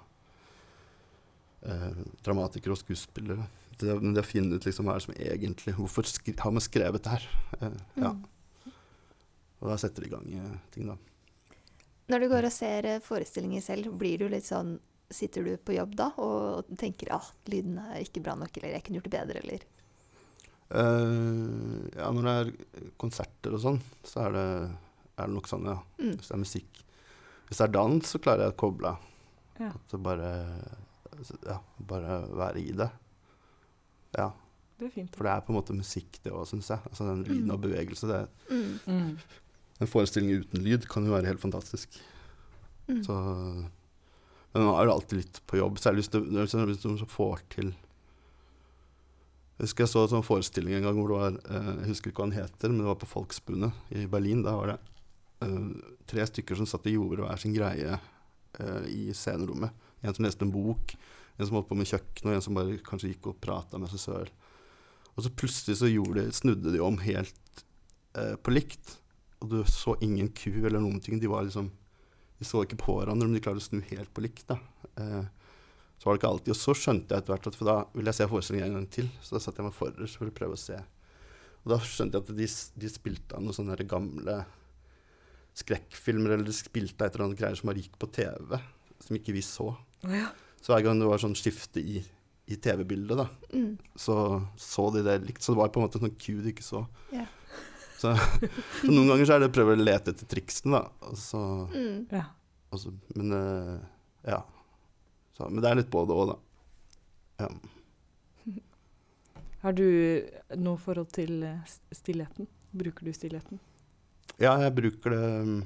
eh, 1.64 2.04
dramatiker 2.26 2.74
og 2.74 2.80
skuespiller. 2.80 3.44
Det, 3.78 3.94
men 4.00 4.16
det 4.16 4.24
å 4.24 4.26
finne 4.26 4.58
ut 4.58 4.64
liksom 4.66 4.88
hva 4.88 4.96
er 4.96 4.98
det 4.98 5.06
som 5.06 5.14
egentlig 5.14 5.74
Hvorfor 5.76 6.06
skri, 6.10 6.32
har 6.34 6.54
man 6.54 6.64
skrevet 6.64 7.04
det 7.04 7.12
her? 7.14 7.26
Eh, 7.60 7.76
ja. 8.02 8.10
Mm. 8.10 8.72
Og 9.58 9.70
da 9.70 9.76
setter 9.78 10.02
det 10.02 10.10
i 10.10 10.14
gang 10.14 10.26
eh, 10.34 10.58
ting, 10.74 10.90
da. 10.90 10.96
Når 12.08 12.24
du 12.24 12.28
går 12.32 12.48
og 12.48 12.54
ser 12.54 12.88
eh, 12.88 13.02
forestillinger 13.04 13.62
selv, 13.62 13.92
blir 14.00 14.22
du 14.22 14.28
litt 14.32 14.46
sånn 14.48 14.76
sitter 15.10 15.46
du 15.46 15.54
på 15.56 15.72
jobb 15.72 15.94
da 15.96 16.10
og 16.20 16.68
tenker 16.76 17.08
at 17.14 17.22
ah, 17.22 17.28
lyden 17.48 17.78
er 17.80 18.02
ikke 18.02 18.20
bra 18.24 18.34
nok, 18.36 18.58
eller 18.58 18.74
jeg 18.74 18.84
kunne 18.84 19.00
gjort 19.00 19.08
det 19.10 19.18
bedre, 19.18 19.44
eller 19.46 19.66
Uh, 20.68 21.88
ja, 21.96 22.10
når 22.12 22.26
det 22.26 22.32
er 22.34 22.88
konserter 23.00 23.54
og 23.56 23.62
sånn, 23.62 23.78
så 24.04 24.26
er 24.26 24.34
det, 24.34 24.48
er 25.16 25.30
det 25.30 25.32
nok 25.32 25.46
sånn, 25.48 25.64
ja. 25.64 25.78
mm. 25.96 26.10
Hvis 26.18 26.28
det 26.28 26.34
er 26.34 26.42
musikk. 26.42 26.80
Hvis 27.48 27.60
det 27.62 27.64
er 27.64 27.72
dans, 27.72 28.10
så 28.12 28.20
klarer 28.20 28.44
jeg 28.44 28.52
å 28.52 28.58
koble 28.60 28.90
av. 28.90 29.06
Ja. 29.56 29.70
At 29.72 29.94
det 29.94 30.00
bare 30.04 30.28
Ja, 31.48 31.56
bare 31.88 32.18
være 32.28 32.60
i 32.60 32.74
det. 32.76 32.90
Ja. 34.16 34.30
Det 34.78 34.86
er 34.86 34.94
fint. 34.94 35.16
For 35.18 35.26
det 35.26 35.32
er 35.32 35.42
på 35.42 35.50
en 35.52 35.58
måte 35.58 35.74
musikk, 35.74 36.20
det 36.22 36.30
òg, 36.32 36.46
syns 36.46 36.68
jeg. 36.70 36.78
Altså 36.86 37.08
den 37.08 37.24
lyden 37.26 37.50
og 37.50 37.60
bevegelse. 37.64 38.06
Det, 38.06 38.20
Mm. 38.48 38.78
Mm. 38.86 39.18
en 39.80 39.90
forestilling 39.90 40.40
uten 40.44 40.62
lyd 40.62 40.86
kan 40.88 41.04
jo 41.04 41.12
være 41.12 41.26
helt 41.26 41.42
fantastisk. 41.42 41.98
Mm. 42.88 43.02
Så, 43.04 43.12
men 44.54 44.62
man 44.64 44.74
er 44.78 44.86
jo 44.88 44.94
alltid 44.94 45.18
litt 45.20 45.40
på 45.46 45.58
jobb. 45.58 45.78
Særlig 45.82 46.04
hvis 46.06 46.12
du, 46.14 46.20
hvis 46.22 46.54
du, 46.54 46.64
hvis 46.64 47.02
du 47.02 47.06
får 47.10 47.42
til 47.50 47.74
Jeg 49.58 49.66
husker 49.66 49.82
jeg 49.84 49.90
så 49.90 50.02
en 50.04 50.12
sånn 50.12 50.22
forestilling 50.26 50.76
en 50.78 50.84
gang 50.86 50.98
hvor 51.00 51.10
det 51.10 51.18
var 51.18 51.38
eh, 51.58 51.70
Jeg 51.82 51.88
husker 51.90 52.12
ikke 52.12 52.22
hva 52.22 52.28
den 52.30 52.38
heter, 52.38 52.70
men 52.70 52.78
det 52.78 52.86
var 52.86 53.00
på 53.02 53.10
Folksbundet 53.10 53.72
i 53.90 54.06
Berlin. 54.06 54.44
Da 54.46 54.54
var 54.54 54.70
det 54.70 54.78
uh, 55.42 55.72
tre 56.06 56.26
stykker 56.30 56.54
som 56.60 56.66
satt 56.70 56.86
og 56.86 56.94
gjorde 56.94 57.26
hver 57.26 57.40
sin 57.42 57.56
greie 57.56 57.98
uh, 57.98 58.84
i 58.86 59.08
scenerommet. 59.10 59.74
En 60.02 60.14
som 60.14 60.24
leste 60.24 60.46
en 60.46 60.54
bok, 60.54 60.94
en 61.38 61.46
som 61.46 61.56
holdt 61.58 61.70
på 61.70 61.78
med 61.78 61.88
kjøkken, 61.88 62.28
og 62.28 62.34
en 62.34 62.44
som 62.44 62.56
bare 62.58 62.78
kanskje 62.84 63.12
gikk 63.12 63.30
og 63.30 63.40
prata 63.42 63.78
med 63.78 63.90
seg 63.92 64.02
selv. 64.02 64.54
Og 65.14 65.24
så 65.24 65.34
plutselig 65.34 65.78
så 65.80 65.90
de, 65.90 66.24
snudde 66.34 66.72
de 66.74 66.82
om 66.82 66.98
helt 67.02 67.62
eh, 68.18 68.34
på 68.38 68.54
likt. 68.54 68.96
Og 69.42 69.50
du 69.52 69.58
så 69.70 69.96
ingen 70.02 70.30
ku 70.34 70.50
eller 70.50 70.82
noen 70.82 71.00
ting. 71.02 71.18
De 71.18 71.30
liksom 71.30 71.72
De 72.38 72.46
så 72.46 72.62
ikke 72.62 72.78
på 72.78 72.94
hverandre, 73.00 73.26
men 73.26 73.34
de 73.34 73.42
klarte 73.42 73.58
å 73.58 73.66
snu 73.66 73.80
helt 73.90 74.12
på 74.14 74.22
likt. 74.22 74.50
Eh, 74.50 75.24
så 75.98 76.06
var 76.06 76.14
det 76.14 76.20
ikke 76.20 76.30
alltid. 76.30 76.52
Og 76.54 76.60
så 76.60 76.74
skjønte 76.78 77.14
jeg 77.14 77.22
etter 77.22 77.34
hvert 77.34 77.48
at 77.50 77.58
for 77.58 77.66
da 77.66 77.78
ville 77.96 78.12
jeg 78.12 78.20
se 78.20 78.28
forestillingen 78.30 78.68
en 78.68 78.78
gang 78.78 78.86
til. 78.94 79.10
Så 79.22 79.34
da 79.34 79.42
satte 79.42 79.58
jeg 79.58 79.66
meg 79.66 79.74
forrest 79.74 80.20
for 80.20 80.30
å 80.30 80.36
prøve 80.38 80.54
å 80.54 80.62
se. 80.62 80.78
Og 81.64 81.72
da 81.72 81.80
skjønte 81.82 82.20
jeg 82.20 82.26
at 82.26 82.38
de, 82.38 82.48
de 82.84 82.90
spilte 82.92 83.34
av 83.34 83.42
noen 83.42 83.56
sånne 83.56 83.88
gamle 83.90 84.36
skrekkfilmer, 85.58 86.36
eller 86.36 86.46
de 86.46 86.54
spilte 86.54 87.02
av 87.02 87.08
et 87.08 87.16
eller 87.16 87.26
annet 87.26 87.40
greier 87.40 87.58
som 87.58 87.70
bare 87.70 87.82
gikk 87.82 87.98
på 87.98 88.10
TV, 88.14 88.54
som 89.02 89.18
ikke 89.18 89.34
vi 89.34 89.42
så. 89.42 89.72
Ja. 90.06 90.30
Så 90.62 90.72
hver 90.74 90.84
gang 90.86 90.98
det 91.00 91.08
var 91.08 91.20
sånn 91.22 91.36
skifte 91.38 91.80
i, 91.80 92.00
i 92.48 92.56
TV-bildet, 92.56 93.16
da, 93.20 93.28
Mm. 93.54 93.78
så 93.96 94.14
så 94.56 94.88
de 94.94 95.02
det 95.06 95.18
likt. 95.26 95.42
Så 95.42 95.52
det 95.54 95.58
var 95.62 95.68
på 95.72 95.80
en 95.80 95.86
måte 95.88 96.00
sånn 96.02 96.16
cue 96.18 96.42
de 96.44 96.52
ikke 96.52 96.66
så. 96.66 96.86
Yeah. 97.12 97.26
Så, 97.98 98.12
så 98.14 98.92
noen 98.92 99.08
ganger 99.10 99.26
så 99.26 99.32
er 99.34 99.40
det 99.42 99.48
å 99.50 99.54
prøve 99.56 99.72
å 99.74 99.78
lete 99.82 100.12
etter 100.14 100.28
triksene, 100.30 100.78
da. 100.78 101.08
Og 101.08 101.16
så, 101.18 101.40
Mm. 101.74 102.04
ja. 102.14 102.26
og 102.70 102.78
så, 102.78 102.92
men 103.16 103.32
eh, 103.34 103.80
ja. 104.30 104.38
Så, 105.34 105.48
men 105.50 105.58
det 105.64 105.70
er 105.72 105.80
litt 105.80 105.90
både 105.90 106.14
òg, 106.14 106.30
da. 106.30 106.36
Ja. 107.42 107.48
Har 109.64 109.72
du 109.74 109.82
noe 110.62 110.78
forhold 110.78 111.10
til 111.16 111.42
eh, 111.42 111.74
stillheten? 111.90 112.46
Bruker 112.70 113.08
du 113.08 113.12
stillheten? 113.16 113.58
ja, 114.38 114.52
jeg 114.62 114.74
bruker 114.76 115.10
det 115.10 115.28
mm, 115.48 115.62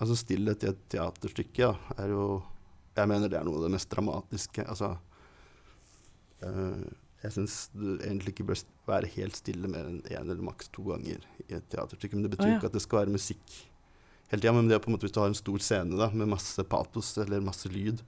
Altså 0.00 0.16
stillhet 0.18 0.64
i 0.64 0.70
et 0.72 0.78
teaterstykke 0.90 1.60
ja, 1.62 1.72
er 1.98 2.10
jo 2.10 2.24
Jeg 2.98 3.10
mener 3.10 3.30
det 3.30 3.38
er 3.38 3.46
noe 3.46 3.60
av 3.60 3.66
det 3.66 3.72
mest 3.76 3.90
dramatiske. 3.92 4.64
Altså 4.68 4.92
eh, 6.42 6.86
Jeg 7.24 7.34
syns 7.34 7.56
du 7.74 7.86
egentlig 7.96 8.34
ikke 8.34 8.46
bør 8.50 8.62
være 8.88 9.10
helt 9.16 9.38
stille 9.38 9.70
mer 9.70 9.88
enn 9.90 10.00
én 10.06 10.22
eller 10.26 10.44
maks 10.46 10.70
to 10.74 10.84
ganger 10.90 11.24
i 11.48 11.56
et 11.58 11.66
teaterstykke. 11.72 12.16
Men 12.18 12.26
det 12.28 12.34
betyr 12.36 12.48
oh, 12.48 12.52
ja. 12.54 12.60
ikke 12.60 12.70
at 12.70 12.78
det 12.78 12.84
skal 12.84 13.02
være 13.02 13.14
musikk 13.16 13.58
hele 14.30 14.42
tida. 14.42 14.54
Men 14.56 14.70
det 14.70 14.78
er 14.78 14.82
på 14.84 14.90
en 14.90 14.96
måte 14.96 15.08
hvis 15.08 15.14
du 15.16 15.22
har 15.22 15.30
en 15.32 15.38
stor 15.38 15.62
scene 15.64 15.98
da, 15.98 16.10
med 16.14 16.30
masse 16.34 16.64
patos 16.68 17.14
eller 17.22 17.44
masse 17.44 17.70
lyd, 17.72 18.02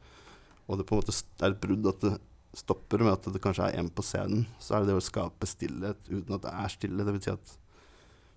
og 0.71 0.79
det 0.79 0.87
på 0.87 0.95
en 0.95 1.01
måte 1.03 1.15
er 1.43 1.51
et 1.51 1.63
brudd 1.63 1.89
at 1.91 2.05
det 2.05 2.13
stopper 2.61 3.03
med 3.03 3.13
at 3.15 3.27
det 3.31 3.41
kanskje 3.43 3.67
er 3.69 3.79
én 3.79 3.89
på 3.95 4.03
scenen, 4.03 4.45
så 4.63 4.75
er 4.77 4.83
det 4.83 4.91
det 4.91 4.99
å 4.99 5.07
skape 5.07 5.47
stillhet 5.47 6.09
uten 6.11 6.35
at 6.35 6.47
det 6.47 6.55
er 6.63 6.73
stille. 6.73 7.05
Det 7.07 7.15
vil 7.15 7.23
si 7.25 7.33
at 7.35 7.53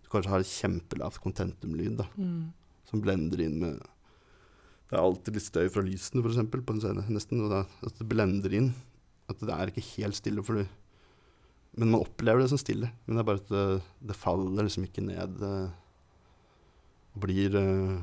du 0.03 0.09
kanskje 0.13 0.33
har 0.33 0.43
et 0.43 0.51
kjempelavt 0.51 1.21
kontentumlyd 1.23 1.97
da, 2.01 2.05
Mm. 2.17 2.51
som 2.89 3.01
blender 3.01 3.41
inn 3.41 3.59
med 3.61 3.81
Det 4.93 4.99
er 4.99 5.07
alltid 5.07 5.33
litt 5.33 5.45
støy 5.47 5.67
fra 5.73 5.81
lysene, 5.81 6.21
eksempel, 6.21 6.61
på 6.61 6.75
en 6.75 6.81
scene. 6.83 7.03
nesten, 7.09 7.39
og 7.41 7.49
da, 7.49 7.63
At 7.81 7.95
det 7.97 8.05
blender 8.05 8.53
inn. 8.53 8.67
At 9.25 9.39
det 9.41 9.49
er 9.49 9.71
ikke 9.71 9.81
helt 9.95 10.13
stille. 10.13 10.43
For 10.45 10.59
du, 10.59 10.67
men 11.81 11.89
man 11.89 12.03
opplever 12.03 12.43
det 12.43 12.51
som 12.51 12.59
stille. 12.61 12.91
Men 13.07 13.17
det 13.17 13.23
er 13.23 13.25
bare 13.25 13.41
at 13.41 13.49
det, 13.49 13.63
det 14.11 14.17
faller 14.21 14.67
liksom 14.67 14.85
ikke 14.85 15.01
ned. 15.01 15.39
Det 15.41 15.55
blir 17.25 17.57
eh, 17.57 17.95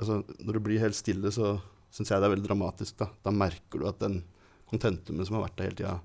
Altså, 0.00 0.22
når 0.40 0.56
det 0.56 0.62
blir 0.64 0.80
helt 0.80 0.96
stille, 0.96 1.28
så 1.30 1.50
syns 1.92 2.08
jeg 2.08 2.22
det 2.22 2.26
er 2.30 2.32
veldig 2.32 2.48
dramatisk. 2.48 2.96
Da 3.02 3.10
Da 3.28 3.30
merker 3.30 3.82
du 3.82 3.84
at 3.90 4.00
den 4.00 4.22
kontentumet 4.72 5.28
som 5.28 5.36
har 5.36 5.44
vært 5.44 5.58
der 5.58 5.68
hele 5.68 5.78
tida 5.82 5.98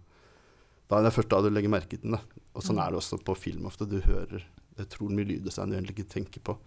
Da 0.91 0.99
er 0.99 1.07
det 1.07 1.13
først 1.15 1.31
da 1.31 1.39
du 1.39 1.47
legger 1.53 1.71
merke 1.71 1.95
til 1.95 2.03
den. 2.03 2.19
Og 2.51 2.67
sånn 2.67 2.83
er 2.83 2.91
det 2.91 2.99
også 2.99 3.23
på 3.23 3.37
film 3.39 3.71
ofte. 3.71 3.87
Du 3.87 4.01
hører 4.03 4.43
det 4.75 4.89
tror 4.91 5.07
mye 5.07 5.31
lyddesign 5.31 5.71
du 5.71 5.77
egentlig 5.79 5.95
ikke 5.95 6.11
tenker 6.19 6.43
på. 6.43 6.57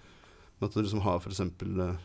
Men 0.56 0.70
at 0.70 0.74
du 0.74 0.80
liksom 0.80 1.04
har 1.04 1.20
for 1.20 1.36
eh, 1.36 2.00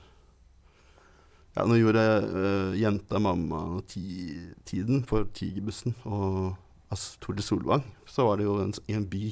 Ja, 1.55 1.63
nå 1.63 1.77
gjorde 1.79 2.01
uh, 2.35 2.73
jenta 2.75 3.19
mamma 3.23 3.79
ti, 3.87 4.35
tiden 4.67 5.05
for 5.07 5.29
Tigerbussen 5.31 5.93
og 6.03 6.57
altså, 6.91 7.13
Tore 7.23 7.43
Solvang. 7.45 7.85
Så 8.11 8.25
var 8.27 8.41
det 8.41 8.47
jo 8.49 8.57
en, 8.59 8.73
i 8.91 8.95
en 8.97 9.05
by. 9.07 9.29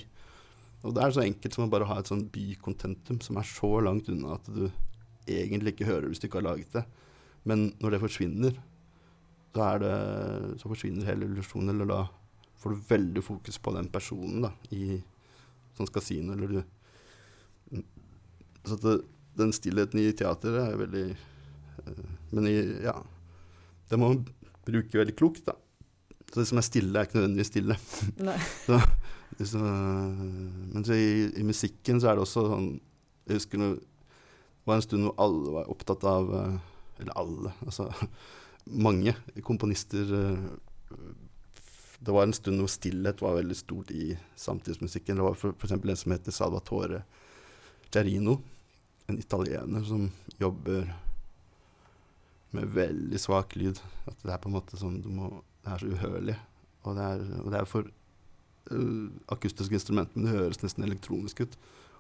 Og 0.87 0.95
det 0.95 1.03
er 1.03 1.15
så 1.15 1.23
enkelt 1.25 1.55
som 1.55 1.65
å 1.65 1.71
bare 1.71 1.87
ha 1.89 1.97
et 1.99 2.07
sånn 2.07 2.23
bykontentum 2.31 3.19
som 3.23 3.39
er 3.39 3.47
så 3.47 3.71
langt 3.83 4.07
unna 4.11 4.37
at 4.37 4.47
du 4.47 4.69
egentlig 5.27 5.73
ikke 5.73 5.89
hører 5.89 6.07
hvis 6.07 6.23
du 6.23 6.29
ikke 6.29 6.39
har 6.39 6.47
laget 6.47 6.77
det. 6.77 6.85
Men 7.43 7.73
når 7.83 7.97
det 7.97 8.01
forsvinner, 8.05 8.55
så, 9.51 9.67
det, 9.83 9.93
så 10.63 10.71
forsvinner 10.71 11.11
hele 11.11 11.27
illusjonen. 11.27 11.75
Eller 11.75 11.91
da 11.91 11.99
får 12.63 12.71
du 12.71 12.87
veldig 12.87 13.25
fokus 13.27 13.59
på 13.59 13.75
den 13.75 13.91
personen 13.91 14.47
da, 14.47 14.53
i, 14.71 14.95
som 15.75 15.91
skal 15.91 16.07
si 16.07 16.21
noe. 16.23 16.39
Eller 16.39 16.55
du 16.55 17.83
Så 18.63 18.79
at 18.79 18.87
det, 18.87 18.97
den 19.43 19.51
stillheten 19.51 19.99
i 19.99 20.11
teateret 20.15 20.69
er 20.69 20.83
veldig 20.85 21.05
Men 22.33 22.47
ja 22.83 22.95
Det 23.89 23.99
må 23.99 24.13
man 24.13 24.23
bruke 24.63 24.97
veldig 24.97 25.15
klokt, 25.19 25.45
da. 25.45 25.57
Så 26.31 26.39
det 26.41 26.47
som 26.49 26.57
er 26.57 26.65
stille, 26.65 26.93
er 26.97 27.05
ikke 27.05 27.19
nødvendigvis 27.19 27.51
stille. 27.51 27.77
Nei. 28.23 28.37
Så, 29.41 29.57
men 29.57 30.83
så 30.85 30.93
i, 30.93 31.31
i 31.41 31.43
musikken 31.43 31.97
så 31.97 32.11
er 32.11 32.19
det 32.19 32.21
også 32.21 32.43
sånn 32.51 32.67
Jeg 33.25 33.39
husker 33.39 33.57
noe, 33.57 33.79
det 33.79 34.69
var 34.69 34.77
en 34.77 34.83
stund 34.85 35.07
hvor 35.07 35.15
alle 35.25 35.53
var 35.55 35.71
opptatt 35.73 36.05
av 36.05 36.29
eh, 36.37 36.57
Eller 37.01 37.17
alle, 37.17 37.53
altså 37.65 37.87
mange 38.69 39.15
komponister 39.41 40.13
eh, 40.19 40.45
Det 41.97 42.13
var 42.13 42.27
en 42.27 42.35
stund 42.37 42.61
hvor 42.61 42.69
stillhet 42.71 43.25
var 43.25 43.39
veldig 43.39 43.57
stort 43.57 43.91
i 43.95 44.11
samtidsmusikken. 44.37 45.17
Det 45.17 45.25
var 45.25 45.55
eksempel 45.55 45.95
en 45.95 45.99
som 45.99 46.13
heter 46.13 46.35
Salvatore 46.35 47.01
Cerino, 47.89 48.37
en 49.07 49.19
italiener 49.19 49.83
som 49.87 50.07
jobber 50.37 50.93
med 52.53 52.71
veldig 52.73 53.19
svak 53.21 53.55
lyd. 53.59 53.81
At 54.09 54.19
det 54.23 54.33
er 54.33 54.41
på 54.41 54.49
en 54.49 54.57
måte 54.57 54.79
sånn 54.79 55.01
du 55.03 55.09
må, 55.13 55.29
Det 55.63 55.73
er 55.73 55.81
så 55.81 55.91
uhørlig. 55.93 56.35
Og 56.83 56.97
det 56.97 57.03
er, 57.03 57.23
og 57.39 57.49
det 57.53 57.59
er 57.61 57.69
for 57.69 57.87
uh, 57.87 59.07
akustiske 59.31 59.77
instrumenter, 59.77 60.19
men 60.19 60.27
det 60.27 60.35
høres 60.35 60.61
nesten 60.63 60.83
elektronisk 60.83 61.45
ut. 61.45 61.57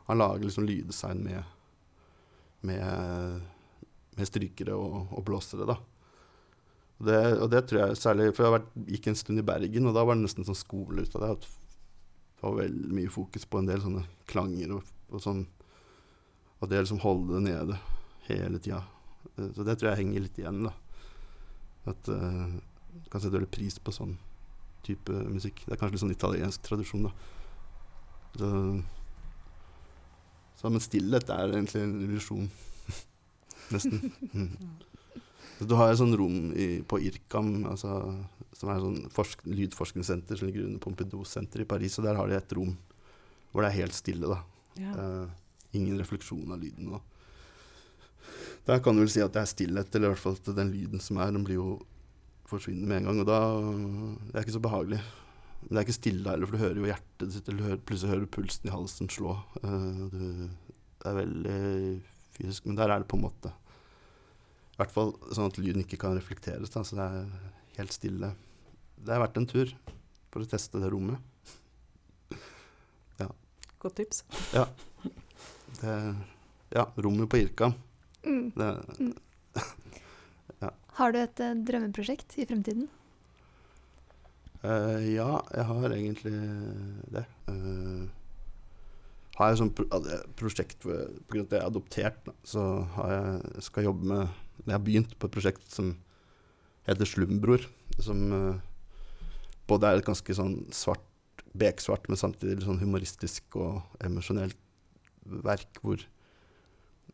Han 0.09 0.19
lager 0.19 0.43
liksom 0.43 0.67
lyddesign 0.67 1.23
med, 1.23 1.43
med, 2.67 3.45
med 4.17 4.27
strykere 4.29 4.75
og, 4.75 5.13
og 5.15 5.23
blåsere, 5.27 5.67
da. 5.69 5.77
Og 6.99 7.07
det, 7.07 7.19
og 7.39 7.49
det 7.51 7.63
tror 7.67 7.79
jeg 7.81 7.97
særlig 7.99 8.29
For 8.35 8.45
jeg 8.45 8.53
vært, 8.53 8.67
gikk 8.95 9.07
en 9.09 9.17
stund 9.19 9.41
i 9.41 9.47
Bergen, 9.47 9.87
og 9.89 9.95
da 9.95 10.05
var 10.05 10.19
det 10.19 10.27
nesten 10.27 10.47
sånn 10.47 10.59
skole 10.59 11.03
ut 11.03 11.17
av 11.17 11.25
det. 11.25 11.49
Det 12.35 12.45
var 12.45 12.59
veldig 12.59 12.95
mye 12.99 13.11
fokus 13.11 13.47
på 13.47 13.59
en 13.59 13.69
del 13.71 13.83
sånne 13.83 14.03
klanger 14.29 14.77
og, 14.77 14.93
og 15.09 15.23
sånn. 15.23 15.45
Og 16.59 16.69
det 16.71 16.83
liksom 16.83 17.01
holde 17.03 17.39
det 17.39 17.45
nede 17.47 17.79
hele 18.27 18.59
tida. 18.59 18.83
Eh, 19.37 19.49
Så 19.55 19.65
det 19.67 19.77
tror 19.77 19.91
jeg 19.91 20.03
henger 20.03 20.25
litt 20.25 20.39
igjen, 20.39 20.63
da. 20.67 20.73
At 21.91 22.07
uh, 22.07 22.47
du 22.93 23.09
kan 23.11 23.19
sette 23.19 23.35
veldig 23.35 23.51
pris 23.51 23.75
på 23.79 23.91
sånn 23.91 24.15
type 24.83 25.15
musikk. 25.31 25.65
Det 25.65 25.73
er 25.73 25.79
kanskje 25.79 25.97
litt 25.97 26.03
sånn 26.05 26.15
italiensk 26.15 26.63
tradisjon, 26.63 27.07
da. 27.07 27.11
Så, 28.33 28.49
så 30.59 30.71
men 30.71 30.83
stillhet 30.83 31.29
er 31.31 31.51
egentlig 31.51 31.83
en 31.83 31.97
illusjon. 32.05 32.47
Nesten. 33.73 34.13
Mm. 34.31 34.55
Så 35.59 35.67
du 35.69 35.75
har 35.77 35.91
et 35.91 35.99
sånt 35.99 36.17
rom 36.19 36.49
i, 36.59 36.81
på 36.87 36.99
IRCAM, 37.03 37.51
altså, 37.69 37.99
som 38.57 38.71
er 38.71 38.79
et 38.79 38.85
sånn 38.87 39.13
forsk 39.13 39.45
lydforskningssenter 39.47 40.39
som 40.39 40.49
ligger 40.49 40.65
under 40.65 40.81
Pompidou-senteret 40.83 41.67
i 41.67 41.69
Paris, 41.75 41.99
og 41.99 42.07
der 42.07 42.19
har 42.19 42.31
de 42.31 42.39
et 42.39 42.57
rom 42.57 42.73
hvor 43.53 43.61
det 43.61 43.69
er 43.69 43.83
helt 43.83 43.95
stille, 43.95 44.25
da. 44.31 44.39
Ja. 44.81 44.93
Uh, 44.97 45.43
ingen 45.77 45.99
refleksjon 46.01 46.49
av 46.51 46.61
lyden. 46.63 46.89
Og 46.95 47.12
der 48.67 48.79
kan 48.83 48.95
du 48.95 49.03
vel 49.03 49.11
si 49.11 49.23
at 49.23 49.33
det 49.35 49.41
er 49.41 49.49
stillhet, 49.49 49.95
eller 49.95 50.09
i 50.09 50.13
hvert 50.13 50.23
fall 50.23 50.37
at 50.39 50.55
den 50.55 50.71
lyden 50.71 51.03
som 51.03 51.19
er, 51.19 51.33
den 51.35 51.43
blir 51.47 51.59
jo 51.59 51.73
forsvinner 52.49 52.87
med 52.87 53.01
en 53.01 53.09
gang. 53.09 53.21
Og 53.23 53.27
da 53.27 53.39
Det 54.29 54.35
er 54.37 54.45
ikke 54.45 54.57
så 54.57 54.63
behagelig. 54.63 55.01
Men 55.63 55.69
det 55.69 55.79
er 55.79 55.87
ikke 55.87 55.97
stille 55.99 56.29
heller, 56.29 56.47
for 56.47 56.55
du 56.55 56.63
hører 56.63 56.79
jo 56.79 56.89
hjertet 56.89 57.33
ditt, 57.33 57.49
eller 57.49 57.67
hører, 57.69 57.83
plutselig 57.87 58.11
hører 58.11 58.25
du 58.25 58.31
pulsen 58.35 58.67
i 58.67 58.73
halsen 58.73 59.11
slå. 59.11 59.35
Eh, 59.63 59.99
det 60.99 61.11
er 61.11 61.19
veldig 61.19 61.59
fysisk, 62.37 62.65
men 62.67 62.79
der 62.79 62.91
er 62.91 63.03
det 63.03 63.07
på 63.11 63.19
en 63.19 63.25
måte 63.25 63.51
I 63.51 64.79
hvert 64.79 64.91
fall 64.91 65.13
sånn 65.31 65.51
at 65.51 65.59
lyden 65.59 65.83
ikke 65.83 65.99
kan 66.01 66.15
reflekteres. 66.17 66.71
Da, 66.73 66.83
så 66.83 66.99
det 66.99 67.05
er 67.05 67.53
helt 67.79 67.95
stille. 67.95 68.33
Det 68.99 69.15
har 69.15 69.23
vært 69.23 69.39
en 69.39 69.47
tur 69.47 69.71
for 70.33 70.43
å 70.43 70.49
teste 70.49 70.79
det 70.81 70.91
rommet. 70.91 71.19
Godt 73.83 73.97
tips. 73.99 74.23
Det, 75.81 75.93
ja, 76.71 76.85
rommet 76.95 77.27
på 77.29 77.41
Irka. 77.41 77.73
Mm. 78.23 78.51
Det, 78.55 79.13
Har 80.97 81.13
du 81.13 81.19
et 81.19 81.41
uh, 81.41 81.53
drømmeprosjekt 81.67 82.35
i 82.37 82.45
fremtiden? 82.49 82.89
Uh, 84.63 85.01
ja, 85.09 85.41
jeg 85.51 85.65
har 85.69 85.95
egentlig 85.95 86.33
det. 87.11 87.25
Uh, 87.49 88.05
har 89.39 89.49
jeg 89.49 89.59
sånn 89.63 89.73
pro 89.73 89.87
altså, 89.89 90.19
prosjekt 90.37 90.85
Pga. 90.85 91.41
At 91.41 91.55
jeg 91.55 91.57
er 91.57 91.65
adoptert, 91.65 92.29
så 92.45 92.63
har 92.99 93.15
jeg, 93.15 93.63
skal 93.65 93.87
jobbe 93.89 94.11
med 94.11 94.27
Jeg 94.67 94.75
har 94.75 94.83
begynt 94.85 95.15
på 95.17 95.27
et 95.27 95.33
prosjekt 95.33 95.65
som 95.73 95.95
heter 96.85 97.09
Slumbror. 97.09 97.65
Som 97.97 98.29
både 99.67 99.89
er 99.89 99.99
et 99.99 100.05
ganske 100.05 100.35
sånn 100.37 100.59
svart, 100.75 101.01
beksvart, 101.57 102.05
men 102.09 102.19
samtidig 102.19 102.65
sånn 102.65 102.81
humoristisk 102.81 103.57
og 103.57 103.81
emosjonelt 104.05 104.57
verk 105.23 105.81
hvor 105.81 106.01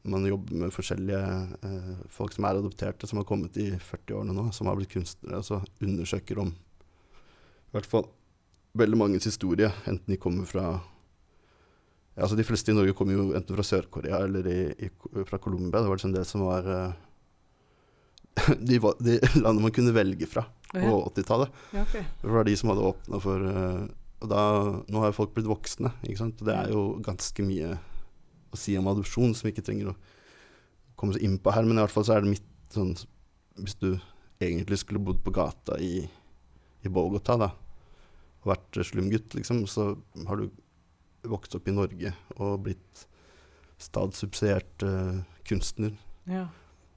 man 0.08 0.26
jobber 0.26 0.56
med 0.62 0.72
forskjellige 0.74 1.24
eh, 1.66 1.96
folk 2.14 2.34
som 2.36 2.48
er 2.48 2.60
adopterte, 2.62 3.08
som 3.08 3.20
har 3.20 3.28
kommet 3.28 3.58
i 3.60 3.72
40-årene 3.76 4.36
nå, 4.36 4.46
som 4.56 4.70
har 4.70 4.78
blitt 4.80 4.94
kunstnere, 4.94 5.42
og 5.42 5.48
så 5.48 5.60
undersøker 5.84 6.40
om 6.46 6.54
i 6.54 7.76
hvert 7.76 7.90
fall 7.90 8.08
veldig 8.80 8.98
manges 8.98 9.28
historie, 9.28 9.70
enten 9.90 10.14
de 10.14 10.18
kommer 10.22 10.48
fra 10.50 10.70
ja, 12.16 12.26
altså 12.26 12.36
De 12.36 12.44
fleste 12.44 12.72
i 12.72 12.76
Norge 12.76 12.96
kommer 12.98 13.16
jo 13.16 13.30
enten 13.38 13.56
fra 13.56 13.64
Sør-Korea 13.64 14.24
eller 14.26 14.48
i, 14.50 14.62
i, 14.88 14.90
fra 15.28 15.38
Colombia. 15.40 15.80
Det 15.80 15.88
var 15.88 16.00
liksom 16.00 16.16
det 16.16 16.26
som 16.28 16.44
var 16.44 16.66
eh, 16.68 16.98
de, 18.70 18.80
de 19.00 19.20
landene 19.40 19.64
man 19.64 19.76
kunne 19.76 19.96
velge 19.96 20.28
fra 20.28 20.44
på 20.72 20.82
ja. 20.84 20.98
80-tallet. 21.16 21.62
Ja, 21.74 21.86
okay. 21.86 22.04
Det 22.22 22.34
var 22.34 22.48
de 22.48 22.58
som 22.60 22.74
hadde 22.74 22.88
åpna 22.90 23.22
for 23.24 23.46
eh, 23.52 23.86
Og 24.20 24.28
da, 24.34 24.42
nå 24.92 25.00
har 25.00 25.14
jo 25.14 25.16
folk 25.22 25.32
blitt 25.38 25.48
voksne, 25.48 25.94
ikke 26.04 26.20
sant. 26.20 26.42
Og 26.42 26.50
det 26.50 26.58
er 26.58 26.74
jo 26.74 26.84
ganske 27.06 27.46
mye 27.48 27.78
å 28.50 28.60
si 28.60 28.76
om 28.80 28.90
adopsjon 28.92 29.36
som 29.38 29.48
vi 29.48 29.54
ikke 29.54 29.66
trenger 29.66 29.92
å 29.92 29.98
komme 31.00 31.16
så 31.16 31.22
inn 31.24 31.38
på 31.42 31.54
her. 31.56 31.68
Men 31.68 31.80
i 31.80 31.84
hvert 31.84 31.96
fall 31.96 32.08
så 32.08 32.16
er 32.16 32.26
det 32.26 32.34
mitt 32.36 32.48
sånn 32.74 32.94
Hvis 33.60 33.76
du 33.82 33.90
egentlig 34.40 34.78
skulle 34.80 35.02
bodd 35.04 35.20
på 35.24 35.34
gata 35.36 35.76
i, 35.84 36.06
i 36.86 36.92
Bogotá, 36.94 37.36
da, 37.36 37.50
og 38.40 38.54
vært 38.54 38.78
slumgutt, 38.88 39.34
liksom, 39.36 39.66
så 39.68 39.92
har 40.30 40.40
du 40.40 40.48
vokst 41.28 41.58
opp 41.58 41.68
i 41.68 41.76
Norge 41.76 42.14
og 42.38 42.62
blitt 42.64 43.02
statssubsidiert 43.80 44.86
uh, 44.88 45.20
kunstner. 45.48 45.92
Ja. 46.30 46.46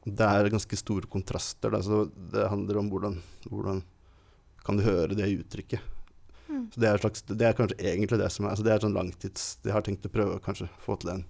Det 0.04 0.28
er 0.28 0.50
ganske 0.50 0.78
store 0.78 1.10
kontraster. 1.10 1.74
Da, 1.74 1.82
så 1.82 2.04
det 2.30 2.46
handler 2.50 2.78
om 2.78 2.92
hvordan, 2.92 3.18
hvordan 3.48 3.82
kan 4.66 4.78
du 4.78 4.86
høre 4.86 5.18
det 5.18 5.30
uttrykket. 5.40 5.82
Mm. 6.48 6.66
Så 6.74 6.82
det 6.82 6.88
er, 6.88 7.02
slags, 7.02 7.26
det 7.26 7.46
er 7.46 7.58
kanskje 7.58 7.78
egentlig 7.80 8.18
det 8.20 8.30
som 8.34 8.44
er 8.44 8.52
altså 8.52 8.64
Det 8.66 8.72
er 8.74 8.82
sånn 8.82 8.92
langtids 8.92 9.44
Jeg 9.64 9.72
har 9.72 9.84
tenkt 9.86 10.04
å 10.04 10.10
prøve 10.12 10.34
å 10.36 10.42
kanskje 10.42 10.66
få 10.84 10.98
til 11.00 11.14
en 11.14 11.22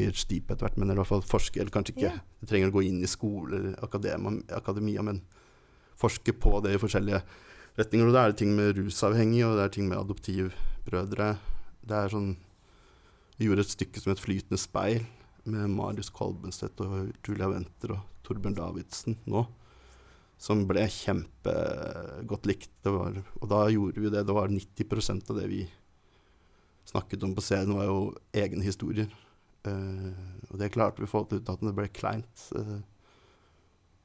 ph.d. 0.00 0.40
på 0.40 0.54
etter 0.54 0.66
hvert, 0.66 0.80
men 0.80 0.92
i 0.92 0.96
hvert 0.96 1.10
fall 1.10 1.22
forske, 1.26 1.60
eller 1.60 1.72
kanskje 1.74 1.94
ikke 1.96 2.08
yeah. 2.08 2.24
Trenger 2.48 2.72
å 2.72 2.76
gå 2.78 2.86
inn 2.88 3.02
i 3.04 3.10
skole 3.10 3.58
eller 3.58 3.78
akademia, 3.84 4.40
akademia, 4.56 5.04
men 5.04 5.20
forske 6.00 6.32
på 6.40 6.56
det 6.64 6.74
i 6.74 6.80
forskjellige 6.80 7.20
retninger. 7.78 8.08
Og 8.08 8.16
det 8.16 8.22
er 8.22 8.36
ting 8.40 8.54
med 8.56 8.74
rusavhengige, 8.78 9.48
og 9.48 9.58
det 9.58 9.66
er 9.66 9.74
ting 9.76 9.88
med 9.90 10.00
adoptivbrødre. 10.00 11.34
Det 11.86 12.04
er 12.04 12.14
sånn 12.14 12.32
Vi 13.40 13.46
gjorde 13.48 13.62
et 13.64 13.72
stykke 13.72 14.00
som 14.00 14.10
het 14.12 14.20
'Flytende 14.20 14.60
speil', 14.60 15.06
med 15.44 15.70
Marius 15.72 16.10
Kolbenstedt 16.12 16.80
og 16.84 17.14
Julia 17.24 17.48
Wenter 17.48 17.94
og 17.94 18.00
Torbjørn 18.22 18.56
Davidsen 18.58 19.16
nå. 19.24 19.46
Som 20.36 20.66
ble 20.68 20.84
kjempegodt 20.84 22.46
likt. 22.46 22.70
Det 22.84 22.92
var, 22.92 23.16
og 23.40 23.48
da 23.48 23.64
gjorde 23.72 24.00
vi 24.00 24.10
det. 24.10 24.26
Det 24.26 24.36
var 24.36 24.48
90% 24.48 25.30
av 25.30 25.40
det 25.40 25.48
vi 25.48 25.62
snakket 26.84 27.24
om 27.24 27.34
på 27.34 27.44
scenen, 27.44 27.76
var 27.76 27.84
jo 27.88 28.14
egne 28.32 28.64
historier. 28.64 29.08
Eh, 29.68 30.46
og 30.50 30.56
det 30.60 30.70
klarte 30.72 31.02
vi 31.02 31.08
å 31.08 31.10
få 31.12 31.24
til 31.28 31.40
uten 31.42 31.52
at 31.56 31.60
det 31.66 31.74
ble 31.76 31.88
kleint. 31.92 32.46
eh, 32.56 32.80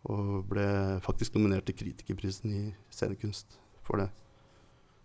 og 0.05 0.45
ble 0.51 0.65
faktisk 1.01 1.33
nominert 1.33 1.65
til 1.65 1.73
Kritikerprisen 1.79 2.51
i 2.53 2.63
scenekunst 2.93 3.55
for 3.81 3.97
det. 3.97 4.09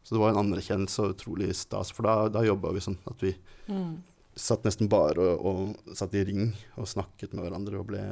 Så 0.05 0.15
det 0.15 0.21
var 0.21 0.35
en 0.35 0.43
anerkjennelse 0.43 1.01
og 1.05 1.15
utrolig 1.15 1.55
stas, 1.57 1.91
for 1.93 2.05
da, 2.09 2.29
da 2.29 2.43
jobba 2.45 2.73
vi 2.77 2.83
sånn 2.85 2.99
at 3.09 3.21
vi 3.25 3.35
Mm. 3.71 4.03
satt 4.37 4.65
nesten 4.65 4.89
bare 4.89 5.19
og, 5.39 5.45
og 5.81 5.97
satt 5.97 6.15
i 6.15 6.25
ring 6.25 6.53
og 6.77 6.89
snakket 6.89 7.33
med 7.35 7.45
hverandre 7.45 7.79
og 7.81 7.87
ble 7.87 8.03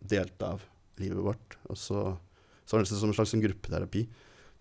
delt 0.00 0.42
av 0.42 0.62
livet 0.98 1.22
vårt. 1.22 1.56
Og 1.68 1.76
så, 1.76 2.16
så 2.64 2.74
var 2.76 2.82
det 2.82 2.86
nesten 2.88 3.00
som 3.02 3.10
en 3.12 3.18
slags 3.18 3.34
gruppeterapi. 3.44 4.06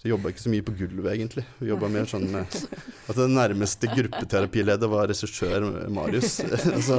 Så 0.03 0.09
jobba 0.11 0.33
ikke 0.33 0.43
så 0.43 0.51
mye 0.51 0.63
på 0.67 0.73
gulvet, 0.75 1.13
egentlig. 1.13 1.45
Vi 1.61 1.69
jobba 1.69 1.87
mer 1.87 2.07
sånn 2.11 2.25
med 2.27 2.55
at 3.07 3.15
den 3.15 3.37
nærmeste 3.37 3.87
gruppeterapileder 3.87 4.89
var 4.91 5.05
regissør 5.07 5.63
Marius. 5.95 6.41
så, 6.89 6.97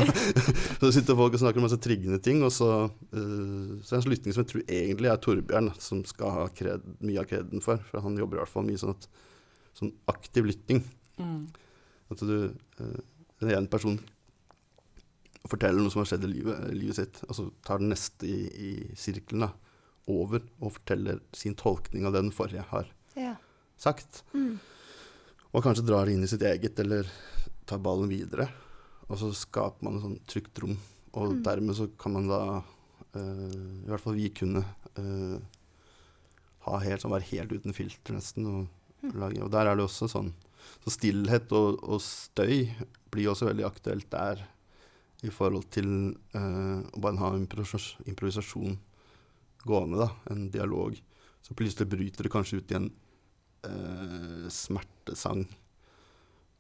så 0.81 0.89
sitter 0.89 1.19
folk 1.19 1.37
og 1.37 1.43
snakker 1.43 1.61
om 1.61 1.67
masse 1.67 1.77
triggende 1.85 2.17
ting, 2.25 2.41
og 2.47 2.49
så, 2.57 2.71
uh, 2.89 3.75
så 3.85 3.91
er 3.91 3.93
det 3.93 3.99
en 3.99 4.07
slutning 4.07 4.33
som 4.33 4.41
jeg 4.41 4.51
tror 4.55 4.65
egentlig 4.79 5.11
er 5.13 5.21
Torbjørn, 5.21 5.69
som 5.85 6.01
skal 6.09 6.33
ha 6.33 6.47
kred, 6.57 6.87
mye 7.05 7.21
av 7.21 7.29
kreden 7.29 7.61
for. 7.67 7.85
For 7.91 8.01
han 8.07 8.17
jobber 8.23 8.41
i 8.41 8.43
hvert 8.47 8.55
fall 8.55 8.65
mye 8.71 8.81
sånn, 8.81 8.97
at, 8.97 9.05
sånn 9.77 9.93
aktiv 10.15 10.49
lytting. 10.49 10.81
Mm. 11.21 11.43
At 12.15 12.25
du, 12.25 12.35
eh, 12.81 12.99
en 13.45 13.53
ene 13.53 13.69
person 13.69 14.01
forteller 15.45 15.85
noe 15.85 15.93
som 15.93 16.01
har 16.01 16.09
skjedd 16.09 16.25
i 16.25 16.33
livet, 16.39 16.65
livet 16.73 17.03
sitt, 17.03 17.21
og 17.29 17.37
så 17.37 17.51
tar 17.69 17.85
den 17.85 17.93
neste 17.93 18.33
i, 18.33 18.41
i 18.49 18.75
sirkelen 18.97 19.45
da, 19.45 19.53
over 20.11 20.43
og 20.61 20.73
forteller 20.77 21.21
sin 21.33 21.55
tolkning 21.55 22.05
av 22.07 22.13
det 22.13 22.23
den 22.27 22.35
forrige 22.35 22.65
har 22.71 22.87
Ja. 23.17 23.37
sagt. 23.79 24.23
Mm. 24.35 24.59
Og 25.55 25.63
kanskje 25.63 25.87
drar 25.87 26.05
det 26.07 26.15
inn 26.15 26.25
i 26.25 26.27
sitt 26.31 26.43
eget, 26.43 26.79
eller 26.79 27.07
tar 27.67 27.79
ballen 27.79 28.09
videre. 28.11 28.49
Og 29.09 29.19
så 29.19 29.31
skaper 29.35 29.83
man 29.83 29.97
et 29.97 30.03
sånn 30.03 30.21
trygt 30.27 30.59
rom. 30.63 30.77
Og 31.15 31.31
Mm. 31.37 31.43
dermed 31.43 31.77
så 31.77 31.87
kan 31.97 32.13
man 32.13 32.27
da, 32.29 32.63
uh, 33.15 33.81
i 33.85 33.87
hvert 33.87 34.01
fall 34.01 34.15
vi 34.15 34.29
kunne, 34.31 34.65
uh, 34.99 35.39
ha 36.67 36.79
helt, 36.79 37.01
sånn, 37.01 37.13
være 37.13 37.31
helt 37.31 37.53
uten 37.53 37.73
filter 37.73 38.15
nesten. 38.15 38.47
Og, 38.47 38.69
Mm. 39.05 39.13
lage, 39.21 39.43
og 39.43 39.51
der 39.51 39.67
er 39.69 39.77
det 39.77 39.85
også 39.85 40.09
sånn 40.09 40.33
Så 40.83 40.91
stillhet 40.99 41.53
og, 41.53 41.79
og 41.85 42.01
støy 42.01 42.71
blir 43.11 43.27
også 43.29 43.47
veldig 43.53 43.65
aktuelt 43.67 44.09
der 44.09 44.47
i 45.23 45.29
forhold 45.29 45.69
til 45.71 46.17
uh, 46.35 46.81
å 46.91 47.01
bare 47.01 47.19
ha 47.19 47.31
improvisas- 47.33 48.01
improvisasjon 48.09 48.79
gående, 49.69 50.05
da, 50.05 50.11
en 50.33 50.49
dialog. 50.53 50.97
Så 51.45 51.57
plutselig 51.57 51.91
bryter 51.93 52.27
det 52.27 52.33
kanskje 52.33 52.61
ut 52.61 52.73
i 52.73 52.79
en 52.79 52.89
eh, 53.69 54.49
smertesang. 54.53 55.45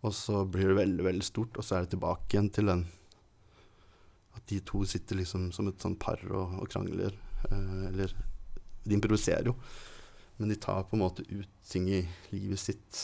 Og 0.05 0.13
så 0.13 0.43
blir 0.45 0.69
det 0.69 0.79
veldig, 0.81 1.05
veldig 1.07 1.25
stort, 1.25 1.57
og 1.57 1.65
så 1.65 1.79
er 1.79 1.87
det 1.87 1.95
tilbake 1.95 2.35
igjen 2.35 2.51
til 2.53 2.69
den 2.69 2.85
At 4.35 4.45
de 4.51 4.59
to 4.67 4.83
sitter 4.85 5.17
liksom 5.17 5.51
som 5.55 5.71
et 5.71 5.81
sånn 5.81 5.97
par 5.97 6.21
og, 6.29 6.59
og 6.61 6.69
krangler. 6.69 7.17
Eh, 7.49 7.87
eller 7.89 8.13
De 8.85 8.97
improviserer 8.99 9.49
jo, 9.49 9.55
men 10.37 10.51
de 10.51 10.59
tar 10.61 10.85
på 10.85 10.99
en 10.99 11.05
måte 11.05 11.25
ut 11.31 11.49
ting 11.65 11.87
i 11.89 12.03
livet 12.35 12.61
sitt 12.61 12.99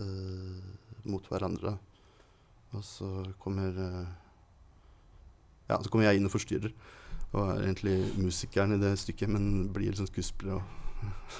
eh, 0.00 0.56
mot 1.04 1.26
hverandre. 1.28 1.74
Og 2.76 2.84
så 2.86 3.10
kommer 3.42 3.76
eh, 3.84 4.08
Ja, 5.68 5.76
så 5.82 5.90
kommer 5.90 6.08
jeg 6.08 6.18
inn 6.18 6.30
og 6.30 6.32
forstyrrer. 6.32 6.72
Og 7.30 7.44
er 7.44 7.62
egentlig 7.62 7.96
musikeren 8.18 8.74
i 8.74 8.80
det 8.80 8.96
stykket, 8.98 9.30
men 9.30 9.68
blir 9.74 9.92
liksom 9.92 10.08
skuespiller. 10.10 10.58
Og, 10.58 10.62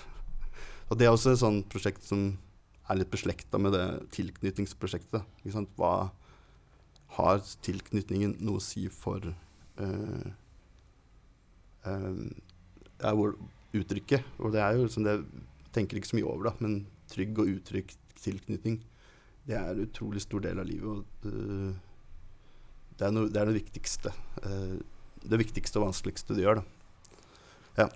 og 0.90 0.98
det 0.98 1.06
er 1.06 1.14
også 1.14 1.34
et 1.34 1.42
sånt 1.42 1.68
prosjekt 1.72 2.06
som 2.06 2.32
er 2.90 3.00
litt 3.00 3.10
beslekta 3.10 3.58
med 3.62 3.74
det 3.74 3.86
tilknytningsprosjektet. 4.14 5.26
Hva 5.78 5.94
har 7.16 7.42
tilknytningen 7.66 8.36
noe 8.44 8.60
å 8.60 8.64
si 8.64 8.86
for 8.90 9.24
uh, 9.80 10.26
uh, 11.86 13.24
uttrykket? 13.74 14.38
Og 14.38 14.54
det 14.54 14.62
er 14.62 14.78
jo 14.78 14.86
liksom 14.86 15.06
det 15.06 15.16
jeg 15.18 15.26
tenker 15.74 16.00
ikke 16.00 16.10
så 16.10 16.18
mye 16.18 16.26
over, 16.26 16.48
da, 16.50 16.54
men 16.66 16.80
trygg 17.10 17.38
og 17.38 17.50
utrygg 17.50 17.92
tilknytning, 18.18 18.80
det 19.46 19.54
er 19.54 19.70
en 19.70 19.84
utrolig 19.84 20.22
stor 20.22 20.42
del 20.44 20.58
av 20.58 20.66
livet. 20.66 20.88
Og 20.90 21.22
det, 21.22 21.34
det, 22.96 23.04
er, 23.06 23.14
noe, 23.14 23.30
det 23.30 23.38
er 23.40 23.50
det 23.50 23.58
viktigste. 23.60 24.12
eh, 24.42 24.80
det 25.24 25.38
viktigste 25.40 25.80
og 25.80 25.88
vanskeligste 25.90 26.34
du 26.36 26.42
gjør, 26.44 26.62
da. 26.62 27.88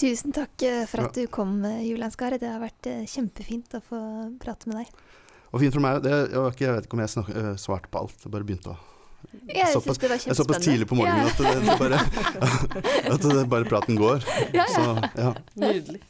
Tusen 0.00 0.32
takk 0.32 0.62
eh, 0.64 0.86
for 0.88 1.02
at 1.04 1.16
Ja. 1.18 1.26
du 1.26 1.26
kom, 1.28 1.58
eh, 1.66 1.82
Julian 1.84 2.10
Skar. 2.14 2.30
Det 2.40 2.48
har 2.48 2.60
vært 2.62 2.86
eh, 2.88 3.02
kjempefint 3.10 3.74
å 3.76 3.80
få 3.84 3.98
prate 4.40 4.70
med 4.70 4.78
deg. 4.80 4.94
Og 5.52 5.60
fint 5.60 5.74
for 5.74 5.82
meg, 5.84 5.98
det, 6.06 6.12
jeg, 6.30 6.38
ikke, 6.54 6.64
jeg 6.64 6.76
vet 6.78 6.86
ikke 6.86 6.96
om 6.96 7.02
jeg 7.02 7.10
snak, 7.12 7.28
svarte 7.60 7.90
på 7.90 7.98
alt. 8.00 8.14
Jeg 8.24 8.32
bare 8.32 8.46
begynte 8.48 8.70
å 8.72 8.76
Jeg 9.50 9.66
Såpass- 9.74 9.98
det 10.00 10.08
var 10.08 10.16
Jeg 10.16 10.30
er 10.32 10.38
såpass 10.38 10.62
tidlig 10.64 10.86
på 10.88 10.96
morgenen 10.96 11.26
at 11.26 11.36
det, 11.36 11.52
det 11.66 11.76
bare, 11.82 11.98
at 13.14 13.20
det 13.28 13.44
bare 13.50 13.68
praten 13.68 13.98
går. 14.00 14.24
Ja, 14.56 14.64
ja. 14.64 14.66
Så, 14.72 15.10
ja. 15.20 15.34
Nydelig. 15.60 16.00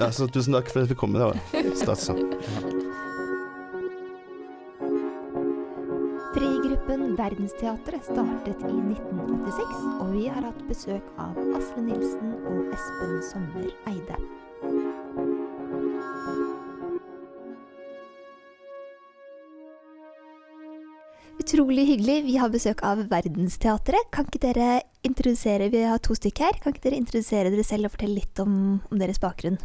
Ja, 0.00 0.08
så 0.10 0.26
tusen 0.26 0.56
takk 0.56 0.72
for 0.72 0.80
at 0.82 0.88
jeg 0.88 0.96
fikk 0.96 1.02
komme. 1.04 1.20
Det 1.20 1.28
var 1.30 1.38
stas. 1.84 2.08
Verdensteatret 7.16 8.06
startet 8.06 8.62
i 8.64 8.72
1986, 8.72 9.72
og 10.00 10.12
vi 10.14 10.28
har 10.32 10.46
hatt 10.46 10.60
besøk 10.68 11.10
av 11.20 11.36
Asle 11.58 11.82
Nilsen 11.84 12.32
og 12.48 12.70
Espen 12.72 13.18
Sommer 13.26 13.68
Eide. 13.90 14.16
Utrolig 21.42 21.84
hyggelig. 21.90 22.18
Vi 22.30 22.38
har 22.40 22.52
besøk 22.52 22.80
av 22.86 23.04
Verdensteatret. 23.10 24.08
Kan 24.14 24.28
ikke 24.30 24.44
dere 24.46 24.82
introdusere 25.04 25.68
Vi 25.72 25.84
har 25.84 26.00
to 26.00 26.16
stykker 26.16 26.48
her. 26.48 26.60
Kan 26.62 26.72
ikke 26.72 26.86
dere 26.88 27.00
introdusere 27.02 27.52
dere 27.52 27.66
selv 27.66 27.90
og 27.90 27.96
fortelle 27.96 28.22
litt 28.22 28.40
om, 28.40 28.78
om 28.88 29.00
deres 29.00 29.20
bakgrunn? 29.20 29.58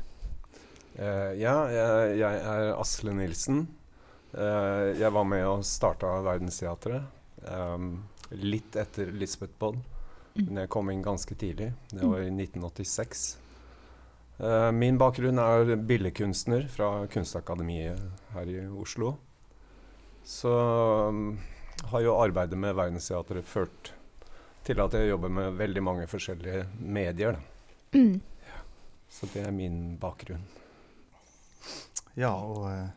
Uh, 0.97 1.31
ja, 1.37 1.59
jeg, 1.71 2.17
jeg 2.23 2.47
er 2.55 2.73
Asle 2.75 3.13
Nilsen. 3.15 3.67
Uh, 4.33 4.97
jeg 4.97 5.13
var 5.15 5.29
med 5.29 5.45
og 5.47 5.63
starta 5.67 6.17
Verdensteatret 6.25 7.13
eh, 7.43 7.77
litt 8.29 8.75
etter 8.75 9.11
Lisbeth 9.11 9.57
Bodd. 9.59 9.81
Mm. 10.37 10.45
Men 10.45 10.63
jeg 10.63 10.71
kom 10.73 10.89
inn 10.93 11.03
ganske 11.05 11.35
tidlig. 11.35 11.71
Det 11.89 12.05
var 12.05 12.21
i 12.21 12.29
1986. 12.29 13.27
Uh, 14.37 14.69
min 14.69 14.99
bakgrunn 15.01 15.39
er 15.41 15.71
billedkunstner 15.89 16.67
fra 16.69 17.07
Kunstakademiet 17.09 18.03
her 18.35 18.51
i 18.53 18.59
Oslo. 18.69 19.15
Så 20.21 20.51
um, 21.09 21.39
har 21.89 22.03
jo 22.05 22.13
arbeidet 22.21 22.59
med 22.59 22.75
Verdensteatret 22.77 23.47
ført 23.49 23.93
til 24.67 24.81
at 24.83 24.93
jeg 24.93 25.09
jobber 25.09 25.31
med 25.31 25.57
veldig 25.57 25.83
mange 25.83 26.05
forskjellige 26.11 26.67
medier. 26.77 27.39
Da. 27.39 27.97
Mm. 27.97 28.21
Så 29.09 29.29
det 29.33 29.45
er 29.47 29.55
min 29.55 29.97
bakgrunn. 29.97 30.43
Ja, 32.17 32.33
og 32.33 32.65
eh, 32.69 32.89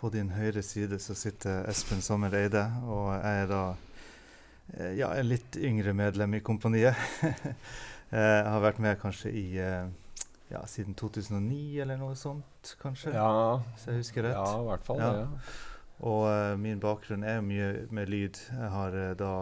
på 0.00 0.08
din 0.14 0.30
høyre 0.32 0.62
side 0.64 0.96
så 1.02 1.14
sitter 1.18 1.66
Espen 1.68 2.00
Sommer 2.02 2.32
Eide, 2.38 2.62
og 2.88 3.10
jeg 3.18 3.42
er 3.44 3.48
da 3.50 3.62
eh, 4.78 4.92
ja, 4.98 5.10
en 5.20 5.28
litt 5.28 5.56
yngre 5.60 5.92
medlem 5.96 6.38
i 6.38 6.40
kompaniet. 6.44 6.96
jeg 8.10 8.46
har 8.48 8.62
vært 8.64 8.80
med 8.80 8.96
kanskje 9.02 9.32
i 9.36 9.44
eh, 9.60 9.90
ja, 10.50 10.62
siden 10.66 10.96
2009 10.98 11.80
eller 11.84 12.00
noe 12.00 12.16
sånt, 12.18 12.72
kanskje, 12.82 13.12
Ja, 13.14 13.60
hvis 13.74 13.84
jeg 13.90 14.00
husker 14.00 14.26
rett. 14.26 14.38
ja 14.40 14.62
i 14.62 14.68
hvert 14.70 14.86
fall 14.88 15.02
Ja. 15.04 15.10
det. 15.12 15.26
Ja. 15.26 15.58
Og 16.00 16.22
uh, 16.32 16.54
min 16.56 16.78
bakgrunn 16.80 17.26
er 17.28 17.34
jo 17.36 17.42
mye 17.44 17.64
med 17.92 18.08
lyd. 18.08 18.38
Jeg 18.48 18.68
har 18.72 18.94
uh, 18.96 19.10
da 19.20 19.32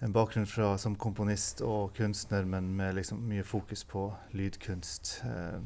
en 0.00 0.12
bakgrunn 0.16 0.46
fra 0.48 0.70
som 0.80 0.94
komponist 0.96 1.60
og 1.60 1.92
kunstner, 1.98 2.46
men 2.48 2.70
med 2.76 2.94
liksom 2.96 3.20
mye 3.28 3.44
fokus 3.44 3.84
på 3.84 4.06
lydkunst. 4.32 5.18
eh, 5.28 5.60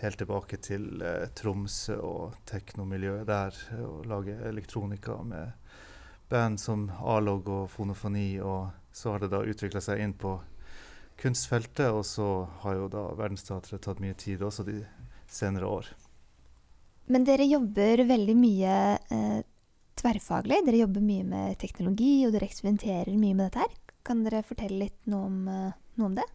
helt 0.00 0.18
tilbake 0.20 0.58
til 0.62 1.02
eh, 1.02 1.28
Tromsø 1.36 1.96
og 2.04 2.36
teknomiljøet 2.48 3.26
der, 3.28 3.60
og 3.86 4.06
lage 4.10 4.36
elektronika 4.48 5.16
med 5.24 5.52
band 6.28 6.60
som 6.60 6.88
A-log 7.00 7.48
og 7.48 7.70
fonofoni. 7.70 8.36
Og 8.40 8.68
så 8.92 9.14
har 9.14 9.24
det 9.24 9.32
da 9.32 9.44
utvikla 9.44 9.82
seg 9.84 10.02
inn 10.04 10.14
på 10.18 10.36
kunstfeltet, 11.20 11.88
og 11.90 12.04
så 12.04 12.46
har 12.62 12.80
jo 12.80 12.88
da 12.92 13.08
Verdensteatret 13.16 13.84
tatt 13.84 14.02
mye 14.04 14.16
tid 14.18 14.44
også 14.44 14.66
de 14.66 14.82
senere 15.32 15.68
år. 15.68 15.90
Men 17.06 17.24
dere 17.24 17.46
jobber 17.46 18.02
veldig 18.08 18.34
mye 18.36 18.76
eh, 19.14 19.40
tverrfaglig. 19.96 20.60
Dere 20.66 20.82
jobber 20.82 21.04
mye 21.04 21.26
med 21.26 21.58
teknologi, 21.62 22.18
og 22.26 22.34
dere 22.34 22.48
eksperimenterer 22.50 23.14
mye 23.14 23.36
med 23.36 23.46
dette 23.46 23.62
her. 23.64 23.76
Kan 24.06 24.24
dere 24.26 24.44
fortelle 24.46 24.84
litt 24.84 25.08
noe 25.10 25.30
om, 25.30 25.38
eh, 25.50 25.76
noe 25.96 26.10
om 26.10 26.18
det? 26.18 26.26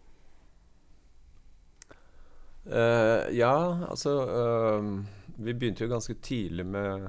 Eh, 2.66 3.30
ja, 3.32 3.88
altså 3.89 4.12
uh, 4.30 5.03
Vi 5.38 5.53
begynte 5.53 5.84
jo 5.84 5.89
ganske 5.89 6.14
tidlig 6.22 6.66
med 6.66 7.07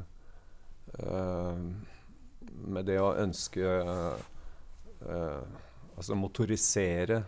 uh, 0.96 1.58
Med 2.72 2.88
det 2.88 2.96
å 3.02 3.12
ønske 3.20 3.66
Altså 5.92 6.14
motorisere 6.16 7.18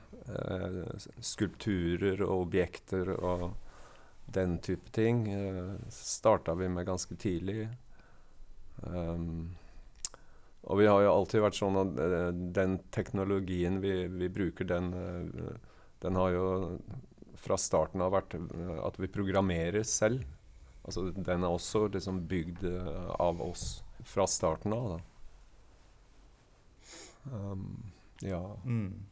skulpturer 1.20 2.22
og 2.24 2.46
objekter 2.46 3.10
og 3.12 3.42
den 4.32 4.54
type 4.64 4.88
ting. 4.94 5.26
Uh, 5.28 5.74
Starta 5.92 6.54
vi 6.56 6.68
med 6.72 6.86
ganske 6.86 7.16
tidlig. 7.20 7.66
Um, 8.86 9.50
og 10.62 10.80
vi 10.80 10.86
har 10.88 11.02
jo 11.02 11.12
alltid 11.12 11.44
vært 11.44 11.58
sånn 11.58 11.76
at 11.82 11.92
den 12.56 12.78
teknologien 12.94 13.82
vi, 13.82 14.06
vi 14.08 14.30
bruker, 14.32 14.70
den, 14.70 14.88
den 16.00 16.16
har 16.16 16.30
jo 16.32 16.46
fra 17.44 17.58
starten 17.60 18.02
av 18.04 18.14
vært 18.14 18.36
eh, 18.38 18.78
at 18.84 18.98
vi 19.00 19.10
programmerer 19.12 19.84
selv. 19.88 20.24
Altså 20.84 21.08
den 21.14 21.44
er 21.44 21.48
også 21.48 21.86
liksom 21.92 22.24
bygd 22.28 22.64
eh, 22.68 23.10
av 23.20 23.42
oss 23.44 23.82
fra 24.04 24.26
starten 24.28 24.74
av. 24.76 24.96
Um, 27.24 27.92
ja. 28.20 28.42
Mm. 28.64 29.06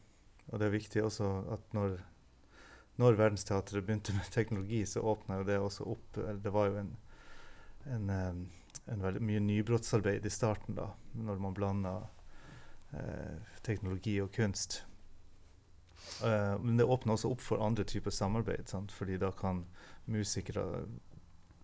Og 0.51 0.59
det 0.59 0.67
er 0.67 0.75
viktig 0.75 1.05
også 1.05 1.29
at 1.55 1.71
når, 1.73 1.95
når 3.01 3.17
Verdensteatret 3.17 3.85
begynte 3.85 4.13
med 4.13 4.29
teknologi, 4.35 4.83
så 4.85 5.01
åpna 5.13 5.41
jo 5.41 5.47
det 5.47 5.57
også 5.59 5.87
opp 5.95 6.19
Det 6.43 6.51
var 6.53 6.69
jo 6.69 6.81
en, 6.83 6.91
en, 7.89 8.11
en 8.85 9.05
veldig 9.07 9.23
mye 9.23 9.41
nybrottsarbeid 9.41 10.25
i 10.25 10.33
starten, 10.33 10.77
da, 10.77 10.91
når 11.17 11.41
man 11.41 11.57
blanda 11.57 11.95
eh, 12.93 13.39
teknologi 13.65 14.19
og 14.21 14.33
kunst. 14.35 14.83
Eh, 16.23 16.59
men 16.59 16.77
det 16.77 16.87
åpner 16.87 17.15
også 17.15 17.31
opp 17.33 17.41
for 17.43 17.63
andre 17.63 17.85
typer 17.87 18.13
samarbeid, 18.13 18.69
sant? 18.69 18.91
fordi 18.91 19.17
da 19.21 19.31
kan 19.35 19.63
musikere 20.05 20.85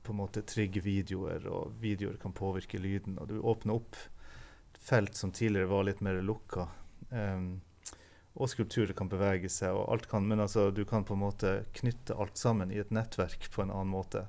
på 0.03 0.13
en 0.13 0.19
måte 0.21 0.43
trigge 0.47 0.81
videoer, 0.81 1.45
og 1.51 1.75
videoer 1.81 2.17
kan 2.21 2.33
påvirke 2.33 2.79
lyden. 2.81 3.19
Og 3.19 3.29
du 3.29 3.39
åpner 3.39 3.79
opp 3.79 3.97
felt 4.79 5.15
som 5.15 5.31
tidligere 5.35 5.69
var 5.69 5.83
litt 5.85 6.01
mer 6.01 6.21
lukka. 6.23 6.69
Um, 7.09 7.59
og 8.39 8.49
skulpturer 8.49 8.95
kan 8.95 9.09
bevege 9.11 9.49
seg, 9.51 9.75
og 9.75 9.89
alt 9.91 10.07
kan, 10.09 10.25
men 10.27 10.39
altså, 10.39 10.69
du 10.71 10.85
kan 10.87 11.03
på 11.03 11.17
en 11.17 11.23
måte 11.25 11.53
knytte 11.81 12.15
alt 12.15 12.39
sammen 12.39 12.71
i 12.71 12.79
et 12.79 12.93
nettverk 12.95 13.49
på 13.51 13.65
en 13.65 13.73
annen 13.73 13.91
måte. 13.91 14.25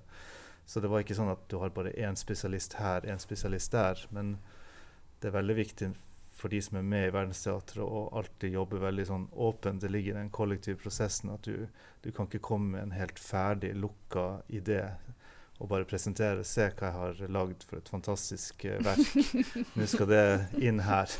Så 0.66 0.82
det 0.82 0.90
var 0.90 1.04
ikke 1.04 1.16
sånn 1.18 1.30
at 1.32 1.46
du 1.50 1.58
har 1.62 1.72
bare 1.74 1.94
én 1.98 2.18
spesialist 2.18 2.76
her, 2.78 3.06
én 3.06 3.22
spesialist 3.22 3.72
der. 3.74 4.02
Men 4.14 4.36
det 5.20 5.30
er 5.30 5.38
veldig 5.38 5.56
viktig 5.58 5.90
for 6.40 6.48
de 6.48 6.60
som 6.64 6.78
er 6.80 6.82
med 6.88 7.06
i 7.08 7.12
Verdensteatret, 7.12 7.84
og 7.84 8.14
alltid 8.16 8.54
jobber 8.56 8.80
veldig 8.86 9.04
sånn 9.10 9.26
åpent. 9.36 9.82
Det 9.84 9.90
ligger 9.92 10.14
i 10.14 10.20
den 10.22 10.30
kollektive 10.32 10.80
prosessen 10.80 11.30
at 11.34 11.44
du, 11.44 11.66
du 12.02 12.10
kan 12.16 12.26
ikke 12.30 12.40
komme 12.48 12.72
med 12.78 12.82
en 12.86 12.96
helt 12.96 13.18
ferdig, 13.20 13.74
lukka 13.76 14.40
idé 14.48 14.82
og 15.60 15.68
bare 15.68 15.84
presentere 15.84 16.40
'Se 16.44 16.70
hva 16.72 16.86
jeg 16.88 16.92
har 16.96 17.28
lagd 17.28 17.64
for 17.68 17.76
et 17.76 17.88
fantastisk 17.92 18.64
eh, 18.64 18.78
verk'. 18.80 19.10
Nå 19.76 19.86
skal 19.86 20.06
det 20.08 20.46
inn 20.58 20.80
her. 20.80 21.08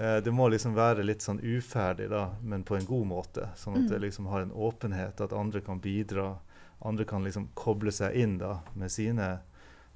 Eh, 0.00 0.20
det 0.22 0.30
må 0.32 0.46
liksom 0.48 0.72
være 0.74 1.02
litt 1.04 1.20
sånn 1.20 1.40
uferdig, 1.42 2.06
da, 2.08 2.34
men 2.42 2.62
på 2.64 2.76
en 2.76 2.86
god 2.86 3.06
måte. 3.10 3.48
Sånn 3.58 3.74
at 3.76 3.88
det 3.90 3.98
Mm. 3.98 4.02
liksom 4.04 4.26
har 4.30 4.40
en 4.40 4.52
åpenhet, 4.52 5.20
at 5.20 5.32
andre 5.32 5.60
kan 5.60 5.80
bidra. 5.80 6.38
Andre 6.80 7.04
kan 7.04 7.24
liksom 7.24 7.48
koble 7.54 7.90
seg 7.92 8.14
inn 8.16 8.38
da, 8.38 8.60
med 8.74 8.88
sine 8.90 9.40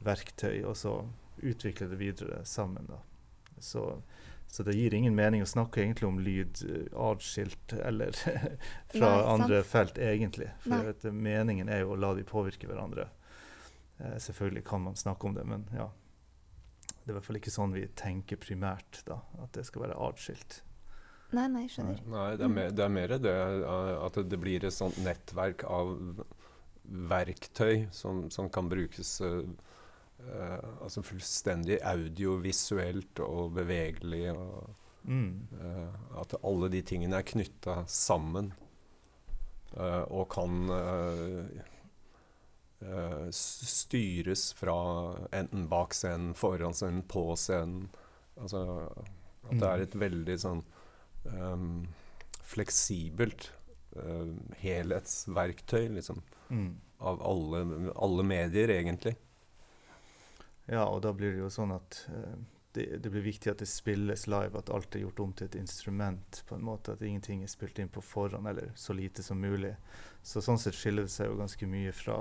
verktøy, 0.05 0.64
og 0.66 0.77
så 0.77 1.05
utvikle 1.43 1.89
det 1.89 1.97
videre 1.97 2.45
sammen. 2.45 2.87
da. 2.91 2.99
Så, 3.59 4.02
så 4.46 4.62
det 4.62 4.76
gir 4.76 4.94
ingen 4.94 5.14
mening 5.14 5.42
å 5.42 5.48
snakke 5.48 5.82
egentlig 5.82 6.09
om 6.09 6.20
lyd 6.22 6.61
eh, 6.68 6.86
atskilt 7.07 7.74
eller 7.78 8.12
fra 8.94 9.11
Nei, 9.11 9.24
andre 9.34 9.62
felt, 9.66 9.98
egentlig. 9.98 10.50
For 10.66 10.92
at, 10.92 11.05
eh, 11.05 11.14
meningen 11.14 11.70
er 11.72 11.84
jo 11.84 11.94
å 11.94 12.00
la 12.00 12.14
de 12.14 12.26
påvirke 12.28 12.70
hverandre. 12.70 13.09
Eh, 13.98 14.16
selvfølgelig 14.18 14.64
kan 14.68 14.84
man 14.84 14.96
snakke 14.96 15.26
om 15.26 15.34
det, 15.34 15.44
men 15.48 15.66
ja. 15.74 15.90
Det 16.84 17.11
er 17.11 17.14
i 17.14 17.16
hvert 17.18 17.26
fall 17.26 17.40
ikke 17.40 17.52
sånn 17.52 17.74
vi 17.76 17.84
tenker 17.96 18.40
primært, 18.40 19.02
da, 19.09 19.18
at 19.44 19.52
det 19.57 19.66
skal 19.68 19.86
være 19.86 19.98
atskilt. 20.07 20.62
Nei, 21.34 21.48
nei, 21.50 21.66
skjønner. 21.68 21.98
Nei, 22.09 22.30
det 22.38 22.46
er, 22.46 22.52
mer, 22.52 22.72
det 22.72 22.84
er 22.84 22.92
mer 22.94 23.14
det 23.18 23.34
eh, 23.34 23.92
at 24.07 24.18
det 24.30 24.40
blir 24.40 24.64
et 24.64 24.76
sånt 24.76 25.00
nettverk 25.02 25.66
av 25.66 25.96
verktøy 26.84 27.88
som, 27.96 28.26
som 28.30 28.50
kan 28.52 28.68
brukes 28.68 29.16
altså 30.25 31.03
fullstendig 31.05 31.79
audiovisuelt 31.85 33.20
og 33.25 33.53
bevegelig. 33.59 34.33
Og, 34.33 34.72
Mm. 35.05 35.49
Uh, 35.53 36.20
at 36.20 36.35
alle 36.41 36.70
de 36.72 36.81
tingene 36.87 37.18
er 37.20 37.27
knytta 37.29 37.83
sammen 37.91 38.53
uh, 39.77 40.05
og 40.09 40.31
kan 40.33 40.70
uh, 40.72 41.64
eh, 42.85 43.27
styres 43.33 44.47
fra 44.57 44.77
enten 45.33 45.66
bak 45.68 45.97
scenen, 45.97 46.33
foran 46.37 46.77
scenen, 46.77 47.03
på 47.09 47.27
scenen. 47.37 47.91
Altså 48.41 48.64
at 49.45 49.61
det 49.61 49.68
er 49.68 49.85
et 49.85 49.99
veldig 50.01 50.39
sånn 50.41 50.64
um, 51.29 51.85
fleksibelt 52.45 53.51
helhetsverktøy 54.59 55.93
liksom, 55.95 56.18
Mm. 56.51 56.75
av 56.99 57.22
alle, 57.25 57.61
alle 57.95 58.25
medier, 58.27 58.72
egentlig. 58.75 59.14
Ja, 60.67 60.87
og 60.87 61.03
da 61.05 61.12
blir 61.12 61.35
det 61.35 61.43
jo 61.43 61.51
sånn 61.53 61.75
at 61.75 61.99
eh, 62.09 62.37
det, 62.75 62.87
det 63.05 63.11
blir 63.12 63.23
viktig 63.23 63.53
at 63.53 63.61
det 63.62 63.69
spilles 63.71 64.27
live, 64.27 64.59
at 64.59 64.71
alt 64.73 64.97
er 64.97 65.05
gjort 65.05 65.21
om 65.23 65.35
til 65.37 65.51
et 65.51 65.59
instrument, 65.61 66.41
på 66.49 66.57
en 66.57 66.65
måte. 66.65 66.97
At 66.97 67.05
ingenting 67.05 67.45
er 67.45 67.53
spilt 67.53 67.79
inn 67.79 67.93
på 67.93 68.03
forhånd, 68.03 68.49
eller 68.51 68.73
så 68.75 68.97
lite 68.97 69.23
som 69.23 69.39
mulig. 69.41 69.75
Så 70.23 70.43
sånn 70.43 70.59
sett 70.59 70.79
skiller 70.79 71.07
det 71.07 71.15
seg 71.15 71.31
jo 71.31 71.39
ganske 71.39 71.69
mye 71.71 71.93
fra 71.95 72.19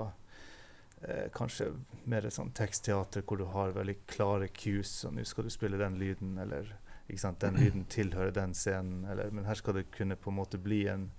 eh, 1.00 1.26
kanskje 1.34 1.72
mer 2.10 2.28
sånn 2.30 2.52
tekstteater 2.54 3.24
hvor 3.26 3.40
du 3.40 3.48
har 3.50 3.74
veldig 3.74 3.96
klare 4.10 4.50
cues, 4.52 5.00
og 5.08 5.16
nå 5.16 5.26
skal 5.26 5.48
du 5.48 5.54
spille 5.54 5.80
den 5.80 5.98
lyden, 5.98 6.38
eller 6.38 6.76
den 7.08 7.58
lyden 7.58 7.88
tilhører 7.96 8.36
den 8.36 8.54
scenen, 8.54 9.04
eller, 9.10 9.32
men 9.34 9.48
her 9.48 9.58
skal 9.58 9.80
det 9.80 9.90
kunne 9.96 10.20
på 10.20 10.30
en 10.30 10.38
måte 10.38 10.60
bli 10.60 10.84
en, 10.92 11.10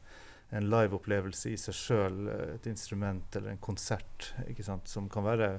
en 0.55 0.69
live-opplevelse 0.69 1.51
i 1.51 1.59
seg 1.59 1.75
sjøl, 1.75 2.27
et 2.55 2.71
instrument 2.71 3.35
eller 3.35 3.51
en 3.51 3.61
konsert, 3.61 4.31
som 4.85 5.09
kan 5.11 5.27
være 5.27 5.55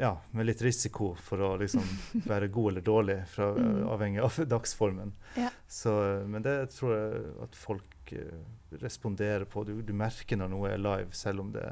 ja, 0.00 0.12
med 0.30 0.46
litt 0.46 0.62
risiko 0.62 1.12
for 1.18 1.40
å 1.42 1.50
liksom 1.60 1.82
være 2.30 2.48
god 2.52 2.70
eller 2.72 2.84
dårlig, 2.86 3.18
fra, 3.28 3.50
Mm. 3.52 3.82
avhengig 3.88 4.20
av 4.24 4.38
dagsformen. 4.54 5.12
Ja. 5.36 5.50
Så, 5.68 5.92
men 6.26 6.42
det 6.42 6.56
tror 6.76 6.94
jeg 6.96 7.22
at 7.46 7.56
folk 7.56 8.12
eh, 8.12 8.42
responderer 8.82 9.44
på. 9.44 9.64
Du, 9.64 9.74
du 9.82 9.92
merker 9.92 10.36
når 10.40 10.48
noe 10.54 10.70
er 10.72 10.78
live, 10.82 11.12
selv 11.16 11.40
om 11.44 11.52
det 11.52 11.66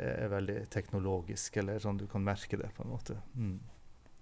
er 0.00 0.28
veldig 0.30 0.60
teknologisk, 0.70 1.56
eller 1.60 1.78
sånn 1.82 1.98
du 1.98 2.06
kan 2.06 2.22
merke 2.24 2.56
det 2.56 2.68
på 2.76 2.84
en 2.86 2.92
måte. 2.92 3.16
Mm. 3.34 3.56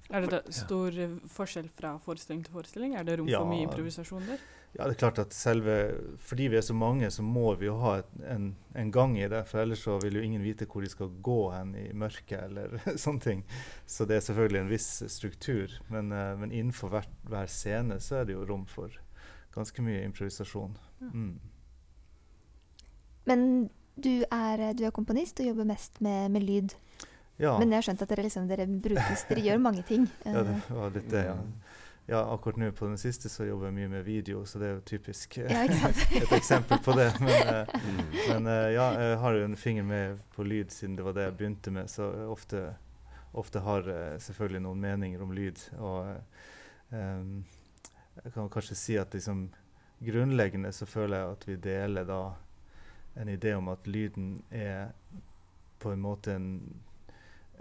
Er 0.08 0.24
det 0.24 0.30
da 0.32 0.40
stor 0.54 0.94
eh, 0.96 1.16
forskjell 1.28 1.68
fra 1.76 1.96
forestilling 2.00 2.44
til 2.46 2.54
forestilling? 2.56 2.94
Er 2.96 3.04
det 3.04 3.18
rom 3.20 3.28
Ja. 3.28 3.42
for 3.42 3.50
mye 3.50 3.66
improvisasjon 3.66 4.24
der? 4.26 4.40
Ja, 4.76 4.84
det 4.84 4.96
er 4.96 5.00
klart 5.00 5.18
at 5.18 5.32
selve 5.32 5.74
Fordi 6.18 6.48
vi 6.48 6.56
er 6.56 6.60
så 6.60 6.74
mange, 6.74 7.10
så 7.10 7.22
må 7.22 7.54
vi 7.54 7.66
jo 7.66 7.76
ha 7.80 7.98
et, 7.98 8.10
en, 8.28 8.56
en 8.74 8.90
gang 8.92 9.18
i 9.18 9.28
det. 9.28 9.46
For 9.48 9.60
ellers 9.60 9.84
så 9.84 9.98
vil 10.02 10.16
jo 10.16 10.22
ingen 10.22 10.42
vite 10.42 10.66
hvor 10.66 10.84
de 10.84 10.88
skal 10.88 11.08
gå 11.22 11.50
hen 11.52 11.74
i 11.74 11.92
mørket 11.92 12.42
eller 12.44 12.78
sånne 13.04 13.20
ting. 13.20 13.44
Så 13.86 14.04
det 14.04 14.16
er 14.16 14.26
selvfølgelig 14.28 14.60
en 14.60 14.72
viss 14.72 14.88
struktur. 15.12 15.76
Men, 15.88 16.12
uh, 16.12 16.36
men 16.40 16.52
innenfor 16.52 16.88
hvert, 16.88 17.12
hver 17.28 17.46
scene 17.46 18.00
så 18.00 18.20
er 18.20 18.24
det 18.24 18.36
jo 18.36 18.44
rom 18.48 18.66
for 18.66 18.92
ganske 19.54 19.82
mye 19.82 20.04
improvisasjon. 20.04 20.76
Mm. 21.00 21.40
Men 23.28 23.70
du 23.96 24.24
er, 24.30 24.72
du 24.72 24.84
er 24.86 24.94
komponist 24.94 25.40
og 25.40 25.50
jobber 25.50 25.68
mest 25.68 26.00
med, 26.00 26.28
med 26.30 26.44
lyd. 26.44 26.76
Ja. 27.38 27.56
Men 27.58 27.70
jeg 27.70 27.78
har 27.78 27.82
skjønt 27.86 28.02
at 28.02 28.08
dere, 28.10 28.22
liksom, 28.26 28.48
dere 28.50 28.64
brukes, 28.66 29.24
dere 29.28 29.42
gjør 29.44 29.60
mange 29.62 29.82
ting. 29.86 30.08
Ja, 30.26 30.42
det 30.42 30.56
Eh, 30.56 30.72
var 30.74 30.90
litt 30.94 31.10
det, 31.12 31.24
ja. 31.28 31.36
ja 32.08 32.22
akkurat 32.34 32.56
nå 32.58 32.70
på 32.74 32.86
den 32.88 32.98
siste 32.98 33.28
så 33.30 33.44
jobber 33.46 33.68
jeg 33.68 33.74
mye 33.76 33.88
med 33.92 34.04
video, 34.06 34.40
så 34.44 34.58
det 34.58 34.66
er 34.66 34.74
jo 34.74 34.80
typisk 34.90 35.38
eh, 35.38 35.52
ja, 35.52 35.62
et 36.22 36.32
eksempel 36.34 36.78
på 36.82 36.96
det. 36.98 37.12
Men, 37.20 37.36
eh, 37.54 37.76
Mm. 37.78 38.00
men 38.28 38.46
eh, 38.46 38.70
ja, 38.74 38.86
jeg 39.00 39.18
har 39.22 39.34
jo 39.38 39.44
en 39.44 39.56
finger 39.56 39.82
med 39.86 40.18
på 40.34 40.42
lyd 40.44 40.70
siden 40.74 40.96
det 40.96 41.04
var 41.06 41.12
det 41.14 41.22
jeg 41.28 41.36
begynte 41.38 41.70
med, 41.70 41.88
så 41.90 42.08
ofte, 42.32 42.64
ofte 43.32 43.60
har 43.62 43.86
jeg 43.86 44.20
selvfølgelig 44.26 44.62
noen 44.66 44.80
meninger 44.82 45.22
om 45.22 45.30
lyd. 45.32 45.62
Og 45.78 46.16
um, 46.90 47.44
jeg 48.24 48.32
kan 48.34 48.48
kanskje 48.50 48.74
si 48.76 48.96
at 48.98 49.14
liksom 49.14 49.46
grunnleggende 50.02 50.72
så 50.72 50.86
føler 50.86 51.18
jeg 51.22 51.30
at 51.36 51.46
vi 51.48 51.56
deler 51.68 52.04
da 52.08 52.20
en 53.18 53.28
idé 53.28 53.54
om 53.56 53.68
at 53.72 53.86
lyden 53.86 54.42
er 54.50 54.90
på 55.78 55.92
en 55.94 56.00
måte 56.02 56.34
en 56.34 56.48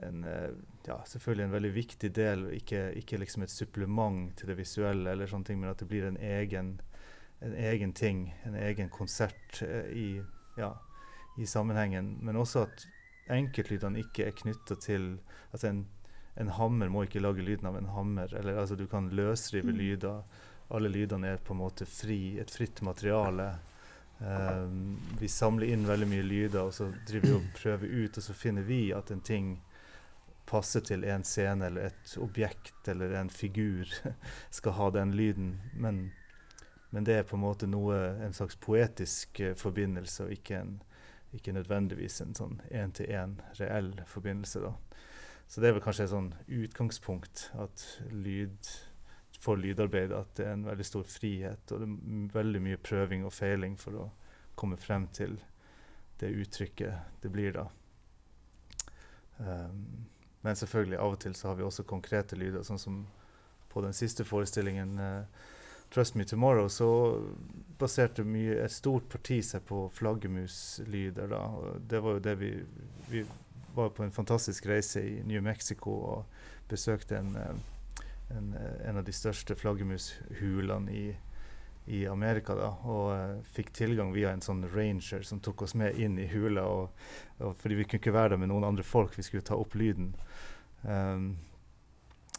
en, 0.03 0.23
eh, 0.23 0.49
ja, 0.87 0.97
selvfølgelig 1.05 1.43
en 1.45 1.51
veldig 1.51 1.71
viktig 1.75 2.11
del, 2.15 2.45
ikke, 2.57 2.91
ikke 2.95 3.17
liksom 3.17 3.43
et 3.43 3.49
supplement 3.53 4.35
til 4.37 4.47
det 4.51 4.57
visuelle, 4.57 5.11
eller 5.11 5.27
sånne 5.27 5.45
ting, 5.45 5.59
men 5.59 5.69
at 5.69 5.79
det 5.79 5.87
blir 5.89 6.07
en 6.07 6.17
egen, 6.17 6.79
en 7.41 7.53
egen 7.53 7.93
ting, 7.93 8.33
en 8.45 8.55
egen 8.55 8.89
konsert 8.89 9.61
eh, 9.61 9.89
i, 9.91 10.07
ja, 10.57 10.73
i 11.37 11.45
sammenhengen. 11.45 12.17
Men 12.21 12.35
også 12.35 12.65
at 12.67 12.87
enkeltlydene 13.29 13.99
ikke 14.05 14.27
er 14.29 14.31
knytta 14.37 14.75
til 14.79 15.17
altså 15.51 15.67
en, 15.67 15.85
en 16.39 16.49
hammer 16.55 16.89
må 16.89 17.03
ikke 17.03 17.19
lage 17.21 17.43
lyden 17.43 17.67
av 17.67 17.75
en 17.77 17.89
hammer. 17.91 18.33
eller 18.33 18.57
altså 18.61 18.75
Du 18.75 18.87
kan 18.87 19.09
løsrive 19.09 19.71
Mm. 19.71 19.77
lyder. 19.77 20.23
Alle 20.69 20.89
lydene 20.89 21.27
er 21.27 21.37
på 21.37 21.53
en 21.53 21.59
måte 21.59 21.85
fri, 21.85 22.37
et 22.39 22.51
fritt 22.51 22.81
materiale. 22.81 23.57
Um, 24.19 24.97
vi 25.19 25.27
samler 25.27 25.67
inn 25.73 25.85
veldig 25.87 26.07
mye 26.09 26.23
lyder, 26.25 26.61
og 26.61 26.73
så 26.73 26.87
driver 27.07 27.27
vi 27.27 27.33
og 27.35 27.43
prøver 27.53 27.87
ut, 28.05 28.17
og 28.17 28.23
så 28.23 28.33
finner 28.33 28.61
vi 28.65 28.91
at 28.93 29.11
en 29.11 29.21
ting 29.21 29.59
passer 30.47 30.83
til 30.87 31.03
en 31.03 31.25
scene 31.27 31.67
eller 31.67 31.89
et 31.89 32.15
objekt 32.23 32.87
eller 32.87 33.13
en 33.19 33.29
figur 33.29 33.91
skal 34.59 34.77
ha 34.79 34.89
den 34.95 35.13
lyden. 35.17 35.57
Men, 35.75 36.11
men 36.89 37.07
det 37.07 37.19
er 37.19 37.27
på 37.27 37.35
en 37.37 37.43
måte 37.43 37.69
noe, 37.69 37.97
en 38.23 38.35
slags 38.35 38.55
poetisk 38.63 39.41
eh, 39.43 39.55
forbindelse, 39.59 40.27
og 40.27 40.35
ikke, 40.37 40.61
en, 40.63 40.77
ikke 41.35 41.55
nødvendigvis 41.57 42.21
en 42.23 42.35
sånn 42.37 42.61
én-til-én 42.71 43.37
reell 43.59 43.93
forbindelse. 44.07 44.63
da. 44.63 44.73
Så 45.47 45.61
det 45.61 45.69
er 45.69 45.77
vel 45.77 45.85
kanskje 45.85 46.07
et 46.07 46.15
sånn 46.15 46.33
utgangspunkt 46.47 47.49
at 47.59 47.85
lyd 48.11 48.71
for 49.37 49.59
lydarbeid 49.59 50.11
at 50.15 50.33
det 50.39 50.47
er 50.47 50.55
en 50.57 50.65
veldig 50.67 50.85
stor 50.87 51.05
frihet, 51.07 51.71
og 51.71 51.83
det 51.83 51.87
er 51.87 52.31
veldig 52.33 52.63
mye 52.65 52.79
prøving 52.81 53.27
og 53.27 53.35
feiling 53.35 53.77
for 53.79 53.99
å 54.01 54.09
komme 54.57 54.79
frem 54.81 55.05
til 55.13 55.37
det 56.17 56.31
uttrykket 56.33 57.21
det 57.21 57.31
blir 57.31 57.53
da. 57.53 57.67
Um, 59.37 60.07
men 60.47 60.55
selvfølgelig, 60.55 60.99
av 61.03 61.17
og 61.17 61.19
til 61.19 61.33
så 61.35 61.49
har 61.49 61.57
vi 61.59 61.65
også 61.67 61.83
konkrete 61.83 62.37
lyder, 62.39 62.61
sånn 62.63 62.79
som 62.79 63.01
på 63.67 63.81
den 63.83 63.93
siste 63.93 64.23
forestillingen 64.23 64.93
uh, 64.95 65.47
'Trust 65.91 66.15
Me 66.15 66.23
Tomorrow', 66.23 66.69
så 66.71 66.87
baserte 67.79 68.23
mye, 68.23 68.55
et 68.63 68.71
stort 68.71 69.09
parti 69.11 69.41
seg 69.43 69.65
på 69.67 69.89
flaggermuslyder. 69.99 71.35
Det 71.89 71.99
var 72.03 72.15
jo 72.15 72.23
det 72.23 72.35
vi 72.39 72.51
Vi 73.09 73.25
var 73.75 73.89
på 73.89 74.03
en 74.03 74.11
fantastisk 74.11 74.65
reise 74.65 75.03
i 75.03 75.23
New 75.23 75.43
Mexico 75.43 75.91
og 75.91 76.25
besøkte 76.69 77.17
en, 77.17 77.35
eh, 77.35 77.55
en, 78.37 78.53
eh, 78.53 78.89
en 78.89 78.97
av 78.97 79.03
de 79.03 79.13
største 79.13 79.55
flaggermushulene 79.55 80.91
i, 80.91 81.15
i 81.87 82.05
Amerika. 82.07 82.55
da, 82.55 82.73
Og 82.83 83.11
uh, 83.13 83.43
fikk 83.55 83.73
tilgang 83.75 84.13
via 84.15 84.33
en 84.33 84.43
sånn 84.43 84.65
ranger 84.73 85.23
som 85.27 85.39
tok 85.43 85.65
oss 85.67 85.75
med 85.79 85.99
inn 85.99 86.19
i 86.19 86.27
hula. 86.31 86.65
Og, 86.67 87.09
og 87.39 87.57
fordi 87.61 87.79
vi 87.79 87.87
kunne 87.87 88.03
ikke 88.03 88.15
være 88.15 88.35
der 88.35 88.43
med 88.43 88.51
noen 88.51 88.67
andre 88.67 88.85
folk, 88.85 89.17
vi 89.17 89.25
skulle 89.25 89.45
ta 89.47 89.57
opp 89.59 89.75
lyden. 89.79 90.13
Um, 90.83 91.37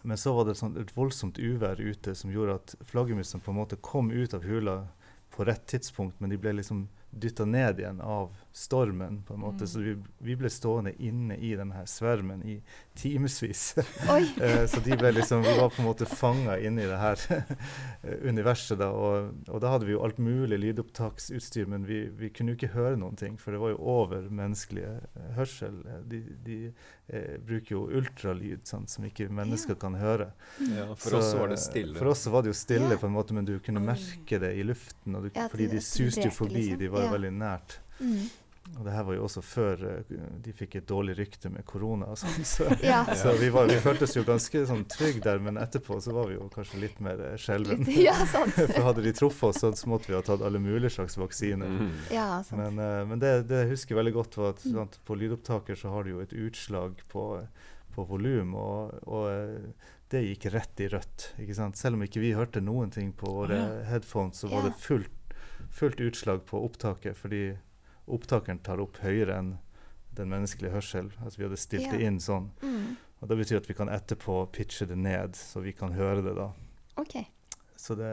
men 0.03 0.19
så 0.21 0.33
var 0.37 0.47
det 0.47 0.59
sånn 0.61 0.77
et 0.79 0.95
voldsomt 0.95 1.41
uvær 1.43 1.81
ute 1.81 2.15
som 2.15 2.31
gjorde 2.33 2.61
at 2.61 2.75
flaggermusene 2.87 3.43
på 3.43 3.51
en 3.53 3.59
måte 3.59 3.81
kom 3.83 4.13
ut 4.15 4.35
av 4.37 4.47
hula 4.47 4.77
på 5.35 5.45
rett 5.45 5.67
tidspunkt, 5.67 6.21
men 6.21 6.31
de 6.31 6.39
ble 6.41 6.55
liksom 6.59 6.87
dytta 7.11 7.45
ned 7.45 7.81
igjen 7.81 8.01
av 8.01 8.37
stormen. 8.53 9.23
på 9.27 9.35
en 9.35 9.41
måte, 9.41 9.65
Mm. 9.65 9.67
Så 9.69 9.79
vi, 9.81 9.97
vi 10.19 10.35
ble 10.37 10.49
stående 10.51 10.93
inne 10.99 11.37
i 11.37 11.55
den 11.57 11.71
her 11.73 11.85
svermen 11.87 12.43
i 12.45 12.63
timevis. 12.97 13.75
Eh, 14.41 14.67
så 14.67 14.81
de 14.85 14.97
ble 14.97 15.11
liksom, 15.13 15.43
vi 15.43 15.55
var 15.59 15.69
på 15.71 15.83
en 15.83 15.89
måte 15.89 16.07
fanga 16.07 16.59
inne 16.59 16.83
i 16.83 16.87
det 16.87 16.99
her 16.99 17.17
universet. 18.29 18.79
da, 18.79 18.89
og, 18.91 19.33
og 19.49 19.61
da 19.63 19.73
hadde 19.73 19.87
vi 19.89 19.93
jo 19.95 20.03
alt 20.05 20.19
mulig 20.23 20.59
lydopptaksutstyr, 20.63 21.67
men 21.71 21.85
vi, 21.87 22.05
vi 22.19 22.31
kunne 22.35 22.53
jo 22.55 22.59
ikke 22.59 22.73
høre 22.75 22.97
noen 23.01 23.17
ting, 23.19 23.37
for 23.41 23.53
det 23.55 23.61
var 23.63 23.75
jo 23.75 23.81
over 23.99 24.29
menneskelig 24.31 24.85
eh, 24.85 25.33
hørsel. 25.37 25.81
De, 26.11 26.21
de 26.47 26.59
eh, 27.09 27.37
bruker 27.45 27.75
jo 27.77 27.85
ultralyd, 28.01 28.65
sant, 28.69 28.91
som 28.93 29.07
ikke 29.09 29.29
mennesker 29.31 29.79
kan 29.81 29.95
høre. 29.99 30.31
Ja, 30.63 30.89
for 30.95 31.11
Så, 31.17 31.21
oss 31.23 31.33
var 31.39 31.53
det 31.53 31.61
stille. 31.63 31.99
For 31.99 32.13
oss 32.13 32.27
var 32.31 32.47
det 32.47 32.55
jo 32.55 32.59
stille, 32.59 32.95
Ja. 32.95 33.01
på 33.03 33.07
en 33.11 33.17
måte, 33.17 33.35
men 33.37 33.45
du 33.49 33.57
kunne 33.65 33.83
merke 33.85 34.39
det 34.43 34.55
i 34.59 34.65
luften. 34.67 35.15
Og 35.19 35.29
du, 35.29 35.31
Ja, 35.35 35.49
fordi 35.53 35.67
de 35.75 35.81
suste 35.85 36.29
jo 36.29 36.35
forbi, 36.35 36.71
liksom. 36.71 36.79
de 36.79 36.89
var 36.95 37.05
jo 37.07 37.11
Ja. 37.13 37.17
veldig 37.19 37.33
nært. 37.39 37.79
Mm. 38.01 38.29
Og 38.77 38.85
det 38.85 38.93
her 38.93 39.05
var 39.07 39.17
jo 39.17 39.23
også 39.25 39.41
før 39.43 39.81
eh, 39.89 40.11
de 40.45 40.53
fikk 40.53 40.75
et 40.77 40.89
dårlig 40.89 41.15
rykte 41.19 41.49
med 41.53 41.65
korona 41.69 42.11
og 42.13 42.19
sånn. 42.21 42.45
Så, 42.45 42.67
Ja. 42.85 43.01
så 43.21 43.33
vi, 43.41 43.49
var, 43.55 43.69
vi 43.71 43.79
føltes 43.81 44.13
jo 44.17 44.25
ganske 44.29 44.61
sånn 44.69 44.85
trygge 44.93 45.23
der, 45.25 45.41
men 45.43 45.57
etterpå 45.61 45.97
så 46.05 46.13
var 46.17 46.29
vi 46.29 46.37
jo 46.37 46.49
kanskje 46.53 46.83
litt 46.83 46.99
mer 47.05 47.23
eh, 47.31 47.37
skjelven. 47.41 47.87
Ja. 47.97 48.15
For 48.29 48.85
hadde 48.91 49.05
de 49.07 49.15
truffet 49.17 49.49
oss, 49.51 49.63
så, 49.65 49.73
så 49.79 49.89
måtte 49.91 50.13
vi 50.13 50.19
ha 50.19 50.23
tatt 50.27 50.45
alle 50.45 50.61
mulige 50.63 50.93
slags 50.99 51.17
vaksiner. 51.21 51.71
Mm. 51.81 51.95
Ja, 52.13 52.29
sant. 52.45 52.61
Men, 52.61 52.83
eh, 52.85 53.03
men 53.09 53.23
det, 53.25 53.33
det 53.49 53.65
jeg 53.65 53.73
husker 53.73 54.01
veldig 54.03 54.15
godt, 54.19 54.39
var 54.41 54.53
at 54.57 54.65
sant, 54.67 55.01
på 55.09 55.17
lydopptaker 55.19 55.79
så 55.79 55.95
har 55.95 56.05
du 56.05 56.13
jo 56.17 56.25
et 56.25 56.37
utslag 56.37 57.01
på, 57.09 57.25
på 57.97 58.09
volum, 58.11 58.53
og, 58.59 58.99
og 59.09 59.31
det 60.13 60.23
gikk 60.25 60.51
rett 60.55 60.85
i 60.85 60.91
rødt. 60.93 61.31
ikke 61.41 61.57
sant? 61.57 61.81
Selv 61.81 61.97
om 61.99 62.05
ikke 62.05 62.21
vi 62.21 62.35
hørte 62.37 62.61
noen 62.65 62.93
ting 62.93 63.11
på 63.17 63.33
våre 63.33 63.57
ja. 63.59 63.73
headphones, 63.95 64.45
så 64.45 64.53
var 64.53 64.65
Ja. 64.65 64.69
det 64.71 64.81
fullt, 64.85 65.35
fullt 65.75 66.01
utslag 66.05 66.45
på 66.49 66.61
opptaket, 66.65 67.17
fordi 67.17 67.43
opptakeren 68.15 68.61
tar 68.65 68.81
opp 68.83 69.01
høyere 69.05 69.39
enn 69.39 69.57
den 70.19 70.31
menneskelige 70.33 70.75
hørsel. 70.75 71.11
Altså 71.23 71.41
vi 71.41 71.47
hadde 71.47 71.61
stilt 71.61 71.91
det 71.93 72.03
inn 72.05 72.19
sånn. 72.23 72.51
Mm. 72.63 72.97
Og 73.19 73.31
det 73.31 73.39
betyr 73.41 73.61
at 73.61 73.69
vi 73.69 73.77
kan 73.79 73.91
etterpå 73.91 74.41
pitche 74.55 74.87
det 74.87 74.99
ned, 74.99 75.37
så 75.39 75.63
vi 75.65 75.75
kan 75.77 75.95
høre 75.97 76.23
det 76.27 76.37
da. 76.39 76.53
Okay. 76.99 77.27
Så 77.79 77.97
det, 77.99 78.13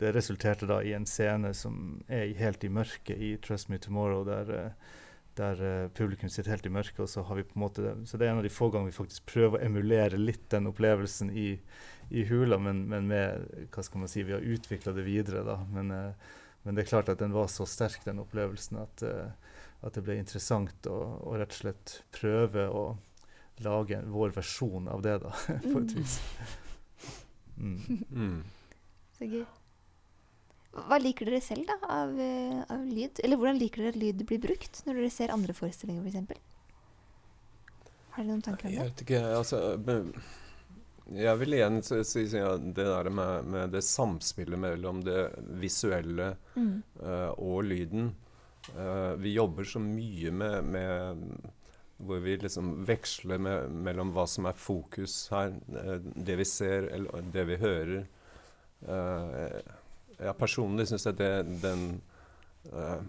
det 0.00 0.12
resulterte 0.16 0.68
da 0.68 0.82
i 0.84 0.92
en 0.96 1.06
scene 1.08 1.52
som 1.56 1.98
er 2.12 2.34
helt 2.40 2.64
i 2.64 2.72
mørket 2.72 3.16
i 3.16 3.34
'Trust 3.36 3.70
Me 3.72 3.80
Tomorrow', 3.80 4.24
der, 4.28 4.52
eh, 4.54 4.70
der 5.36 5.62
eh, 5.64 5.88
publikum 5.88 6.28
sitter 6.28 6.50
helt 6.50 6.66
i 6.66 6.72
mørket. 6.72 7.00
og 7.00 7.08
Så 7.08 7.22
har 7.22 7.36
vi 7.36 7.42
på 7.42 7.56
en 7.56 7.64
måte. 7.64 8.06
Så 8.06 8.16
det 8.16 8.26
er 8.26 8.32
en 8.32 8.38
av 8.38 8.44
de 8.44 8.52
få 8.52 8.70
gangene 8.70 8.92
vi 8.92 9.00
faktisk 9.00 9.26
prøver 9.26 9.58
å 9.58 9.64
emulere 9.64 10.20
litt 10.20 10.50
den 10.50 10.66
opplevelsen 10.66 11.30
i, 11.30 11.58
i 12.10 12.24
hula, 12.24 12.58
men, 12.58 12.88
men 12.88 13.08
med 13.08 13.68
hva 13.72 13.82
skal 13.82 14.00
man 14.00 14.08
si, 14.08 14.22
vi 14.22 14.32
har 14.32 14.40
utvikla 14.40 14.92
det 14.92 15.04
videre. 15.04 15.44
da, 15.44 15.64
men, 15.72 15.90
eh, 15.90 16.12
men 16.66 16.74
det 16.74 16.82
er 16.84 16.88
klart 16.90 17.08
at 17.12 17.20
den 17.22 17.32
var 17.34 17.46
så 17.52 17.64
sterk, 17.70 18.02
den 18.04 18.18
opplevelsen, 18.24 18.80
at, 18.82 19.02
eh, 19.06 19.54
at 19.86 19.94
det 19.94 20.02
ble 20.06 20.16
interessant 20.18 20.88
å, 20.90 20.96
å 21.22 21.36
rett 21.38 21.54
og 21.54 21.60
slett 21.62 21.92
prøve 22.16 22.66
å 22.68 22.84
lage 23.64 24.00
vår 24.12 24.34
versjon 24.36 24.88
av 24.92 25.04
det, 25.06 25.14
da, 25.22 25.30
på 25.70 25.78
et 25.80 25.94
Mm. 25.94 26.00
vis. 26.00 26.18
Mm. 27.56 28.02
Mm. 28.12 28.42
Så 29.16 29.24
gøy. 29.30 29.46
Hva 30.76 30.98
liker 31.00 31.24
dere 31.30 31.40
selv 31.40 31.64
da, 31.70 31.78
av, 31.88 32.10
eh, 32.20 32.58
av 32.68 32.82
lyd? 32.84 33.22
Eller 33.24 33.38
hvordan 33.40 33.56
liker 33.62 33.80
dere 33.86 33.94
at 33.94 34.00
lyd 34.02 34.26
blir 34.28 34.42
brukt 34.42 34.82
når 34.84 34.98
dere 35.00 35.12
ser 35.14 35.32
andre 35.32 35.54
forestillinger, 35.56 36.04
f.eks.? 36.04 36.42
Har 38.12 38.20
dere 38.24 38.28
noen 38.28 38.42
tanker 38.44 38.68
om 38.68 38.74
Jeg 38.74 38.90
vet 38.90 39.04
ikke, 39.06 39.22
altså 39.38 39.62
Jeg 41.14 41.38
vil 41.38 41.52
igjen 41.54 41.76
si 41.86 42.24
at 42.40 42.64
det 42.74 42.84
der 42.88 43.10
med, 43.14 43.44
med 43.46 43.70
det 43.76 43.84
samspillet 43.86 44.58
mellom 44.58 45.04
det 45.06 45.28
visuelle 45.62 46.32
Mm. 46.56 46.82
uh, 47.02 47.30
og 47.38 47.62
lyden. 47.68 48.08
Uh, 48.74 49.14
vi 49.20 49.34
jobber 49.36 49.64
så 49.64 49.78
mye 49.78 50.30
med, 50.34 50.64
med 50.64 51.16
hvor 51.98 52.18
vi 52.24 52.34
liksom 52.36 52.84
veksler 52.88 53.38
med, 53.38 53.70
mellom 53.86 54.10
hva 54.12 54.26
som 54.28 54.46
er 54.50 54.54
fokus 54.58 55.28
her, 55.32 55.52
eh, 55.80 55.98
det 56.02 56.36
vi 56.36 56.44
ser 56.44 56.82
eller 56.92 57.22
det 57.32 57.44
vi 57.48 57.56
hører. 57.56 58.02
Uh, 58.84 59.60
ja, 60.18 60.32
personlig 60.36 60.86
syns 60.90 61.06
jeg 61.08 61.16
det, 61.16 61.30
den 61.62 62.00
uh, 62.72 63.00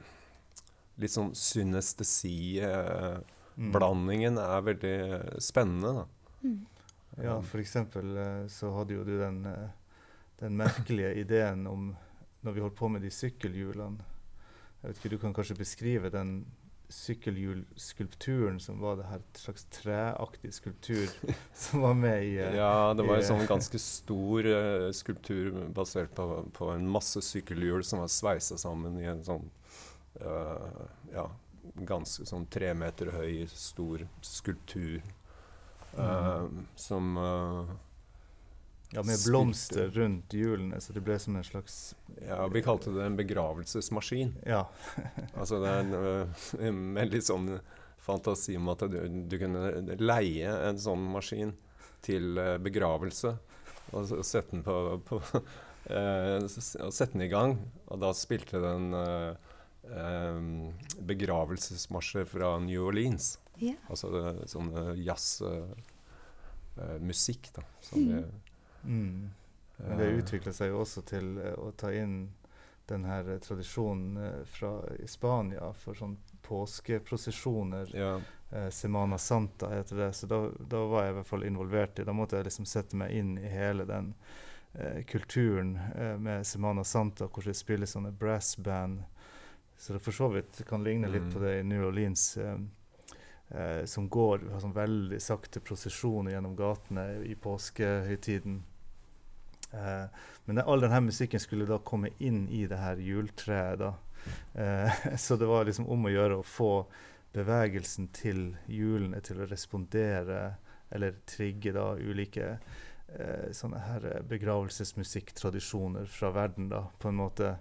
litt 1.01 1.11
sånn 1.11 1.33
synestesi-blandingen 1.35 4.33
Mm. 4.37 4.43
er 4.45 4.61
veldig 4.61 5.41
spennende. 5.41 5.93
Da. 5.97 6.05
Mm. 6.43 6.65
Ja, 7.23 7.37
eksempel 7.59 8.17
eh, 8.17 8.47
så 8.47 8.71
hadde 8.75 8.93
jo 8.93 9.03
du 9.03 9.15
den, 9.19 9.45
eh, 9.45 9.69
den 10.39 10.57
merkelige 10.57 11.13
ideen 11.23 11.67
om 11.67 11.95
Når 12.41 12.51
vi 12.51 12.61
holdt 12.61 12.77
på 12.77 12.89
med 12.93 13.01
de 13.01 13.09
sykkelhjulene 13.11 14.05
Jeg 14.83 14.89
vet 14.89 14.99
ikke, 14.99 15.09
Du 15.15 15.17
kan 15.17 15.33
kanskje 15.33 15.57
beskrive 15.57 16.13
den 16.13 16.45
sykkelhjulskulpturen 16.89 18.59
som 18.63 18.79
var 18.79 18.95
det 18.95 19.07
her 19.09 19.23
slags 19.35 19.65
treaktig 19.75 20.53
skulptur 20.53 21.09
som 21.53 21.81
var 21.81 21.97
med 21.99 22.23
i 22.23 22.37
eh, 22.37 22.55
Ja, 22.55 22.93
det 22.93 23.03
var 23.03 23.17
en 23.17 23.27
sånn 23.27 23.43
ganske 23.49 23.81
stor 23.81 24.47
uh, 24.47 24.87
skulptur 24.95 25.65
basert 25.75 26.13
på, 26.15 26.45
på 26.55 26.69
en 26.71 26.87
masse 26.87 27.19
sykkelhjul 27.27 27.83
som 27.83 27.99
var 27.99 28.13
sveisa 28.13 28.55
sammen 28.61 28.95
i 29.01 29.09
en 29.11 29.25
sånn 29.25 29.49
uh, 30.23 30.85
ja, 31.11 31.27
ganske 31.75 32.25
sånn 32.25 32.47
tre 32.51 32.71
meter 32.77 33.11
høy, 33.17 33.43
stor 33.51 34.07
skulptur. 34.23 35.01
Eh, 35.97 36.45
som 36.75 37.17
eh, 37.17 37.75
ja, 38.95 39.03
med 39.03 39.19
blomster 39.25 39.89
rundt 39.95 40.33
hjulene, 40.33 40.79
så 40.81 40.95
det 40.95 41.03
ble 41.03 41.17
som 41.19 41.35
en 41.35 41.43
slags 41.43 41.95
Ja, 42.23 42.45
vi 42.51 42.63
kalte 42.63 42.93
det 42.95 43.03
en 43.05 43.17
begravelsesmaskin. 43.19 44.37
Ja. 44.47 44.65
Altså 45.39 45.59
det 45.63 45.73
er 45.73 45.83
en, 45.83 45.97
øh, 45.97 46.71
med 46.73 47.13
litt 47.13 47.27
sånn 47.27 47.57
fantasi 48.07 48.55
om 48.55 48.69
at 48.71 48.85
du, 48.87 49.01
du 49.27 49.35
kunne 49.41 49.97
leie 49.99 50.51
en 50.69 50.79
sånn 50.79 51.03
maskin 51.11 51.51
til 52.05 52.39
begravelse. 52.63 53.33
Og 53.95 54.07
så 54.07 54.19
sette 54.25 54.55
den 54.55 54.63
på, 54.63 54.75
på 55.07 55.19
uh, 55.91 56.47
sette 56.47 57.11
den 57.13 57.25
i 57.25 57.31
gang. 57.31 57.57
Og 57.87 58.01
da 58.03 58.13
spilte 58.15 58.61
den 58.63 58.93
uh, 58.95 59.35
um, 59.87 60.71
begravelsesmarsjer 61.07 62.27
fra 62.27 62.55
New 62.63 62.87
Orleans. 62.89 63.35
Ja. 63.59 63.73
Altså 63.89 64.09
det, 64.11 64.47
sånn 64.49 64.71
jazzmusikk, 66.77 67.53
da. 67.55 67.61
Som 67.81 67.99
Mm. 67.99 68.07
det, 68.21 68.23
Mm. 68.85 69.29
Men 69.79 69.97
det 69.97 70.23
utvikla 70.23 70.53
seg 70.53 70.69
jo 70.69 70.79
også 70.81 71.01
til 71.05 71.37
eh, 71.37 71.53
å 71.57 71.71
ta 71.75 71.91
inn 71.93 72.29
den 72.87 73.03
her 73.05 73.27
eh, 73.29 73.37
tradisjonen 73.39 74.17
eh, 74.17 74.43
fra 74.45 74.81
Spania 75.05 75.73
for 75.73 75.93
sånn 75.93 76.17
påskeprosesjoner. 76.43 77.87
ja. 77.95 78.21
Eh, 78.51 78.69
Semana 78.69 79.17
Santa 79.17 79.67
heter 79.69 79.95
det. 79.97 80.13
Så 80.15 80.25
da, 80.27 80.49
da 80.69 80.85
var 80.87 81.03
jeg 81.03 81.11
i 81.11 81.15
hvert 81.17 81.27
fall 81.27 81.43
involvert 81.43 81.99
i 81.99 82.03
Da 82.05 82.13
måtte 82.13 82.37
jeg 82.37 82.45
liksom 82.45 82.65
sette 82.65 82.95
meg 82.95 83.11
inn 83.11 83.37
i 83.37 83.47
hele 83.51 83.83
den 83.85 84.13
eh, 84.73 85.03
kulturen 85.03 85.75
eh, 85.95 86.17
med 86.17 86.45
Semana 86.47 86.83
Santa, 86.83 87.27
hvor 87.27 87.43
de 87.43 87.53
spiller 87.53 87.85
sånne 87.85 88.11
brassband. 88.17 89.03
Så 89.77 89.93
det 89.93 90.01
for 90.01 90.11
så 90.11 90.29
vidt 90.33 90.63
kan 90.67 90.83
ligne 90.83 91.07
litt 91.11 91.23
Mm. 91.23 91.33
på 91.33 91.39
det 91.39 91.59
i 91.59 91.63
New 91.63 91.83
Orleans. 91.89 92.37
Eh, 92.37 92.57
eh, 93.49 93.83
som 93.85 94.09
går 94.09 94.47
sånn 94.61 94.75
veldig 94.75 95.19
sakte 95.23 95.61
prosesjoner 95.63 96.35
gjennom 96.35 96.55
gatene 96.57 97.07
i 97.25 97.35
påskehøytiden. 97.35 98.61
Eh, 99.71 100.05
men 100.45 100.63
all 100.63 100.83
denne 100.83 101.01
musikken 101.09 101.43
skulle 101.43 101.67
da 101.69 101.79
komme 101.83 102.13
inn 102.17 102.47
i 102.49 102.65
det 102.67 102.79
her 102.81 103.01
juletreet. 103.03 103.79
da. 103.79 103.93
Eh, 104.53 105.05
så 105.25 105.35
det 105.35 105.49
var 105.49 105.65
liksom 105.65 105.89
om 105.89 106.07
å 106.07 106.13
gjøre 106.13 106.39
å 106.39 106.47
få 106.47 106.71
bevegelsen 107.35 108.09
til 108.15 108.55
hjulene 108.71 109.19
til 109.21 109.43
å 109.43 109.49
respondere 109.49 110.55
eller 110.89 111.17
trigge 111.27 111.73
da 111.75 111.91
ulike 111.99 112.53
eh, 113.07 113.49
sånne 113.51 113.81
her 113.83 114.07
eh, 114.11 114.21
begravelsesmusikktradisjoner 114.29 116.07
fra 116.11 116.31
verden, 116.35 116.69
da, 116.71 116.85
på 116.99 117.11
en 117.11 117.19
måte 117.19 117.57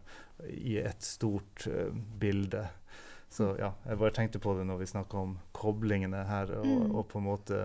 i 0.47 0.79
et 0.79 1.03
stort 1.03 1.67
eh, 1.71 1.91
bilde. 1.93 2.67
Så 3.37 3.51
ja, 3.61 3.73
jeg 3.85 3.99
bare 4.01 4.15
tenkte 4.17 4.41
på 4.41 4.55
det 4.57 4.65
når 4.69 4.79
vi 4.81 4.87
snakka 4.89 5.19
om 5.21 5.35
koblingene 5.57 6.23
her, 6.29 6.53
og, 6.61 6.67
Mm. 6.67 6.95
og 6.97 7.09
på 7.11 7.19
en 7.21 7.27
måte 7.29 7.59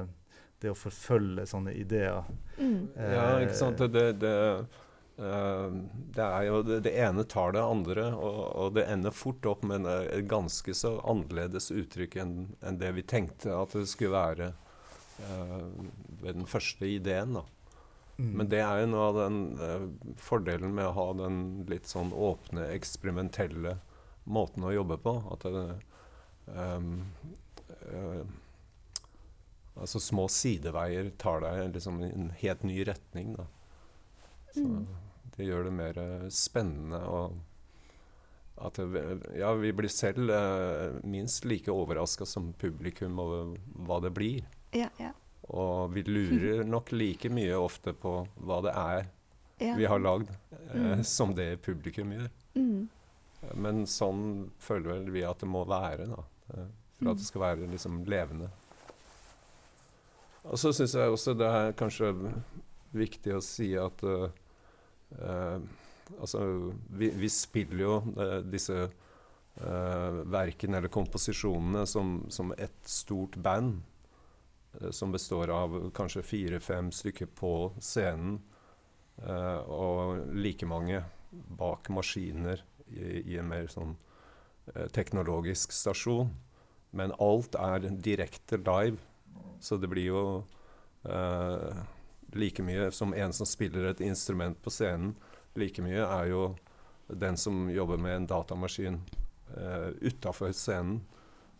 det 0.61 0.69
å 0.71 0.75
forfølge 0.77 1.45
sånne 1.47 1.71
ideer. 1.79 2.23
Mm. 2.59 2.89
Ja, 2.97 3.37
Eh, 3.37 3.45
ikke 3.45 3.55
sant. 3.57 3.77
Det, 3.79 3.87
det, 3.93 4.19
det, 4.19 4.33
eh, 5.17 5.69
det 6.17 6.25
er 6.25 6.43
jo 6.49 6.59
det, 6.67 6.81
det 6.85 6.93
ene 7.01 7.23
tar 7.23 7.55
det 7.55 7.63
andre, 7.63 8.09
og, 8.13 8.41
og 8.65 8.73
det 8.75 8.83
ender 8.91 9.15
fort 9.15 9.45
opp 9.49 9.63
med 9.63 9.87
et 9.87 10.27
ganske 10.29 10.75
så 10.75 10.97
annerledes 11.07 11.71
uttrykk 11.71 12.17
enn 12.21 12.35
en 12.61 12.77
det 12.81 12.91
vi 12.99 13.01
tenkte 13.07 13.55
at 13.55 13.73
det 13.77 13.87
skulle 13.89 14.11
være 14.17 14.51
eh, 15.23 15.63
ved 16.21 16.35
den 16.41 16.45
første 16.45 16.85
ideen. 16.85 17.33
da. 17.39 17.45
Mm. 18.19 18.33
Men 18.37 18.49
det 18.51 18.59
er 18.61 18.81
jo 18.83 18.91
noe 18.91 19.07
av 19.07 19.15
den 19.23 19.39
eh, 19.57 19.87
fordelen 20.21 20.75
med 20.75 20.91
å 20.91 20.93
ha 20.99 21.07
den 21.23 21.39
litt 21.71 21.87
sånn 21.89 22.11
åpne, 22.13 22.67
eksperimentelle 22.75 23.77
måten 24.25 24.63
å 24.67 24.73
jobbe 24.73 24.97
på. 25.01 25.13
At 25.33 25.45
det 25.47 25.65
um, 26.47 26.91
uh, 27.91 28.25
Altså 29.81 30.01
små 30.03 30.25
sideveier 30.29 31.07
tar 31.17 31.39
deg 31.45 31.69
liksom 31.77 32.01
i 32.03 32.09
en 32.11 32.25
helt 32.41 32.63
ny 32.67 32.81
retning, 32.85 33.29
da. 33.37 33.45
Så 34.51 34.65
Mm. 34.67 34.81
det 35.37 35.45
gjør 35.47 35.63
det 35.63 35.71
mer 35.71 35.97
eh, 35.97 36.25
spennende 36.29 36.99
og 37.07 37.37
at 38.61 38.77
Ja, 39.39 39.53
vi 39.57 39.71
blir 39.73 39.89
selv 39.89 40.29
uh, 40.29 40.99
minst 41.07 41.45
like 41.47 41.71
overraska 41.71 42.25
som 42.27 42.51
publikum 42.53 43.17
over 43.23 43.55
hva 43.87 44.01
det 44.03 44.11
blir. 44.13 44.43
Ja, 44.75 44.89
ja. 44.99 45.13
Og 45.49 45.93
vi 45.95 46.03
lurer 46.03 46.63
nok 46.75 46.91
like 46.91 47.29
mye 47.31 47.55
ofte 47.57 47.93
på 47.93 48.27
hva 48.43 48.59
det 48.67 48.75
er 48.75 49.07
vi 49.77 49.85
har 49.85 49.99
lagd, 50.03 50.29
uh, 50.51 50.75
Mm. 50.75 51.03
som 51.03 51.33
det 51.35 51.61
publikum 51.63 52.11
gjør. 52.11 52.29
Mm. 52.55 52.70
Men 53.57 53.85
sånn 53.89 54.51
føler 54.61 54.95
vel 54.95 55.11
vi 55.13 55.23
at 55.25 55.41
det 55.41 55.49
må 55.49 55.63
være, 55.69 56.07
da. 56.11 56.23
eh, 56.53 56.67
For 56.99 57.13
at 57.13 57.21
det 57.21 57.27
skal 57.27 57.45
være 57.45 57.69
liksom 57.71 58.01
levende. 58.09 58.51
Og 60.49 60.57
så 60.57 60.71
syns 60.73 60.95
jeg 60.97 61.13
også 61.13 61.35
det 61.37 61.47
er 61.47 61.77
kanskje 61.77 62.11
viktig 62.97 63.35
å 63.37 63.43
si 63.45 63.71
at 63.79 64.03
uh, 64.07 64.27
uh, 65.21 65.61
Altså, 66.11 66.41
vi, 66.91 67.07
vi 67.15 67.27
spiller 67.31 67.85
jo 67.85 67.93
uh, 68.17 68.41
disse 68.43 68.89
verkene 69.61 70.79
eller 70.79 70.89
komposisjonene 70.91 71.83
som, 71.87 72.21
som 72.31 72.53
et 72.55 72.87
stort 72.87 73.35
band. 73.35 73.81
som 74.95 75.11
består 75.11 75.51
av 75.51 75.75
kanskje 75.93 76.23
fire-fem 76.23 76.87
stykker 76.95 77.27
på 77.35 77.51
scenen. 77.83 78.39
og 79.67 80.31
like 80.31 80.65
mange 80.65 81.03
bak 81.59 81.91
maskiner 81.91 82.63
i, 82.93 83.21
i 83.33 83.37
en 83.39 83.49
mer 83.49 83.67
sånn 83.71 83.95
eh, 84.75 84.87
teknologisk 84.93 85.73
stasjon. 85.75 86.31
Men 86.91 87.15
alt 87.23 87.55
er 87.55 87.87
direkte 88.03 88.59
live, 88.59 88.99
så 89.63 89.77
det 89.79 89.87
blir 89.91 90.09
jo 90.09 90.23
eh, 91.07 91.83
like 92.35 92.63
mye 92.63 92.89
som 92.91 93.13
en 93.13 93.33
som 93.33 93.47
spiller 93.47 93.91
et 93.91 94.03
instrument 94.03 94.59
på 94.63 94.73
scenen. 94.73 95.15
Like 95.55 95.83
mye 95.83 96.03
er 96.03 96.31
jo 96.31 96.43
den 97.07 97.37
som 97.37 97.69
jobber 97.69 97.99
med 97.99 98.15
en 98.15 98.27
datamaskin 98.27 99.01
eh, 99.57 99.89
utafor 100.01 100.51
scenen, 100.51 101.01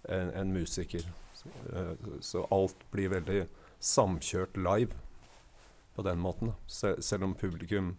en, 0.04 0.32
en 0.32 0.54
musiker. 0.54 1.08
Så, 1.34 1.50
eh, 1.76 1.96
så 2.20 2.48
alt 2.52 2.88
blir 2.92 3.12
veldig 3.12 3.46
samkjørt 3.80 4.58
live 4.58 4.96
på 5.96 6.02
den 6.02 6.20
måten. 6.20 6.52
Da. 6.52 6.56
Se, 6.68 6.96
selv 7.02 7.24
om 7.24 7.36
publikum 7.36 7.96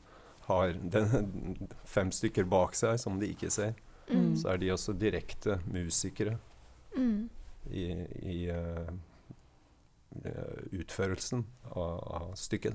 har 0.52 0.72
den, 0.96 1.68
fem 1.96 2.10
stykker 2.14 2.44
bak 2.48 2.74
seg 2.78 2.98
som 3.02 3.18
de 3.22 3.32
ikke 3.34 3.50
ser, 3.50 3.74
Mm. 4.12 4.32
så 4.36 4.48
er 4.52 4.58
de 4.58 4.68
også 4.74 4.92
direkte 4.98 5.54
musikere 5.72 6.34
Mm. 6.96 7.28
i, 7.70 7.84
i 8.28 8.38
eh, 8.50 8.90
utførelsen 10.76 11.44
av, 11.70 12.02
av 12.12 12.32
stykket. 12.36 12.74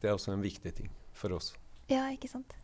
Det 0.00 0.08
er 0.08 0.14
også 0.16 0.32
en 0.32 0.44
viktig 0.44 0.72
ting 0.78 0.88
for 1.16 1.34
oss. 1.36 1.52
Ja, 1.90 2.06
ikke 2.14 2.28
sant. 2.30 2.54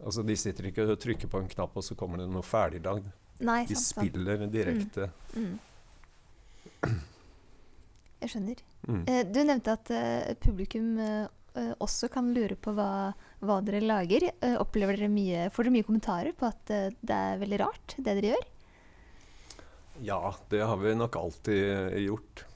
Altså, 0.00 0.22
de 0.24 0.36
sitter 0.40 0.70
ikke 0.70 0.86
og 0.88 0.98
trykker 1.02 1.28
på 1.28 1.42
en 1.42 1.48
knapp, 1.52 1.76
og 1.76 1.84
så 1.84 1.96
kommer 1.98 2.22
det 2.22 2.30
noe 2.32 2.44
ferdiglagd. 2.46 3.10
Nei, 3.44 3.64
De 3.68 3.74
sant. 3.76 3.84
sant. 3.90 4.06
spiller 4.06 4.46
direkte. 4.52 5.10
Mm. 5.36 5.58
Jeg 8.30 8.36
skjønner. 8.36 8.60
Mm. 8.86 9.02
Eh, 9.10 9.24
du 9.26 9.40
nevnte 9.42 9.72
at 9.74 9.90
eh, 9.90 10.36
publikum 10.38 10.92
eh, 11.02 11.24
eh, 11.58 11.72
også 11.82 12.06
kan 12.14 12.28
lure 12.30 12.54
på 12.54 12.70
hva, 12.76 13.10
hva 13.42 13.56
dere 13.66 13.82
lager. 13.82 14.28
Eh, 14.30 14.54
opplever 14.60 14.94
dere 14.94 15.10
mye, 15.10 15.48
får 15.50 15.66
dere 15.66 15.74
mye 15.74 15.88
kommentarer 15.88 16.36
på 16.38 16.46
at 16.46 16.70
det 16.70 17.16
er 17.16 17.42
veldig 17.42 17.60
rart, 17.64 17.96
det 17.98 18.14
dere 18.20 18.30
gjør? 18.36 18.46
Ja, 20.06 20.20
det 20.48 20.62
har 20.62 20.78
vi 20.78 20.94
nok 20.94 21.18
alltid 21.18 21.98
gjort. 22.06 22.46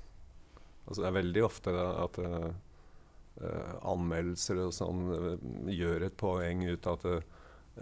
Altså, 0.87 1.01
det 1.03 1.11
er 1.11 1.19
veldig 1.19 1.45
ofte 1.45 1.75
at 1.75 2.23
anmeldelser 3.83 4.61
og 4.63 4.73
sånn 4.77 5.03
gjør 5.75 6.07
et 6.07 6.15
poeng 6.17 6.63
ut 6.71 6.87
av 6.87 7.03
at 7.03 7.81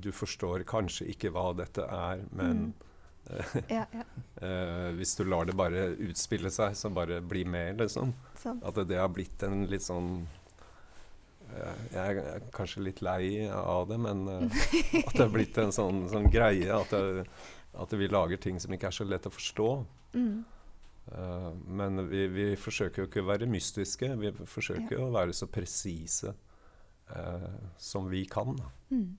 du 0.00 0.08
forstår 0.16 0.64
kanskje 0.64 1.10
ikke 1.12 1.28
hva 1.34 1.50
dette 1.58 1.84
er, 1.84 2.24
men 2.32 2.70
Ja, 3.70 3.84
ja. 3.92 4.04
hvis 4.96 5.12
du 5.18 5.24
lar 5.28 5.46
det 5.46 5.54
bare 5.58 5.90
utspille 6.02 6.50
seg, 6.50 6.74
så 6.78 6.90
bare 6.94 7.20
bli 7.22 7.44
med, 7.44 7.78
liksom. 7.82 8.14
Sånn. 8.40 8.62
At 8.66 8.80
det 8.88 8.98
har 8.98 9.10
blitt 9.12 9.42
en 9.46 9.66
litt 9.70 9.84
sånn 9.84 10.24
Jeg 11.92 12.22
er 12.22 12.44
kanskje 12.54 12.84
litt 12.86 13.02
lei 13.04 13.46
av 13.50 13.88
det, 13.90 13.98
men 14.00 14.24
at 14.30 15.14
det 15.14 15.24
har 15.24 15.32
blitt 15.34 15.58
en 15.60 15.74
sånn, 15.74 16.06
sånn 16.10 16.30
greie 16.32 16.70
at 16.74 16.94
det, 16.94 17.26
at 17.78 17.92
vi 17.92 18.08
lager 18.08 18.40
ting 18.40 18.58
som 18.60 18.72
ikke 18.74 18.88
er 18.90 18.96
så 18.96 19.06
lett 19.06 19.28
å 19.28 19.34
forstå. 19.34 19.68
Mm. 20.14 20.42
Uh, 21.10 21.52
men 21.66 22.08
vi, 22.08 22.26
vi, 22.30 22.46
forsøker 22.58 23.02
jo 23.02 23.08
ikke 23.08 23.22
å 23.24 23.30
være 23.30 23.48
mystiske. 23.50 24.10
Vi 24.20 24.32
forsøker 24.46 24.96
Ja. 24.96 25.06
å 25.06 25.14
være 25.14 25.34
så 25.36 25.48
presise 25.50 26.34
uh, 27.10 27.48
som 27.78 28.10
vi 28.10 28.24
kan. 28.30 28.58
Mm. 28.90 29.16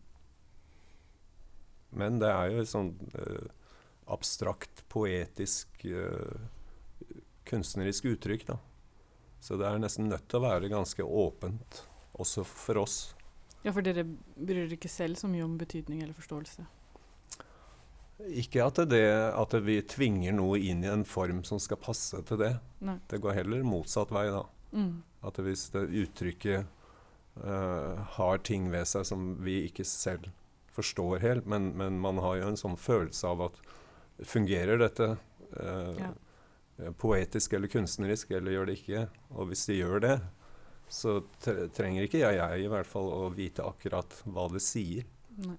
Men 1.92 2.20
det 2.20 2.32
er 2.32 2.54
jo 2.56 2.68
sånn 2.68 2.94
uh, 3.16 3.48
abstrakt, 4.12 4.84
poetisk, 4.92 5.86
kunstnerisk 7.48 8.12
uttrykk, 8.12 8.46
da. 8.52 8.58
Så 9.42 9.58
det 9.58 9.66
er 9.66 9.80
nesten 9.82 10.10
nødt 10.12 10.28
til 10.30 10.38
å 10.38 10.46
være 10.46 10.70
ganske 10.70 11.04
åpent, 11.04 11.82
også 12.22 12.46
for 12.46 12.84
oss. 12.84 13.00
Ja, 13.66 13.74
for 13.74 13.86
dere 13.86 14.04
bryr 14.06 14.64
dere 14.64 14.78
ikke 14.78 14.92
selv 14.92 15.18
så 15.18 15.30
mye 15.30 15.46
om 15.46 15.58
betydning 15.58 16.02
eller 16.02 16.18
forståelse? 16.18 16.66
Ikke 18.38 18.66
at, 18.66 18.78
det, 18.90 19.06
at 19.34 19.56
vi 19.66 19.80
tvinger 19.82 20.36
noe 20.38 20.60
inn 20.62 20.84
i 20.86 20.92
en 20.92 21.06
form 21.10 21.42
som 21.46 21.62
skal 21.62 21.80
passe 21.82 22.20
til 22.30 22.38
det. 22.42 22.52
Nei. 22.86 23.00
Det 23.10 23.22
går 23.22 23.40
heller 23.40 23.66
motsatt 23.66 24.14
vei, 24.14 24.28
da. 24.34 24.44
Mm. 24.78 25.02
At 25.26 25.42
hvis 25.42 25.68
det 25.74 25.88
uttrykket 26.04 26.70
uh, 27.42 27.98
har 28.18 28.42
ting 28.46 28.70
ved 28.74 28.86
seg 28.90 29.08
som 29.10 29.34
vi 29.42 29.64
ikke 29.68 29.86
selv 29.90 30.30
forstår 30.72 31.22
helt, 31.26 31.50
men, 31.50 31.72
men 31.78 31.98
man 32.02 32.22
har 32.22 32.38
jo 32.40 32.52
en 32.52 32.62
sånn 32.62 32.78
følelse 32.80 33.34
av 33.34 33.48
at 33.50 33.58
fungerer 34.28 34.78
dette 34.82 35.08
eh, 35.60 35.96
Ja. 36.02 36.12
poetisk 36.98 37.54
eller 37.54 37.68
kunstnerisk, 37.72 38.32
eller 38.32 38.52
gjør 38.56 38.66
det 38.70 38.78
ikke? 38.80 39.04
Og 39.36 39.48
hvis 39.52 39.66
de 39.70 39.76
gjør 39.80 40.00
det, 40.02 40.16
så 40.92 41.20
trenger 41.76 42.04
ikke 42.08 42.20
jeg, 42.24 42.36
jeg 42.40 42.66
i 42.66 42.68
hvert 42.72 42.88
fall 42.90 43.08
å 43.14 43.30
vite 43.36 43.64
akkurat 43.64 44.16
hva 44.26 44.48
det 44.52 44.62
sier. 44.66 45.06
Nei. 45.46 45.58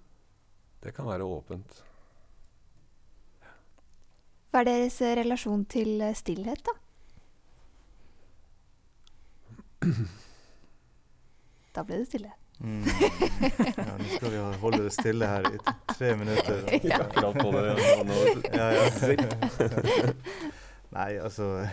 Det 0.83 0.93
kan 0.97 1.07
være 1.07 1.25
åpent. 1.25 1.83
Hva 4.53 4.61
er 4.61 4.69
deres 4.69 4.99
eh, 5.01 5.15
relasjon 5.17 5.63
til 5.71 6.01
eh, 6.03 6.13
stillhet, 6.19 6.61
da? 6.67 6.75
Da 11.73 11.81
ble 11.89 12.03
det 12.03 12.09
stille. 12.11 12.29
Mm. 12.63 12.85
Ja, 13.77 13.97
nå 13.99 14.05
skal 14.17 14.31
vi 14.31 14.39
holde 14.63 14.83
det 14.85 14.91
stille 14.95 15.27
her 15.27 15.47
i 15.55 15.59
tre 15.95 16.17
minutter. 16.17 16.63
Ja. 16.87 17.01
Akkurat 17.03 17.35
på 17.43 17.53
det. 17.53 17.63
ja, 18.53 18.73
Ja, 18.73 18.73
ja. 19.13 20.13
Nei, 20.93 21.19
altså 21.19 21.67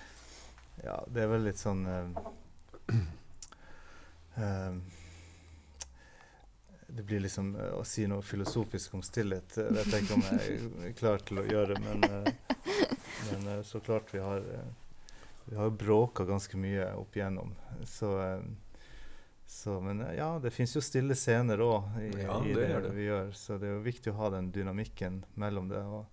Ja, 0.84 1.04
det 1.08 1.22
er 1.22 1.28
vel 1.30 1.44
litt 1.44 1.60
sånn 1.60 1.84
eh, 4.36 4.72
Det 6.88 7.02
blir 7.06 7.20
liksom 7.24 7.52
eh, 7.56 7.72
å 7.78 7.84
si 7.86 8.06
noe 8.10 8.22
filosofisk 8.24 8.94
om 8.98 9.02
stillhet. 9.06 9.56
Jeg 9.60 9.72
vet 9.76 9.98
ikke 10.02 10.16
om 10.18 10.24
jeg 10.26 10.60
er 10.88 10.96
klar 10.98 11.18
til 11.24 11.40
å 11.40 11.46
gjøre, 11.48 11.76
men, 11.84 12.04
men 13.30 13.64
så 13.64 13.80
klart 13.84 14.12
vi 14.14 14.20
har 14.24 14.42
Vi 15.50 15.56
har 15.56 15.70
bråka 15.70 16.24
ganske 16.28 16.56
mye 16.60 16.90
opp 16.98 17.16
igjennom. 17.16 17.54
Så, 17.88 18.12
så 19.50 19.80
Men 19.80 20.00
eh, 20.00 20.14
ja, 20.14 20.38
det 20.38 20.50
fins 20.50 20.76
jo 20.76 20.80
stille 20.80 21.16
scener 21.18 21.60
òg 21.64 21.96
i, 21.98 22.10
Ja, 22.22 22.38
i 22.46 22.52
det 22.54 22.68
det, 22.68 22.80
det. 22.84 22.90
vi 22.94 23.08
gjør. 23.08 23.32
Så 23.34 23.58
det 23.58 23.66
er 23.66 23.74
jo 23.74 23.86
viktig 23.86 24.12
å 24.12 24.18
ha 24.20 24.28
den 24.36 24.52
dynamikken 24.54 25.24
mellom 25.34 25.68
det. 25.68 25.82
og 25.82 26.06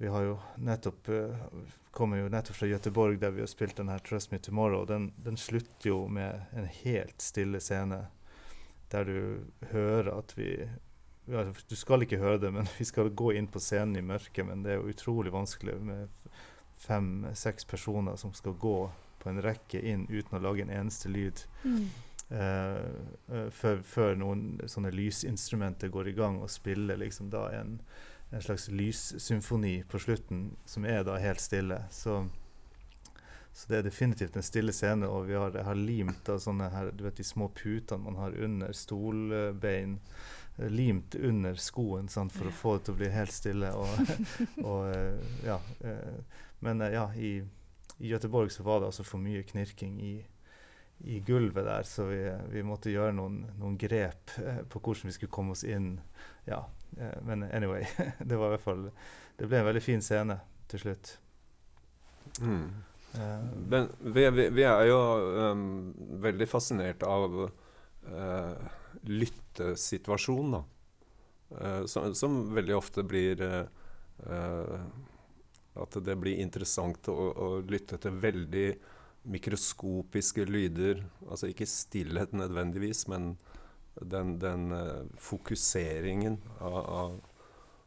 vi 0.00 0.08
har 0.10 0.24
jo 0.26 0.38
nettopp 0.58 1.08
uh, 1.08 1.44
kommer 1.94 2.18
jo 2.18 2.30
nettopp 2.32 2.56
fra 2.56 2.66
Göteborg, 2.66 3.20
der 3.20 3.30
vi 3.30 3.44
har 3.44 3.46
spilt 3.46 3.76
den 3.76 3.88
her 3.88 3.98
'Trust 3.98 4.32
Me 4.32 4.38
Tomorrow'. 4.38 4.86
Den, 4.86 5.12
den 5.16 5.36
slutter 5.36 5.88
jo 5.88 6.08
med 6.08 6.42
en 6.52 6.66
helt 6.66 7.22
stille 7.22 7.60
scene, 7.60 8.06
der 8.90 9.04
du 9.04 9.44
hører 9.70 10.10
at 10.18 10.34
vi 10.38 10.68
ja, 11.26 11.44
Du 11.68 11.76
skal 11.76 12.02
ikke 12.02 12.18
høre 12.18 12.38
det, 12.38 12.50
men 12.52 12.66
vi 12.78 12.84
skal 12.84 13.12
gå 13.14 13.32
inn 13.32 13.46
på 13.46 13.60
scenen 13.60 13.96
i 13.96 14.02
mørket. 14.02 14.46
Men 14.46 14.64
det 14.64 14.72
er 14.72 14.80
jo 14.80 14.90
utrolig 14.90 15.32
vanskelig 15.32 15.76
med 15.80 16.08
fem-seks 16.76 17.64
personer 17.64 18.16
som 18.16 18.34
skal 18.34 18.56
gå 18.58 18.90
på 19.22 19.30
en 19.30 19.42
rekke 19.42 19.80
inn 19.80 20.08
uten 20.10 20.36
å 20.36 20.42
lage 20.42 20.66
en 20.66 20.74
eneste 20.74 21.08
lyd. 21.08 21.46
Mm. 21.64 21.86
Eh, 22.30 23.50
før, 23.50 23.82
før 23.82 24.16
noen 24.18 24.44
sånne 24.70 24.92
lysinstrumenter 24.94 25.92
går 25.92 26.10
i 26.10 26.16
gang 26.16 26.40
og 26.42 26.52
spiller 26.52 26.98
liksom 27.00 27.30
da 27.32 27.46
en, 27.58 27.76
en 28.30 28.44
slags 28.44 28.68
lyssymfoni 28.72 29.82
på 29.88 30.00
slutten, 30.02 30.48
som 30.64 30.86
er 30.88 31.04
da 31.06 31.18
helt 31.20 31.42
stille. 31.42 31.82
Så, 31.94 32.22
så 33.52 33.70
det 33.70 33.78
er 33.78 33.88
definitivt 33.88 34.36
en 34.36 34.46
stille 34.46 34.74
scene, 34.74 35.08
og 35.08 35.28
vi 35.28 35.38
har, 35.38 35.54
jeg 35.54 35.68
har 35.68 35.80
limt 35.80 36.24
da 36.26 36.38
sånne 36.40 36.70
her, 36.74 36.92
du 36.94 37.04
vet 37.06 37.20
de 37.20 37.26
små 37.26 37.50
putene 37.54 38.06
man 38.06 38.20
har 38.20 38.38
under 38.46 38.72
stolbein, 38.76 39.98
eh, 40.58 40.70
limt 40.70 41.18
under 41.20 41.60
skoen 41.60 42.08
sant, 42.08 42.34
for 42.34 42.50
å 42.50 42.56
få 42.62 42.78
det 42.78 42.88
til 42.88 42.96
å 42.96 43.02
bli 43.02 43.12
helt 43.14 43.36
stille. 43.36 43.74
Og, 43.76 44.14
og 44.70 45.44
ja, 45.44 45.60
men 46.64 46.80
ja, 46.88 47.10
i, 47.14 47.36
i 47.98 48.08
Göteborg 48.08 48.50
så 48.50 48.64
var 48.64 48.80
det 48.80 48.88
altså 48.88 49.04
for 49.06 49.20
mye 49.20 49.42
knirking 49.46 49.98
i, 50.00 50.14
i 50.98 51.20
gulvet 51.20 51.64
der, 51.64 51.82
så 51.82 52.06
vi, 52.08 52.20
vi 52.52 52.62
måtte 52.64 52.92
gjøre 52.92 53.12
noen, 53.16 53.42
noen 53.60 53.76
grep 53.80 54.36
eh, 54.40 54.62
på 54.70 54.80
hvordan 54.80 55.10
vi 55.10 55.16
skulle 55.16 55.34
komme 55.34 55.52
oss 55.56 55.64
inn. 55.66 55.98
Ja, 56.48 56.62
eh, 56.96 57.18
men 57.26 57.44
anyway, 57.50 57.84
det 58.18 58.38
var 58.38 58.52
i 58.52 58.56
hvert 58.56 58.64
fall 58.64 58.88
Det 59.36 59.48
ble 59.48 59.60
en 59.60 59.68
veldig 59.68 59.82
fin 59.84 60.02
scene 60.04 60.38
til 60.70 60.84
slutt. 60.84 61.16
Mm. 62.40 62.68
Uh, 63.14 63.42
Men 63.70 63.88
vi, 63.98 64.30
vi, 64.30 64.48
vi 64.50 64.64
er 64.66 64.86
jo 64.88 65.00
um, 65.52 65.66
veldig 66.22 66.48
fascinert 66.50 67.04
av 67.06 67.36
uh, 67.44 68.54
lyttesituasjonen, 69.06 70.56
da. 70.56 70.62
Uh, 71.54 71.84
som, 71.86 72.14
som 72.18 72.40
veldig 72.56 72.74
ofte 72.74 73.04
blir 73.06 73.38
At 75.74 75.96
det 76.06 76.14
blir 76.16 76.40
interessant 76.40 77.08
å, 77.10 77.14
å 77.14 77.46
lytte 77.66 77.98
til 78.00 78.14
veldig 78.22 78.68
mikroskopiske 79.24 80.44
lyder. 80.48 81.04
Altså 81.28 81.48
ikke 81.50 81.68
stillhet 81.68 82.32
nødvendigvis, 82.36 83.06
men 83.08 83.34
den, 84.00 84.38
den 84.42 84.72
uh, 84.72 85.04
fokuseringen 85.16 86.40
av, 86.60 86.78
av 86.78 87.20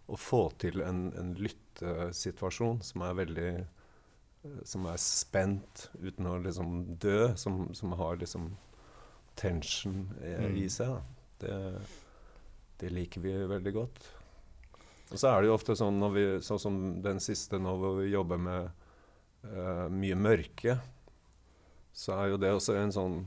å 0.08 0.18
få 0.18 0.48
til 0.62 0.82
en, 0.82 1.10
en 1.20 1.34
lyttesituasjon 1.36 2.80
som 2.86 3.04
er 3.04 3.18
veldig 3.22 3.52
som 4.64 4.86
er 4.88 5.00
spent 5.02 5.88
uten 6.00 6.28
å 6.30 6.38
liksom 6.40 6.84
dø, 7.02 7.34
som, 7.36 7.66
som 7.76 7.92
har 8.00 8.20
liksom 8.22 8.52
tension 9.36 10.08
eh, 10.24 10.46
i 10.46 10.68
Mm. 10.68 10.70
seg. 10.70 10.94
Det, 11.42 11.56
det 12.80 12.92
liker 12.94 13.22
vi 13.22 13.34
veldig 13.50 13.74
godt. 13.74 14.08
Og 15.12 15.20
så 15.20 15.30
er 15.30 15.42
det 15.42 15.50
jo 15.50 15.56
ofte 15.56 15.76
sånn, 15.76 16.00
når 16.00 16.12
vi, 16.16 16.26
sånn 16.44 16.60
som 16.60 16.78
den 17.04 17.20
siste 17.24 17.60
nå 17.60 17.76
hvor 17.80 18.00
vi 18.02 18.10
jobber 18.12 18.40
med 18.42 18.70
uh, 19.48 19.88
mye 19.94 20.16
mørke, 20.16 20.78
så 21.98 22.14
er 22.18 22.32
jo 22.32 22.40
det 22.42 22.54
også 22.54 22.78
en 22.78 22.94
sånn 22.94 23.18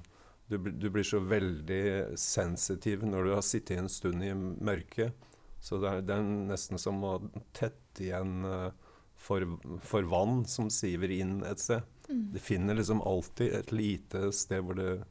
du, 0.50 0.58
du 0.58 0.88
blir 0.90 1.06
så 1.06 1.20
veldig 1.22 2.18
sensitiv 2.18 3.04
når 3.06 3.26
du 3.26 3.32
har 3.36 3.44
sittet 3.46 3.78
en 3.78 3.90
stund 3.90 4.22
i 4.26 4.32
mørket. 4.34 5.14
Så 5.62 5.78
det 5.78 5.90
er, 5.90 6.00
det 6.02 6.16
er 6.16 6.24
nesten 6.50 6.80
som 6.80 6.98
å 7.06 7.12
tette 7.54 8.02
igjen 8.02 8.42
eh, 8.48 8.72
for, 9.20 9.46
for 9.86 10.08
vann 10.10 10.42
som 10.50 10.70
siver 10.74 11.12
inn 11.14 11.38
et 11.46 11.62
sted. 11.62 11.86
Mm. 12.08 12.24
Det 12.34 12.42
finner 12.42 12.78
liksom 12.78 13.02
alltid 13.06 13.54
et 13.60 13.70
lite 13.74 14.32
sted 14.34 14.64
hvor 14.66 14.78
det 14.80 15.04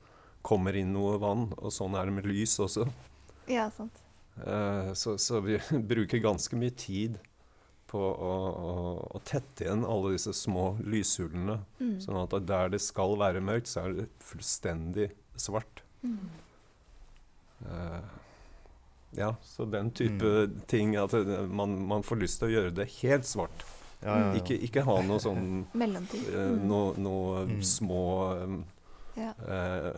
kommer 0.44 0.76
inn 0.76 0.92
noe 0.96 1.16
vann, 1.22 1.50
og 1.56 1.72
sånn 1.72 1.96
er 1.96 2.10
det 2.10 2.18
med 2.18 2.28
lys 2.28 2.58
også. 2.64 2.90
Ja, 3.48 3.70
sant. 3.72 4.04
Eh, 4.44 4.92
så, 5.00 5.16
så 5.22 5.40
vi 5.46 5.60
bruker 5.94 6.24
ganske 6.24 6.60
mye 6.60 6.76
tid 6.76 7.20
på 7.90 8.00
å, 8.00 8.34
å, 8.70 8.74
å 9.18 9.22
tette 9.26 9.66
igjen 9.66 9.82
alle 9.88 10.14
disse 10.14 10.34
små 10.38 10.76
lyshullene. 10.86 11.60
Mm. 11.82 11.96
Sånn 12.04 12.20
at 12.22 12.36
der 12.48 12.70
det 12.76 12.82
skal 12.86 13.18
være 13.20 13.42
mørkt, 13.44 13.72
så 13.72 13.84
er 13.88 13.98
det 13.98 14.08
fullstendig 14.24 15.10
svart. 15.40 15.82
Mm. 16.06 16.30
Uh, 17.66 18.00
ja, 19.18 19.34
så 19.44 19.66
den 19.66 19.90
type 19.92 20.30
ting 20.70 20.94
at 21.02 21.12
det, 21.12 21.42
man, 21.50 21.74
man 21.90 22.06
får 22.06 22.22
lyst 22.22 22.40
til 22.40 22.48
å 22.52 22.54
gjøre 22.54 22.76
det 22.78 22.86
helt 23.02 23.26
svart. 23.28 23.66
ja, 24.04 24.14
ja, 24.14 24.28
ja. 24.30 24.36
Ikke, 24.40 24.56
ikke 24.70 24.84
ha 24.88 25.00
noe 25.04 25.20
sånn 25.20 25.66
Mellomtid. 25.74 26.30
Mm. 26.32 26.62
noe, 26.70 26.94
noe 27.02 27.42
Mm. 27.50 27.62
små 27.66 28.04
um, 28.46 28.60
Ja. 29.18 29.34
eh, 29.50 29.98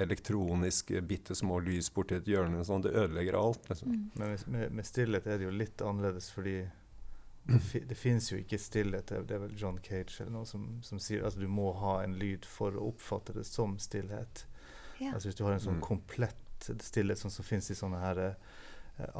elektroniske, 0.00 1.02
bitte 1.06 1.34
små 1.36 1.58
lys 1.62 1.90
borti 1.94 2.16
et 2.16 2.26
hjørne. 2.30 2.62
Sånn, 2.66 2.82
det 2.86 2.94
ødelegger 2.94 3.36
alt. 3.38 3.68
Liksom. 3.68 3.90
Mm. 3.92 4.06
Men 4.14 4.30
med, 4.32 4.46
med, 4.54 4.72
med 4.78 4.86
stillhet 4.88 5.26
er 5.26 5.38
det 5.38 5.46
jo 5.48 5.52
litt 5.54 5.82
annerledes, 5.84 6.30
fordi 6.34 6.56
det, 7.46 7.60
fi, 7.60 7.80
fins 7.94 8.30
jo 8.32 8.38
ikke 8.40 8.58
stillhet. 8.58 9.06
Det 9.12 9.30
er- 9.36 9.38
vel 9.38 9.56
John 9.56 9.78
Cage 9.82 10.20
eller 10.20 10.32
noe 10.32 10.46
som, 10.48 10.78
som 10.82 10.98
sier 10.98 11.20
at 11.20 11.24
altså, 11.32 11.40
du 11.40 11.48
må 11.48 11.72
ha 11.80 12.02
en 12.02 12.14
lyd 12.18 12.44
for 12.48 12.72
å 12.72 12.88
oppfatte 12.92 13.34
det 13.36 13.44
som 13.46 13.76
stillhet. 13.78 14.46
Ja. 15.00 15.12
Altså 15.14 15.28
Hvis 15.28 15.36
du 15.36 15.44
har 15.44 15.52
en 15.52 15.60
sånn 15.60 15.76
Mm. 15.80 15.82
komplett 15.82 16.70
stillhet, 16.80 17.18
sånn 17.18 17.30
som 17.30 17.44
fins 17.44 17.70
i 17.70 17.74
sånne 17.74 17.98
her 18.00 18.18
uh, 18.30 18.34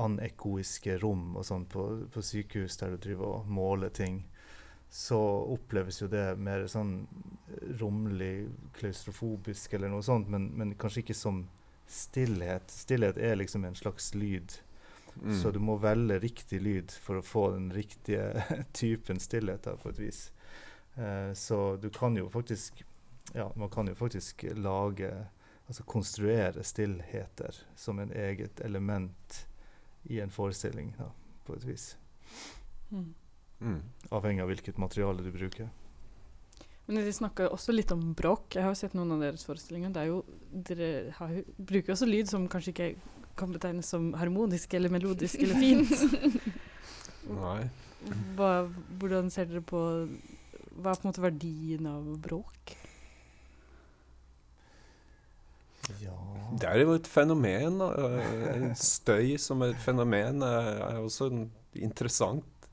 anekoiske 0.07 0.99
rom 1.03 1.37
og 1.37 1.45
sånn 1.45 1.65
på, 1.67 1.83
på 2.15 2.23
sykehus 2.23 2.77
der 2.81 2.95
du 2.95 2.97
driver 3.09 3.27
og 3.41 3.49
måler 3.51 3.91
ting, 3.91 4.23
så 4.95 5.19
oppleves 5.51 5.99
jo 6.01 6.07
det 6.09 6.39
mer 6.39 6.67
sånn 6.71 7.07
eh, 7.51 7.73
romlig, 7.81 8.47
klaustrofobisk 8.79 9.75
eller 9.75 9.91
noe 9.91 10.03
sånt, 10.07 10.29
men, 10.31 10.53
men 10.57 10.75
kanskje 10.79 11.03
ikke 11.03 11.17
som 11.19 11.49
stillhet. 11.91 12.71
Stillhet 12.71 13.19
er 13.19 13.35
liksom 13.37 13.65
en 13.67 13.75
slags 13.75 14.13
lyd. 14.15 14.55
Mm. 15.23 15.35
Så 15.43 15.51
du 15.51 15.61
må 15.63 15.77
velge 15.77 16.19
riktig 16.19 16.61
lyd 16.63 16.93
for 16.93 17.21
å 17.21 17.25
få 17.25 17.45
den 17.55 17.71
riktige 17.73 18.43
typen 18.73 19.21
stillhet, 19.21 19.65
da, 19.67 19.77
på 19.79 19.93
et 19.93 20.01
vis. 20.03 20.27
Uh, 20.99 21.33
så 21.35 21.77
du 21.83 21.91
kan 21.91 22.17
jo 22.17 22.29
faktisk 22.31 22.85
Ja, 23.35 23.49
man 23.57 23.71
kan 23.71 23.89
jo 23.91 23.97
faktisk 23.99 24.45
lage 24.55 25.09
Altså 25.67 25.83
konstruere 25.83 26.63
stillheter 26.63 27.57
som 27.75 27.99
en 27.99 28.13
eget 28.13 28.61
element 28.61 29.47
i 30.05 30.21
en 30.21 30.31
forestilling, 30.31 30.91
da, 30.99 31.07
på 31.47 31.55
et 31.57 31.65
vis. 31.65 31.87
Mm. 32.91 33.15
Mm. 33.61 33.81
Avhengig 34.11 34.43
av 34.45 34.51
hvilket 34.53 34.79
materiale 34.79 35.25
du 35.25 35.31
bruker. 35.33 35.71
Men 36.85 37.01
dere 37.01 37.15
snakker 37.17 37.53
også 37.53 37.73
litt 37.73 37.93
om 37.95 38.11
bråk. 38.17 38.59
Jeg 38.59 38.67
har 38.67 38.75
jo 38.75 38.81
sett 38.83 38.97
noen 38.97 39.15
av 39.17 39.25
deres 39.25 39.47
forestillinger. 39.49 39.93
Det 39.95 40.03
er 40.03 40.11
jo, 40.11 40.19
dere 40.69 40.89
har, 41.17 41.39
bruker 41.57 41.95
også 41.95 42.09
lyd 42.09 42.29
som 42.29 42.45
kanskje 42.51 42.75
ikke 42.75 42.89
kan 43.39 43.53
betegnes 43.55 43.89
som 43.91 44.13
harmonisk 44.19 44.75
eller 44.75 44.93
melodisk 44.93 45.43
eller 45.43 45.61
fint. 45.61 45.91
Nei. 47.43 47.61
Hva, 48.37 48.51
hvordan 49.01 49.31
ser 49.33 49.49
dere 49.49 49.63
på 49.65 49.81
Hva 50.75 50.93
er 50.93 50.99
på 50.99 51.07
en 51.07 51.09
måte 51.09 51.23
verdien 51.25 51.87
av 51.89 52.09
bråk? 52.21 52.75
Ja 56.03 56.17
Det 56.61 56.69
er 56.69 56.83
jo 56.83 56.97
et 56.97 57.09
fenomen. 57.09 57.81
Eh, 57.85 58.67
Støy 58.79 59.37
som 59.41 59.63
et 59.67 59.79
fenomen 59.85 60.45
er, 60.45 60.69
er 60.89 60.99
også 61.01 61.31
interessant. 61.75 62.69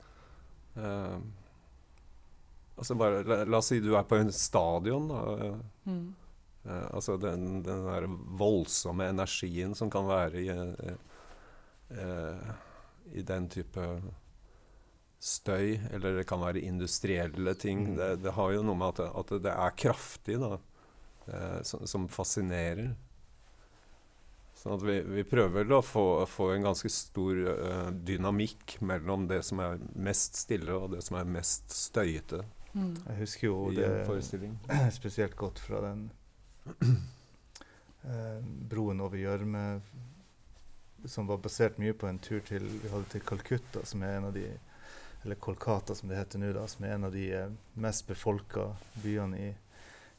Eh, 0.76 1.16
altså 2.76 2.96
bare, 2.98 3.22
la, 3.26 3.42
la 3.44 3.60
oss 3.60 3.72
si 3.72 3.80
du 3.84 3.92
er 3.96 4.06
på 4.08 4.20
en 4.20 4.32
stadion. 4.32 5.08
Da. 5.10 5.52
Mm. 5.88 6.06
Eh, 6.64 6.86
altså 6.94 7.16
den, 7.16 7.62
den 7.62 7.84
der 7.86 8.06
voldsomme 8.38 9.08
energien 9.10 9.74
som 9.74 9.90
kan 9.90 10.06
være 10.08 10.42
i, 10.42 10.48
eh, 11.90 12.50
i 13.12 13.22
den 13.22 13.48
type 13.50 13.86
støy, 15.22 15.78
eller 15.92 16.18
det 16.18 16.26
kan 16.26 16.42
være 16.42 16.60
industrielle 16.62 17.54
ting. 17.54 17.92
Mm. 17.92 17.96
Det, 17.96 18.10
det 18.24 18.34
har 18.38 18.52
jo 18.56 18.66
noe 18.66 18.78
med 18.78 18.94
at 18.94 19.02
det, 19.02 19.08
at 19.22 19.32
det 19.46 19.54
er 19.54 19.80
kraftig, 19.84 20.38
da, 20.42 20.58
eh, 21.26 21.58
som, 21.66 21.86
som 21.86 22.08
fascinerer. 22.10 22.94
Sånn 24.62 24.76
at 24.76 24.82
vi, 24.86 25.00
vi 25.18 25.22
prøver 25.26 25.62
vel 25.64 25.74
å 25.74 25.82
få, 25.82 26.06
få 26.30 26.52
en 26.54 26.68
ganske 26.68 26.90
stor 26.92 27.38
eh, 27.50 27.88
dynamikk 28.06 28.76
mellom 28.86 29.26
det 29.30 29.40
som 29.46 29.62
er 29.62 29.80
mest 29.98 30.38
stille, 30.38 30.74
og 30.74 30.92
det 30.94 31.02
som 31.06 31.18
er 31.18 31.38
mest 31.38 31.74
støyete 31.74 32.44
Mm. 32.72 32.94
Jeg 33.04 33.16
husker 33.18 33.46
jo 33.46 33.56
det 33.76 33.88
spesielt 34.98 35.36
godt 35.36 35.60
fra 35.60 35.82
den 35.84 36.06
broen 38.72 39.00
over 39.00 39.18
Gjørme 39.18 39.80
som 41.04 41.26
var 41.26 41.38
basert 41.38 41.78
mye 41.78 41.94
på 41.94 42.06
en 42.06 42.18
tur 42.22 42.42
til 42.46 42.66
vi 42.66 42.90
hadde 42.90 43.08
til 43.10 43.24
Calcutta, 43.26 43.82
som 43.86 44.02
er 44.06 44.18
en 44.18 44.28
av 44.30 44.36
de 44.36 44.46
eller 45.22 45.38
Kolkata, 45.38 45.94
som 45.94 46.08
det 46.08 46.18
heter 46.18 46.40
nå, 46.42 46.50
da, 46.52 46.66
som 46.66 46.84
er 46.84 46.96
en 46.96 47.06
av 47.06 47.12
de 47.14 47.28
eh, 47.36 47.50
mest 47.78 48.08
befolka 48.08 48.72
byene 49.04 49.38
i, 49.38 49.50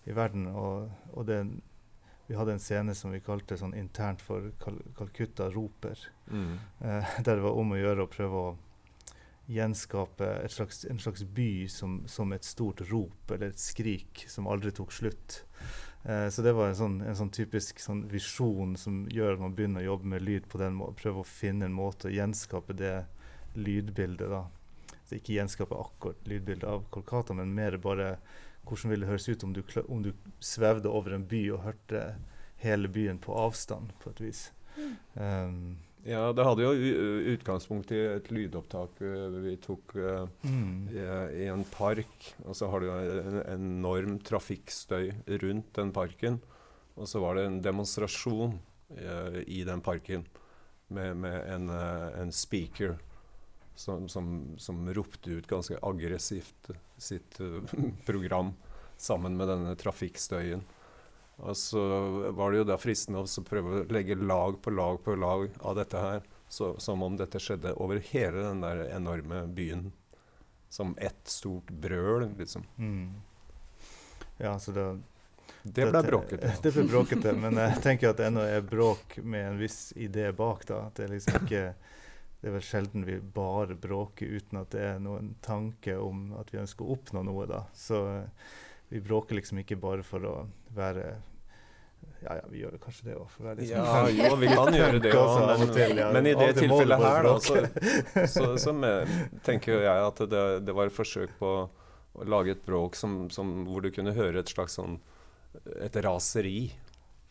i 0.07 0.15
verden. 0.15 0.45
Og, 0.47 0.87
og 1.11 1.25
det, 1.27 1.41
vi 2.29 2.37
hadde 2.39 2.55
en 2.55 2.63
scene 2.63 2.95
som 2.95 3.11
vi 3.11 3.19
kalte 3.23 3.57
sånn 3.59 3.75
internt 3.75 4.23
for 4.23 4.47
Kal 4.63 4.79
Calcutta 4.95 5.49
roper. 5.51 5.99
Mm. 6.31 6.53
Eh, 6.79 7.15
der 7.25 7.35
det 7.35 7.43
var 7.43 7.59
om 7.59 7.75
å 7.75 7.81
gjøre 7.81 8.05
å 8.05 8.11
prøve 8.11 8.45
å 8.45 8.53
gjenskape 9.51 10.29
slags, 10.47 10.85
en 10.87 11.03
slags 11.03 11.25
by 11.35 11.67
som, 11.67 11.99
som 12.07 12.31
et 12.31 12.47
stort 12.47 12.85
rop 12.87 13.35
eller 13.35 13.51
et 13.51 13.59
skrik 13.59 14.23
som 14.31 14.47
aldri 14.47 14.71
tok 14.71 14.95
slutt. 14.95 15.41
Eh, 16.03 16.29
så 16.29 16.41
det 16.41 16.53
var 16.53 16.67
en 16.67 16.75
sånn, 16.75 16.97
en 17.01 17.15
sånn 17.15 17.31
typisk 17.33 17.79
sånn 17.79 18.03
visjon 18.11 18.75
som 18.79 19.03
gjør 19.11 19.37
at 19.37 19.43
man 19.43 19.55
begynner 19.55 19.83
å 19.83 19.93
jobbe 19.93 20.11
med 20.15 20.25
lyd 20.25 20.49
på 20.51 20.59
den 20.59 20.75
måten. 20.79 20.99
Prøve 20.99 21.23
å 21.23 21.27
finne 21.27 21.69
en 21.69 21.77
måte 21.77 22.09
å 22.09 22.13
gjenskape 22.13 22.75
det 22.77 22.95
lydbildet. 23.55 24.29
da. 24.29 24.43
Så 25.03 25.19
ikke 25.19 25.37
gjenskape 25.37 25.79
akkurat 25.79 26.27
lydbildet 26.27 26.67
av 26.69 26.83
Kolkata, 26.91 27.35
men 27.37 27.55
mer 27.55 27.77
bare 27.77 28.17
hvordan 28.63 28.91
ville 28.91 29.05
det 29.05 29.11
høres 29.11 29.29
ut 29.29 29.43
om 29.43 29.53
du, 29.55 29.63
om 29.87 30.03
du 30.03 30.13
svevde 30.39 30.91
over 30.91 31.15
en 31.15 31.25
by 31.27 31.41
og 31.51 31.65
hørte 31.65 32.03
hele 32.63 32.87
byen 32.87 33.19
på 33.19 33.35
avstand, 33.35 33.91
på 33.99 34.13
et 34.13 34.21
vis. 34.23 34.43
Um, 35.15 35.77
Ja, 36.03 36.33
det 36.35 36.43
hadde 36.43 36.65
jo 36.65 36.71
utgangspunkt 37.31 37.93
i 37.95 37.99
et 38.17 38.27
lydopptak 38.33 38.97
vi 38.99 39.53
tok 39.63 39.93
mm. 40.43 40.89
i, 40.91 41.03
i 41.43 41.47
en 41.47 41.63
park. 41.71 42.33
Og 42.43 42.57
så 42.59 42.67
har 42.67 42.83
du 42.83 42.89
en 42.91 43.37
enorm 43.45 44.17
trafikkstøy 44.19 45.13
rundt 45.45 45.71
den 45.79 45.93
parken. 45.95 46.41
Og 46.99 47.07
så 47.09 47.21
var 47.23 47.37
det 47.37 47.47
en 47.47 47.61
demonstrasjon 47.63 48.57
uh, 48.99 49.39
i 49.47 49.63
den 49.63 49.81
parken 49.81 50.27
med, 50.93 51.15
med 51.17 51.39
en, 51.49 51.69
uh, 51.69 52.11
en 52.21 52.31
speaker 52.31 52.97
som, 53.75 54.09
som, 54.09 54.53
som 54.61 54.85
ropte 54.93 55.39
ut 55.39 55.47
ganske 55.49 55.79
aggressivt 55.81 56.71
sitt 56.97 57.39
uh, 57.41 57.63
program 58.07 58.53
sammen 58.97 59.37
med 59.37 59.49
denne 59.49 59.73
trafikkstøyen. 59.79 60.61
Og 61.35 61.57
så 61.57 61.81
var 62.31 62.51
det 62.51 62.61
jo 62.61 62.67
da 62.69 62.77
fristende 62.77 63.23
å 63.23 63.43
prøve 63.47 63.81
å 63.81 63.85
legge 63.93 64.15
lag 64.15 64.59
på 64.61 64.73
lag 64.73 64.99
på 65.03 65.15
lag 65.17 65.47
av 65.61 65.75
dette 65.79 66.01
her, 66.01 66.27
så, 66.47 66.75
som 66.79 67.01
om 67.03 67.17
dette 67.17 67.41
skjedde 67.41 67.73
over 67.81 68.01
hele 68.11 68.45
den 68.45 68.61
der 68.61 68.85
enorme 68.93 69.45
byen. 69.47 69.89
Som 70.69 70.95
ett 70.97 71.27
stort 71.29 71.69
brøl, 71.69 72.27
liksom. 72.37 72.65
Mm. 72.77 73.09
Ja, 74.37 74.59
så 74.59 74.71
det, 74.71 74.85
Det 75.63 75.89
ble 75.89 76.03
bråkete. 76.03 76.53
Det 76.63 76.71
ble 76.73 76.85
bråkete, 76.89 77.33
men 77.37 77.57
jeg 77.61 77.81
tenker 77.81 78.13
at 78.13 78.21
det 78.21 78.29
ennå 78.29 78.45
er 78.45 78.65
bråk 78.65 79.17
med 79.21 79.51
en 79.51 79.59
viss 79.61 79.93
idé 79.97 80.31
bak. 80.33 80.65
da. 80.69 80.87
Det 80.95 81.05
er 81.07 81.13
liksom 81.17 81.41
ikke 81.43 81.65
det 82.43 82.49
er 82.49 82.57
vel 82.57 82.65
sjelden 82.67 83.05
vi 83.07 83.13
bare 83.23 83.75
bråker 83.79 84.27
uten 84.27 84.57
at 84.59 84.73
det 84.73 84.81
er 84.83 84.97
noen 84.99 85.29
tanke 85.45 85.93
om 85.95 86.33
at 86.35 86.49
vi 86.51 86.59
ønsker 86.59 86.83
å 86.83 86.97
oppnå 86.97 87.21
noe. 87.23 87.45
da. 87.47 87.61
Så 87.71 88.01
vi 88.93 89.01
bråker 89.01 89.35
liksom 89.39 89.59
ikke 89.63 89.77
bare 89.81 90.03
for 90.05 90.25
å 90.29 90.33
være 90.77 91.07
Ja, 92.23 92.35
ja, 92.37 92.43
vi 92.51 92.59
gjør 92.61 92.75
kanskje 92.83 93.05
det 93.09 93.13
òg. 93.19 93.31
Ja, 93.67 94.03
jo, 94.11 94.35
vi 94.39 94.47
kan 94.51 94.75
gjøre 94.75 94.99
det 95.03 95.11
òg, 95.17 95.63
men, 95.73 96.01
men 96.15 96.27
i 96.29 96.33
det 96.39 96.49
tilfellet 96.59 97.03
her, 97.03 97.25
da, 97.27 97.33
så, 97.43 98.27
så, 98.31 98.45
så 98.59 98.73
med, 98.75 99.09
tenker 99.43 99.81
jeg 99.83 100.05
at 100.07 100.21
det, 100.31 100.43
det 100.67 100.75
var 100.77 100.87
et 100.91 100.95
forsøk 100.95 101.33
på 101.39 101.51
å 102.13 102.27
lage 102.29 102.53
et 102.53 102.61
bråk 102.67 102.95
som, 102.99 103.25
som, 103.33 103.51
hvor 103.67 103.81
du 103.83 103.89
kunne 103.95 104.13
høre 104.15 104.43
et 104.43 104.51
slags 104.51 104.75
sånn 104.79 104.99
et 105.81 105.95
raseri 106.05 106.69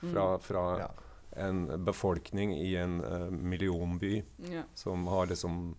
fra, 0.03 0.25
Mm. 0.35 0.41
fra 0.43 0.63
Ja. 0.81 0.91
en 1.47 1.61
befolkning 1.87 2.53
i 2.59 2.73
en 2.81 2.97
uh, 3.05 3.31
millionby 3.31 4.23
Ja. 4.51 4.65
som 4.75 5.07
har 5.07 5.27
liksom 5.31 5.77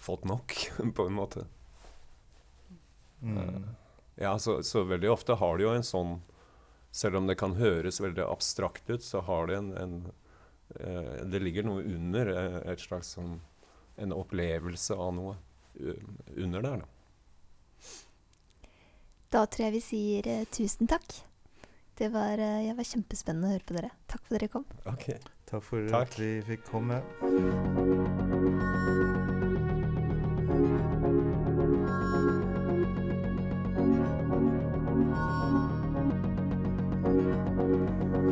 fått 0.00 0.24
nok, 0.24 0.54
på 0.96 1.06
en 1.06 1.12
måte. 1.18 1.44
Mm. 3.22 3.66
Ja, 4.20 4.34
så, 4.38 4.58
så 4.66 4.84
veldig 4.84 5.10
ofte 5.10 5.36
har 5.40 5.56
det 5.56 5.64
jo 5.64 5.74
en 5.74 5.86
sånn 5.86 6.18
Selv 6.92 7.20
om 7.20 7.28
det 7.30 7.38
kan 7.40 7.54
høres 7.56 8.00
veldig 8.02 8.26
abstrakt 8.26 8.90
ut, 8.90 9.02
så 9.04 9.22
har 9.24 9.46
det 9.48 9.56
en, 9.56 9.70
en 9.78 9.94
eh, 10.76 11.24
Det 11.30 11.40
ligger 11.40 11.64
noe 11.68 11.84
under, 11.86 12.32
eh, 12.34 12.58
et 12.72 12.82
slags 12.84 13.14
sånn 13.16 13.38
En 13.96 14.12
opplevelse 14.16 14.96
av 14.96 15.14
noe 15.16 15.36
under 16.36 16.64
der, 16.64 16.82
da. 16.82 16.88
Da 19.30 19.44
tror 19.46 19.68
jeg 19.68 19.76
vi 19.76 19.82
sier 19.84 20.28
eh, 20.28 20.46
tusen 20.50 20.90
takk. 20.90 21.20
Det 22.00 22.08
var, 22.10 22.42
eh, 22.42 22.66
ja, 22.66 22.74
var 22.74 22.88
kjempespennende 22.88 23.46
å 23.46 23.54
høre 23.54 23.68
på 23.68 23.78
dere. 23.78 23.92
Takk 24.10 24.24
for 24.26 24.34
at 24.34 24.40
dere 24.40 24.50
kom. 24.56 24.66
Ok. 24.90 25.06
Takk 25.50 25.66
for 25.68 25.86
Takk. 25.94 26.10
at 26.10 26.18
vi 26.18 26.32
fikk 26.50 26.66
komme. 26.72 28.39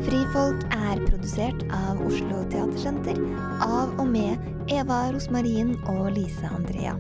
Frifolk 0.07 0.63
er 0.71 1.01
produsert 1.09 1.65
av 1.75 1.99
Oslo 2.07 2.45
Teatersenter 2.53 3.19
av 3.65 3.97
og 3.99 4.07
med 4.13 4.71
Eva 4.71 5.09
Rosmarin 5.11 5.75
og 5.91 6.13
Lise 6.15 6.47
Andrea. 6.55 6.95